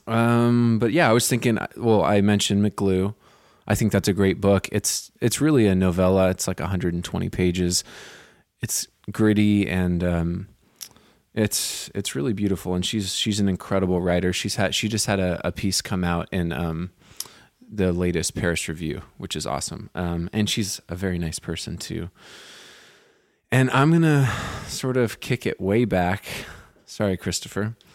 Um, 0.07 0.79
but 0.79 0.91
yeah, 0.91 1.09
I 1.09 1.13
was 1.13 1.27
thinking. 1.27 1.57
Well, 1.77 2.03
I 2.03 2.21
mentioned 2.21 2.63
McGlue. 2.63 3.13
I 3.67 3.75
think 3.75 3.91
that's 3.91 4.07
a 4.07 4.13
great 4.13 4.41
book. 4.41 4.67
It's 4.71 5.11
it's 5.21 5.39
really 5.39 5.67
a 5.67 5.75
novella. 5.75 6.29
It's 6.31 6.47
like 6.47 6.59
120 6.59 7.29
pages. 7.29 7.83
It's 8.61 8.87
gritty 9.11 9.67
and 9.67 10.03
um, 10.03 10.47
it's 11.35 11.89
it's 11.93 12.15
really 12.15 12.33
beautiful. 12.33 12.73
And 12.73 12.85
she's 12.85 13.13
she's 13.13 13.39
an 13.39 13.47
incredible 13.47 14.01
writer. 14.01 14.33
She's 14.33 14.55
had 14.55 14.73
she 14.73 14.87
just 14.87 15.05
had 15.05 15.19
a, 15.19 15.39
a 15.47 15.51
piece 15.51 15.81
come 15.81 16.03
out 16.03 16.27
in 16.31 16.51
um, 16.51 16.89
the 17.71 17.93
latest 17.93 18.35
Paris 18.35 18.67
Review, 18.67 19.03
which 19.17 19.35
is 19.35 19.45
awesome. 19.45 19.91
Um, 19.93 20.29
and 20.33 20.49
she's 20.49 20.81
a 20.89 20.95
very 20.95 21.19
nice 21.19 21.37
person 21.37 21.77
too. 21.77 22.09
And 23.51 23.69
I'm 23.69 23.91
gonna 23.91 24.31
sort 24.67 24.97
of 24.97 25.19
kick 25.19 25.45
it 25.45 25.61
way 25.61 25.85
back. 25.85 26.25
Sorry, 26.89 27.17
Christopher. 27.17 27.75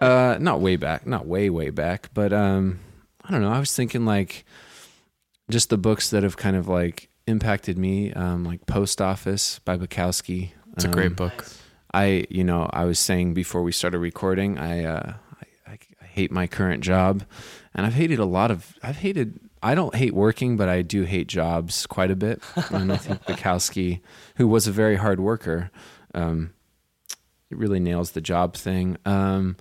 Uh 0.00 0.36
not 0.40 0.60
way 0.60 0.76
back 0.76 1.06
not 1.06 1.26
way 1.26 1.48
way 1.50 1.70
back 1.70 2.10
but 2.12 2.32
um 2.32 2.80
i 3.24 3.30
don't 3.30 3.40
know. 3.40 3.50
I 3.52 3.58
was 3.60 3.72
thinking 3.74 4.04
like 4.04 4.44
just 5.50 5.70
the 5.70 5.78
books 5.78 6.10
that 6.10 6.22
have 6.24 6.36
kind 6.36 6.56
of 6.56 6.66
like 6.68 7.08
impacted 7.26 7.78
me 7.78 8.12
um 8.12 8.44
like 8.44 8.66
post 8.66 9.00
office 9.00 9.60
by 9.60 9.76
bukowski. 9.76 10.50
It's 10.74 10.84
a 10.84 10.88
Um, 10.88 10.92
great 10.92 11.14
book. 11.16 11.46
i 11.94 12.26
you 12.30 12.42
know 12.44 12.68
i 12.72 12.84
was 12.84 12.98
saying 12.98 13.34
before 13.34 13.62
we 13.62 13.72
started 13.72 13.98
recording 14.00 14.58
i 14.58 14.84
uh 14.84 15.12
I, 15.40 15.72
I, 15.72 15.78
I 16.02 16.06
hate 16.06 16.30
my 16.32 16.46
current 16.46 16.82
job 16.82 17.22
and 17.74 17.86
i've 17.86 17.94
hated 17.94 18.18
a 18.18 18.24
lot 18.38 18.50
of 18.50 18.74
i've 18.82 18.98
hated 19.06 19.38
i 19.62 19.74
don't 19.74 19.94
hate 19.94 20.14
working 20.14 20.56
but 20.56 20.68
i 20.68 20.82
do 20.82 21.04
hate 21.04 21.28
jobs 21.28 21.86
quite 21.86 22.10
a 22.10 22.16
bit. 22.16 22.42
And 22.70 22.92
i 22.92 22.96
think 22.96 23.22
bukowski 23.28 24.00
who 24.36 24.46
was 24.48 24.66
a 24.66 24.72
very 24.72 24.96
hard 24.96 25.18
worker 25.20 25.70
um 26.14 26.50
it 27.50 27.56
really 27.56 27.80
nails 27.80 28.12
the 28.12 28.20
job 28.20 28.54
thing. 28.54 28.96
Um, 29.04 29.56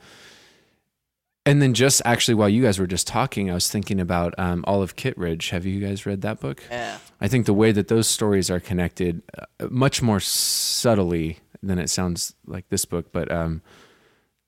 and 1.46 1.62
then 1.62 1.74
just 1.74 2.02
actually 2.04 2.36
while 2.36 2.50
you 2.50 2.62
guys 2.62 2.78
were 2.78 2.88
just 2.88 3.08
talking, 3.08 3.50
I 3.50 3.54
was 3.54 3.70
thinking 3.72 4.02
about 4.02 4.34
um, 4.38 4.66
Olive 4.68 4.96
Kitteridge. 4.98 5.52
Have 5.52 5.66
you 5.66 5.80
guys 5.80 6.06
read 6.06 6.22
that 6.22 6.42
book? 6.42 6.62
Yeah. 6.70 6.98
I 7.22 7.30
think 7.30 7.46
the 7.46 7.54
way 7.54 7.72
that 7.72 7.88
those 7.88 8.08
stories 8.08 8.52
are 8.52 8.60
connected, 8.60 9.22
uh, 9.38 9.68
much 9.70 10.02
more 10.02 10.20
subtly 10.20 11.40
than 11.64 11.80
it 11.80 11.90
sounds 11.90 12.36
like 12.46 12.68
this 12.70 12.84
book, 12.84 13.14
but 13.14 13.32
um, 13.32 13.62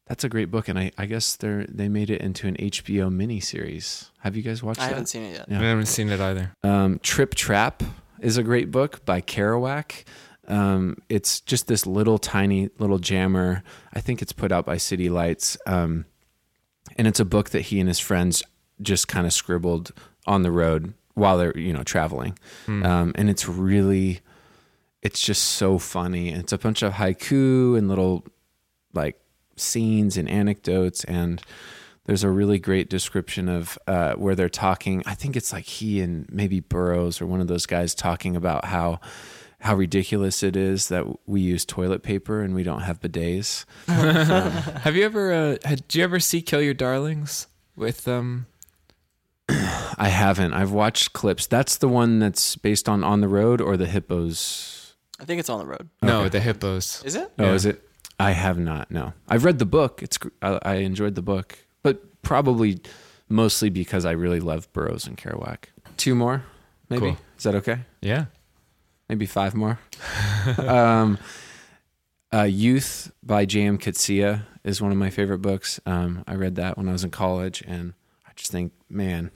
that's 0.08 0.24
a 0.24 0.30
great 0.30 0.52
book, 0.52 0.68
and 0.68 0.78
I, 0.78 0.92
I 0.98 1.06
guess 1.06 1.36
they 1.36 1.66
they 1.70 1.88
made 1.88 2.10
it 2.10 2.20
into 2.22 2.48
an 2.48 2.56
HBO 2.56 3.10
miniseries. 3.10 4.10
Have 4.20 4.36
you 4.36 4.42
guys 4.42 4.62
watched 4.62 4.82
I 4.82 4.86
that? 4.86 4.90
haven't 4.90 5.06
seen 5.06 5.24
it 5.24 5.34
yet. 5.34 5.46
Yeah. 5.50 5.60
I 5.62 5.64
haven't 5.64 5.86
seen 5.86 6.10
it 6.10 6.20
either. 6.20 6.52
Um, 6.64 7.00
Trip 7.00 7.34
Trap 7.36 7.84
is 8.20 8.38
a 8.38 8.44
great 8.44 8.72
book 8.72 9.06
by 9.06 9.22
Kerouac. 9.22 10.04
Um, 10.50 10.97
it's 11.10 11.41
just 11.41 11.68
this 11.68 11.86
little 11.86 12.18
tiny 12.18 12.70
little 12.80 13.00
jammer. 13.00 13.64
I 13.93 14.02
think 14.02 14.22
it's 14.22 14.34
put 14.34 14.52
out 14.52 14.66
by 14.66 14.78
City 14.78 15.10
Lights. 15.10 15.58
Um, 15.66 16.06
and 16.97 17.08
it's 17.08 17.20
a 17.20 17.26
book 17.26 17.52
that 17.52 17.62
he 17.62 17.80
and 17.80 17.88
his 17.88 18.00
friends 18.00 18.43
just 18.82 19.08
kind 19.08 19.26
of 19.28 19.34
scribbled 19.34 19.91
on 20.26 20.43
the 20.43 20.52
road 20.52 20.93
while 21.14 21.38
they're 21.38 21.58
you 21.58 21.74
know 21.74 21.84
traveling. 21.84 22.38
Um, 22.68 23.12
and 23.16 23.30
it's 23.30 23.47
really 23.47 24.22
it's 25.02 25.22
just 25.22 25.43
so 25.43 25.78
funny. 25.78 26.30
It's 26.30 26.54
a 26.54 26.58
bunch 26.58 26.82
of 26.82 26.93
haiku 26.93 27.78
and 27.78 27.88
little 27.88 28.26
like 28.93 29.20
scenes 29.56 30.18
and 30.18 30.30
anecdotes. 30.30 31.04
And 31.04 31.41
there's 32.06 32.24
a 32.24 32.30
really 32.30 32.60
great 32.60 32.89
description 32.89 33.47
of 33.47 33.78
uh, 33.88 34.14
where 34.14 34.36
they're 34.36 34.50
talking. 34.50 35.04
I 35.06 35.16
think 35.16 35.36
it's 35.36 35.54
like 35.54 35.66
he 35.66 36.02
and 36.02 36.28
maybe 36.32 36.60
burroughs 36.60 37.22
or 37.22 37.28
one 37.28 37.39
of 37.39 37.47
those 37.47 37.66
guys 37.66 37.93
talking 37.93 38.36
about 38.36 38.66
how 38.66 39.00
how 39.62 39.76
ridiculous 39.76 40.41
it 40.43 40.55
is 40.55 40.88
that 40.88 41.05
we 41.28 41.41
use 41.41 41.66
toilet 41.66 42.01
paper 42.03 42.41
and 42.41 42.55
we 42.55 42.64
don't 42.64 42.82
have 42.82 42.99
bidets 43.01 43.66
Have 43.88 44.95
you 44.95 45.03
ever? 45.05 45.34
Uh, 45.34 45.57
had, 45.66 45.88
did 45.88 45.95
you 45.95 46.03
ever 46.03 46.20
see 46.20 46.41
Kill 46.41 46.62
Your 46.62 46.74
Darlings 46.74 47.47
with 47.76 48.07
um? 48.07 48.45
I 49.49 50.10
haven't. 50.10 50.53
I've 50.53 50.72
watched 50.72 51.14
clips. 51.14 51.47
That's 51.47 51.78
the 51.78 51.88
one 51.88 52.20
that's 52.20 52.55
based 52.55 52.88
on 52.88 53.03
On 53.03 53.20
the 53.22 53.28
Road 53.28 53.60
or 53.62 53.78
the 53.78 53.88
Hippos. 53.88 54.95
I 55.20 55.26
think 55.26 55.39
it's 55.39 55.49
on 55.49 55.60
the 55.60 55.66
road. 55.66 55.89
No, 56.01 56.22
Okay. 56.22 56.30
the 56.30 56.39
hippos. 56.39 57.03
Is 57.03 57.16
it? 57.16 57.30
Oh, 57.38 57.45
Yeah. 57.47 57.51
is 57.53 57.66
it? 57.66 57.84
I 58.22 58.32
have 58.32 58.57
not. 58.57 58.89
No, 58.89 59.12
I've 59.28 59.43
read 59.43 59.60
the 59.60 59.66
book. 59.66 60.01
It's 60.01 60.18
gr- 60.18 60.30
I, 60.41 60.60
I 60.64 60.74
enjoyed 60.76 61.16
the 61.16 61.22
book, 61.22 61.57
but 61.84 62.22
probably 62.22 62.80
mostly 63.28 63.70
because 63.70 64.05
I 64.05 64.12
really 64.12 64.39
love 64.39 64.72
Burroughs 64.72 65.05
and 65.07 65.18
Kerouac. 65.18 65.66
Two 65.97 66.16
more, 66.16 66.43
maybe. 66.89 67.01
Cool. 67.01 67.18
Is 67.38 67.43
that 67.43 67.55
okay? 67.55 67.80
Yeah. 68.01 68.26
Maybe 69.10 69.26
five 69.26 69.55
more. 69.55 69.80
um, 70.60 71.18
uh, 72.32 72.43
Youth 72.43 73.12
by 73.24 73.45
J.M. 73.45 73.80
Coetzee 73.80 74.41
is 74.64 74.82
one 74.82 74.91
of 74.91 74.97
my 74.97 75.10
favorite 75.10 75.39
books. 75.39 75.80
Um, 75.86 76.24
I 76.28 76.36
read 76.36 76.55
that 76.55 76.78
when 76.78 76.88
I 76.88 76.91
was 76.91 77.03
in 77.03 77.10
college, 77.10 77.64
and 77.66 77.93
I 78.28 78.32
just 78.36 78.51
think, 78.51 78.72
man, 78.88 79.32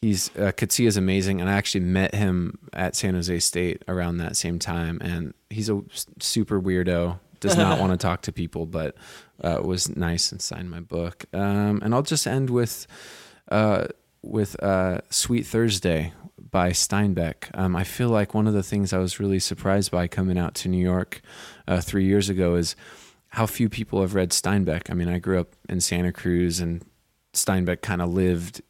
he's 0.00 0.36
uh, 0.36 0.52
is 0.60 0.96
amazing. 0.96 1.40
And 1.40 1.48
I 1.48 1.52
actually 1.54 1.84
met 1.84 2.14
him 2.14 2.58
at 2.72 2.96
San 2.96 3.14
Jose 3.14 3.38
State 3.38 3.84
around 3.86 4.18
that 4.18 4.36
same 4.36 4.58
time, 4.58 4.98
and 5.00 5.32
he's 5.48 5.70
a 5.70 5.80
super 6.18 6.60
weirdo. 6.60 7.20
Does 7.38 7.56
not 7.56 7.78
want 7.80 7.92
to 7.92 7.96
talk 7.96 8.22
to 8.22 8.32
people, 8.32 8.66
but 8.66 8.96
uh, 9.42 9.60
was 9.62 9.94
nice 9.96 10.32
and 10.32 10.42
signed 10.42 10.70
my 10.70 10.80
book. 10.80 11.24
Um, 11.32 11.80
and 11.82 11.94
I'll 11.94 12.02
just 12.02 12.26
end 12.26 12.50
with 12.50 12.86
uh, 13.48 13.86
with 14.22 14.60
uh, 14.62 15.00
Sweet 15.08 15.46
Thursday 15.46 16.12
by 16.50 16.70
Steinbeck. 16.70 17.50
Um, 17.54 17.76
I 17.76 17.84
feel 17.84 18.08
like 18.08 18.34
one 18.34 18.46
of 18.46 18.54
the 18.54 18.62
things 18.62 18.92
I 18.92 18.98
was 18.98 19.20
really 19.20 19.38
surprised 19.38 19.90
by 19.90 20.08
coming 20.08 20.36
out 20.38 20.54
to 20.56 20.68
New 20.68 20.82
York 20.82 21.20
uh, 21.68 21.80
three 21.80 22.04
years 22.04 22.28
ago 22.28 22.56
is 22.56 22.74
how 23.30 23.46
few 23.46 23.68
people 23.68 24.00
have 24.00 24.14
read 24.14 24.30
Steinbeck. 24.30 24.90
I 24.90 24.94
mean, 24.94 25.08
I 25.08 25.18
grew 25.18 25.38
up 25.40 25.54
in 25.68 25.80
Santa 25.80 26.12
Cruz, 26.12 26.58
and 26.60 26.84
Steinbeck 27.32 27.80
kind 27.82 28.02
of 28.02 28.12
lived 28.12 28.62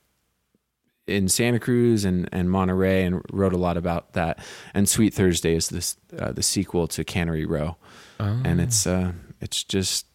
in 1.07 1.29
Santa 1.29 1.59
Cruz 1.59 2.05
and, 2.05 2.29
and 2.31 2.51
Monterey 2.51 3.05
and 3.05 3.23
wrote 3.33 3.55
a 3.55 3.57
lot 3.59 3.77
about 3.77 4.13
that. 4.13 4.39
And 4.75 4.89
Sweet 4.89 5.15
Thursday 5.15 5.55
is 5.55 5.69
this 5.71 5.97
uh, 6.19 6.33
the 6.33 6.43
sequel 6.43 6.87
to 6.89 7.03
Cannery 7.05 7.47
Row, 7.47 7.77
Oh. 8.21 8.43
and 8.45 8.61
it's 8.61 8.87
uh, 8.87 9.13
it's 9.41 9.65
just 9.65 10.07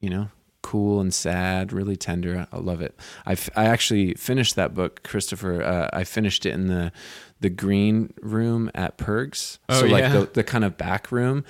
you 0.00 0.08
know 0.10 0.28
cool 0.64 1.00
and 1.00 1.12
sad, 1.14 1.72
really 1.72 1.94
tender. 1.96 2.46
I 2.50 2.56
love 2.58 2.80
it. 2.80 2.98
I 3.26 3.32
f- 3.32 3.50
I 3.54 3.66
actually 3.66 4.14
finished 4.14 4.56
that 4.56 4.74
book, 4.74 5.02
Christopher. 5.04 5.62
Uh, 5.62 5.88
I 5.92 6.02
finished 6.04 6.44
it 6.46 6.54
in 6.54 6.66
the 6.66 6.90
the 7.40 7.50
green 7.50 8.12
room 8.22 8.70
at 8.74 8.96
Pergs, 8.98 9.58
Oh, 9.68 9.80
so 9.80 9.86
like 9.86 10.02
yeah. 10.02 10.08
the 10.12 10.30
the 10.32 10.42
kind 10.44 10.64
of 10.64 10.76
back 10.76 11.12
room. 11.12 11.44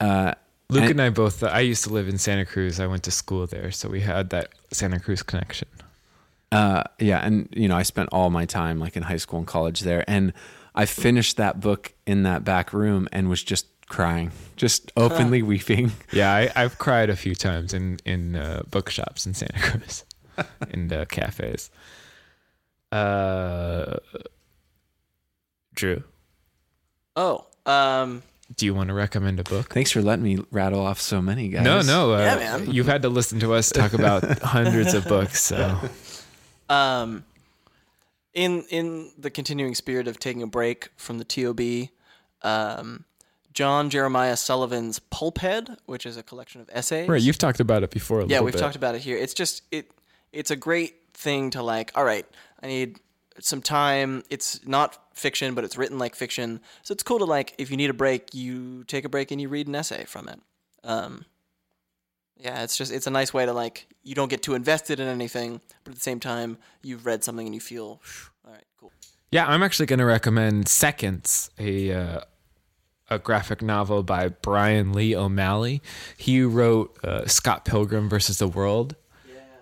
Uh, 0.00 0.32
Luke 0.70 0.82
and- 0.82 0.92
and 0.92 1.02
I 1.02 1.10
both. 1.10 1.42
I 1.42 1.60
used 1.60 1.84
to 1.84 1.90
live 1.92 2.08
in 2.08 2.16
Santa 2.18 2.46
Cruz. 2.46 2.80
I 2.80 2.86
went 2.86 3.02
to 3.04 3.10
school 3.10 3.46
there, 3.46 3.70
so 3.72 3.88
we 3.88 4.00
had 4.00 4.30
that 4.30 4.48
Santa 4.72 4.98
Cruz 5.00 5.22
connection. 5.22 5.68
Uh, 6.52 6.84
yeah, 7.00 7.18
and 7.26 7.48
you 7.52 7.68
know, 7.68 7.76
I 7.76 7.82
spent 7.82 8.08
all 8.12 8.30
my 8.30 8.46
time 8.46 8.78
like 8.78 8.96
in 8.96 9.02
high 9.02 9.16
school 9.18 9.38
and 9.40 9.46
college 9.46 9.80
there, 9.80 10.04
and 10.08 10.32
I 10.74 10.86
finished 10.86 11.36
that 11.36 11.60
book 11.60 11.92
in 12.06 12.22
that 12.24 12.44
back 12.44 12.72
room 12.72 13.08
and 13.12 13.28
was 13.28 13.42
just 13.42 13.66
crying, 13.88 14.30
just 14.56 14.90
openly 14.96 15.42
weeping. 15.42 15.92
Yeah, 16.12 16.32
I, 16.32 16.50
I've 16.56 16.78
cried 16.78 17.10
a 17.10 17.16
few 17.16 17.34
times 17.34 17.72
in 17.74 17.98
in 18.04 18.36
uh, 18.36 18.62
bookshops 18.70 19.26
in 19.26 19.34
Santa 19.34 19.58
Cruz, 19.70 20.04
in 20.70 20.88
the 20.88 21.06
cafes. 21.06 21.70
Uh, 22.92 23.96
Drew, 25.74 26.04
Oh, 27.16 27.46
um, 27.66 28.22
do 28.56 28.66
you 28.66 28.74
want 28.74 28.88
to 28.88 28.94
recommend 28.94 29.40
a 29.40 29.44
book? 29.44 29.72
Thanks 29.72 29.90
for 29.90 30.00
letting 30.02 30.24
me 30.24 30.38
rattle 30.52 30.80
off 30.80 31.00
so 31.00 31.20
many 31.20 31.48
guys. 31.48 31.64
No, 31.64 31.80
no. 31.82 32.14
Uh, 32.14 32.18
Yeah, 32.18 32.36
man. 32.36 32.70
You've 32.70 32.86
had 32.86 33.02
to 33.02 33.08
listen 33.08 33.40
to 33.40 33.54
us 33.54 33.70
talk 33.70 33.92
about 33.94 34.38
hundreds 34.42 34.94
of 34.94 35.06
books, 35.06 35.42
so 35.42 35.76
um, 36.68 37.24
in 38.32 38.62
in 38.70 39.10
the 39.18 39.30
continuing 39.30 39.74
spirit 39.74 40.06
of 40.06 40.18
taking 40.20 40.42
a 40.42 40.46
break 40.46 40.90
from 40.96 41.18
the 41.18 41.24
TOB, 41.24 41.88
um, 42.42 43.04
John 43.54 43.88
Jeremiah 43.88 44.36
Sullivan's 44.36 44.98
Pulphead, 44.98 45.76
which 45.86 46.06
is 46.06 46.16
a 46.16 46.22
collection 46.22 46.60
of 46.60 46.68
essays. 46.72 47.08
right. 47.08 47.22
You've 47.22 47.38
talked 47.38 47.60
about 47.60 47.82
it 47.84 47.90
before. 47.90 48.20
A 48.20 48.26
yeah, 48.26 48.40
we've 48.40 48.52
bit. 48.52 48.60
talked 48.60 48.76
about 48.76 48.94
it 48.96 49.00
here. 49.00 49.16
It's 49.16 49.34
just 49.34 49.62
it 49.70 49.90
it's 50.32 50.50
a 50.50 50.56
great 50.56 50.96
thing 51.14 51.50
to 51.50 51.62
like, 51.62 51.92
all 51.94 52.04
right, 52.04 52.26
I 52.62 52.66
need 52.66 53.00
some 53.40 53.62
time. 53.62 54.24
It's 54.28 54.66
not 54.66 54.98
fiction, 55.16 55.54
but 55.54 55.64
it's 55.64 55.78
written 55.78 55.98
like 55.98 56.16
fiction. 56.16 56.60
So 56.82 56.92
it's 56.92 57.04
cool 57.04 57.20
to 57.20 57.24
like 57.24 57.54
if 57.56 57.70
you 57.70 57.76
need 57.76 57.90
a 57.90 57.94
break, 57.94 58.34
you 58.34 58.84
take 58.84 59.04
a 59.04 59.08
break 59.08 59.30
and 59.30 59.40
you 59.40 59.48
read 59.48 59.68
an 59.68 59.74
essay 59.76 60.04
from 60.04 60.28
it. 60.28 60.40
Um 60.82 61.24
yeah, 62.36 62.64
it's 62.64 62.76
just 62.76 62.92
it's 62.92 63.06
a 63.06 63.10
nice 63.10 63.32
way 63.32 63.46
to 63.46 63.52
like 63.52 63.86
you 64.02 64.16
don't 64.16 64.28
get 64.28 64.42
too 64.42 64.54
invested 64.54 64.98
in 64.98 65.06
anything, 65.06 65.60
but 65.84 65.92
at 65.92 65.94
the 65.94 66.02
same 66.02 66.18
time 66.18 66.58
you've 66.82 67.06
read 67.06 67.22
something 67.22 67.46
and 67.46 67.54
you 67.54 67.60
feel 67.60 68.00
all 68.44 68.52
right, 68.52 68.64
cool. 68.80 68.92
Yeah, 69.30 69.46
I'm 69.46 69.62
actually 69.62 69.86
going 69.86 69.98
to 70.00 70.04
recommend 70.04 70.68
Seconds, 70.68 71.50
a 71.58 71.92
uh, 71.92 72.20
a 73.10 73.18
graphic 73.18 73.62
novel 73.62 74.02
by 74.02 74.28
Brian 74.28 74.92
Lee 74.92 75.14
O'Malley. 75.14 75.82
He 76.16 76.42
wrote 76.42 76.98
uh, 77.04 77.26
Scott 77.26 77.64
Pilgrim 77.64 78.08
versus 78.08 78.38
the 78.38 78.48
World. 78.48 78.96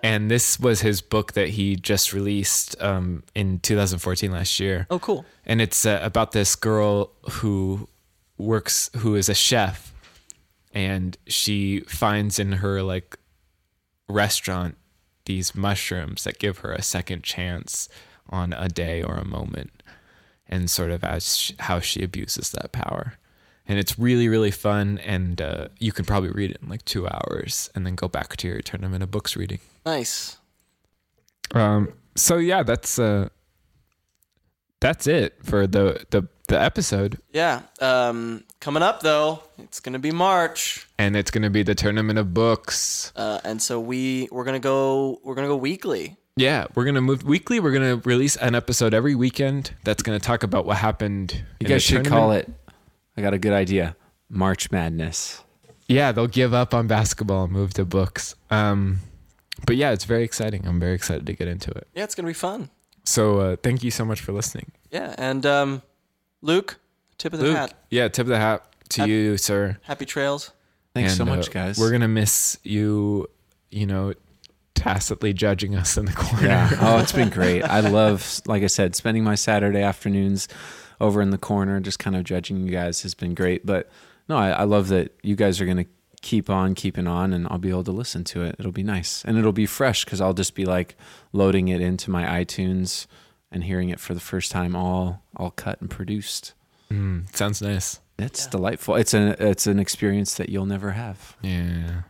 And 0.05 0.29
this 0.29 0.59
was 0.59 0.81
his 0.81 1.01
book 1.01 1.35
that 1.35 1.51
he 1.51 1.77
just 1.77 2.13
released 2.13 2.75
um, 2.83 3.23
in 3.37 3.61
2014 3.61 4.33
last 4.33 4.59
year. 4.59 4.87
Oh, 4.91 4.99
cool. 4.99 5.25
and 5.47 5.61
it's 5.61 5.87
uh, 5.87 6.01
about 6.03 6.33
this 6.33 6.57
girl 6.57 7.13
who 7.31 7.89
works 8.37 8.91
who 8.97 9.15
is 9.15 9.29
a 9.29 9.35
chef 9.35 9.93
and 10.75 11.17
she 11.29 11.81
finds 11.81 12.41
in 12.41 12.53
her 12.55 12.83
like 12.83 13.17
restaurant 14.09 14.77
these 15.27 15.55
mushrooms 15.55 16.25
that 16.25 16.39
give 16.41 16.59
her 16.59 16.73
a 16.73 16.83
second 16.83 17.23
chance 17.23 17.89
on 18.29 18.53
a 18.55 18.69
day 18.69 19.03
or 19.03 19.15
a 19.15 19.25
moment 19.25 19.83
and 20.49 20.69
sort 20.69 20.91
of 20.91 21.05
as 21.05 21.37
sh- 21.37 21.53
how 21.61 21.79
she 21.79 22.03
abuses 22.03 22.51
that 22.51 22.73
power 22.73 23.15
and 23.69 23.79
it's 23.79 23.99
really 23.99 24.29
really 24.29 24.51
fun 24.51 24.99
and 24.99 25.41
uh, 25.41 25.69
you 25.79 25.93
can 25.93 26.05
probably 26.05 26.31
read 26.31 26.51
it 26.51 26.59
in 26.63 26.69
like 26.69 26.85
two 26.85 27.07
hours 27.09 27.71
and 27.75 27.87
then 27.87 27.95
go 27.95 28.09
back 28.09 28.37
to 28.37 28.49
your 28.49 28.61
tournament 28.61 29.03
of 29.03 29.11
books 29.11 29.37
reading 29.37 29.61
Nice. 29.87 30.37
um, 31.55 31.93
so 32.17 32.37
yeah, 32.39 32.63
that's 32.63 32.99
uh, 32.99 33.29
that's 34.81 35.07
it 35.07 35.39
for 35.43 35.67
the 35.67 36.05
the 36.11 36.29
the 36.49 36.61
episode, 36.61 37.19
Yeah. 37.33 37.63
Um 37.81 38.45
coming 38.61 38.83
up 38.83 39.01
though, 39.01 39.43
it's 39.59 39.81
going 39.81 39.95
to 39.95 39.99
be 39.99 40.11
March. 40.11 40.87
and 40.99 41.17
it's 41.17 41.31
gonna 41.31 41.49
be 41.51 41.63
the 41.63 41.75
tournament 41.75 42.19
of 42.19 42.35
books. 42.35 43.11
Uh, 43.17 43.41
and 43.45 43.63
so 43.63 43.81
we 43.81 44.29
we're 44.31 44.45
gonna 44.45 44.59
go 44.59 45.21
we're 45.25 45.35
gonna 45.35 45.49
go 45.49 45.57
weekly. 45.57 46.17
Yeah, 46.37 46.67
we're 46.75 46.85
gonna 46.85 47.01
move 47.01 47.25
weekly. 47.25 47.59
We're 47.61 47.73
gonna 47.73 47.97
release 48.05 48.37
an 48.37 48.55
episode 48.55 48.93
every 48.93 49.15
weekend 49.15 49.73
that's 49.85 50.03
gonna 50.03 50.19
talk 50.21 50.43
about 50.43 50.67
what 50.67 50.77
happened. 50.79 51.43
You 51.61 51.69
guys 51.69 51.83
should 51.83 52.07
call 52.07 52.33
it. 52.33 52.51
I 53.17 53.23
got 53.23 53.35
a 53.35 53.39
good 53.39 53.53
idea. 53.53 53.97
March 54.29 54.71
Madness. 54.71 55.43
Yeah, 55.89 56.13
they'll 56.13 56.27
give 56.27 56.55
up 56.55 56.73
on 56.73 56.87
basketball 56.87 57.45
and 57.45 57.53
move 57.53 57.75
to 57.75 57.85
books. 57.85 58.35
Um, 58.51 58.99
but 59.67 59.77
yeah, 59.77 59.91
it's 59.91 60.05
very 60.05 60.23
exciting. 60.25 60.67
I'm 60.67 60.81
very 60.81 60.95
excited 60.95 61.27
to 61.27 61.33
get 61.35 61.49
into 61.49 61.71
it. 61.71 61.87
Yeah, 61.95 62.05
it's 62.05 62.15
gonna 62.15 62.29
be 62.29 62.33
fun. 62.35 62.71
So 63.05 63.41
uh, 63.41 63.57
thank 63.63 63.83
you 63.83 63.91
so 63.91 64.05
much 64.05 64.21
for 64.21 64.33
listening, 64.33 64.71
Yeah, 64.91 65.15
and 65.19 65.45
um, 65.45 65.83
Luke, 66.41 66.79
tip 67.19 67.33
of 67.33 67.41
the 67.41 67.47
Luke. 67.47 67.57
hat. 67.57 67.75
Yeah, 67.91 68.09
tip 68.09 68.25
of 68.27 68.29
the 68.29 68.39
hat 68.39 68.65
to 68.91 69.01
Hap- 69.03 69.09
you, 69.09 69.37
sir. 69.37 69.77
Happy 69.83 70.07
trails. 70.07 70.53
Thanks 70.95 71.17
so 71.17 71.23
And, 71.25 71.31
uh, 71.33 71.37
much, 71.37 71.51
guys. 71.51 71.79
We're 71.79 71.91
gonna 71.91 72.09
miss 72.09 72.59
you. 72.63 73.27
You 73.71 73.87
know, 73.87 74.13
tacitly 74.75 75.33
judging 75.33 75.75
us 75.75 75.97
in 75.97 76.05
the 76.07 76.13
corner. 76.13 76.47
Yeah. 76.47 76.71
Oh, 76.81 76.99
it's 76.99 77.13
been 77.13 77.29
great. 77.41 77.63
I 77.63 77.81
love, 77.81 78.41
like 78.47 78.63
I 78.63 78.67
said, 78.67 78.95
spending 78.95 79.25
my 79.25 79.35
Saturday 79.35 79.83
afternoons 79.83 80.47
over 81.03 81.21
in 81.21 81.31
the 81.31 81.39
corner, 81.39 81.81
just 81.81 81.99
kind 81.99 82.17
of 82.17 82.25
judging 82.25 82.65
you 82.65 82.71
guys 82.71 83.03
has 83.03 83.13
been 83.13 83.35
great. 83.35 83.67
But 83.67 83.91
no, 84.29 84.37
I, 84.39 84.51
I 84.51 84.63
love 84.63 84.89
that 84.89 85.13
you 85.23 85.37
guys 85.37 85.61
are 85.61 85.67
going 85.67 85.79
to 85.79 85.87
keep 86.23 86.49
on 86.49 86.75
keeping 86.77 87.09
on 87.09 87.33
and 87.33 87.49
I'll 87.49 87.59
be 87.59 87.71
able 87.71 87.85
to 87.85 87.93
listen 87.93 88.23
to 88.25 88.45
it. 88.45 88.55
It'll 88.59 88.73
be 88.73 88.85
nice. 88.85 89.25
And 89.25 89.37
it'll 89.37 89.53
be 89.53 89.67
fresh 89.67 90.05
because 90.05 90.21
I'll 90.21 90.33
just 90.33 90.55
be 90.55 90.65
like 90.65 90.97
loading 91.33 91.67
it 91.69 91.81
into 91.81 92.11
my 92.11 92.45
iTunes 92.45 93.07
and 93.51 93.65
hearing 93.65 93.89
it 93.91 93.99
for 93.99 94.15
the 94.15 94.21
first 94.21 94.53
time 94.53 94.77
all 94.77 95.23
all 95.37 95.51
cut 95.51 95.81
and 95.81 95.91
produced. 95.91 96.55
Mm, 96.91 97.35
sounds 97.35 97.61
nice. 97.61 98.01
It's 98.19 98.47
delightful. 98.47 98.95
It's 98.95 99.15
an 99.15 99.35
it's 99.41 99.67
an 99.67 99.81
experience 99.81 100.35
that 100.35 100.49
you'll 100.49 100.67
never 100.67 100.93
have. 100.93 101.37
Yeah. 101.43 102.03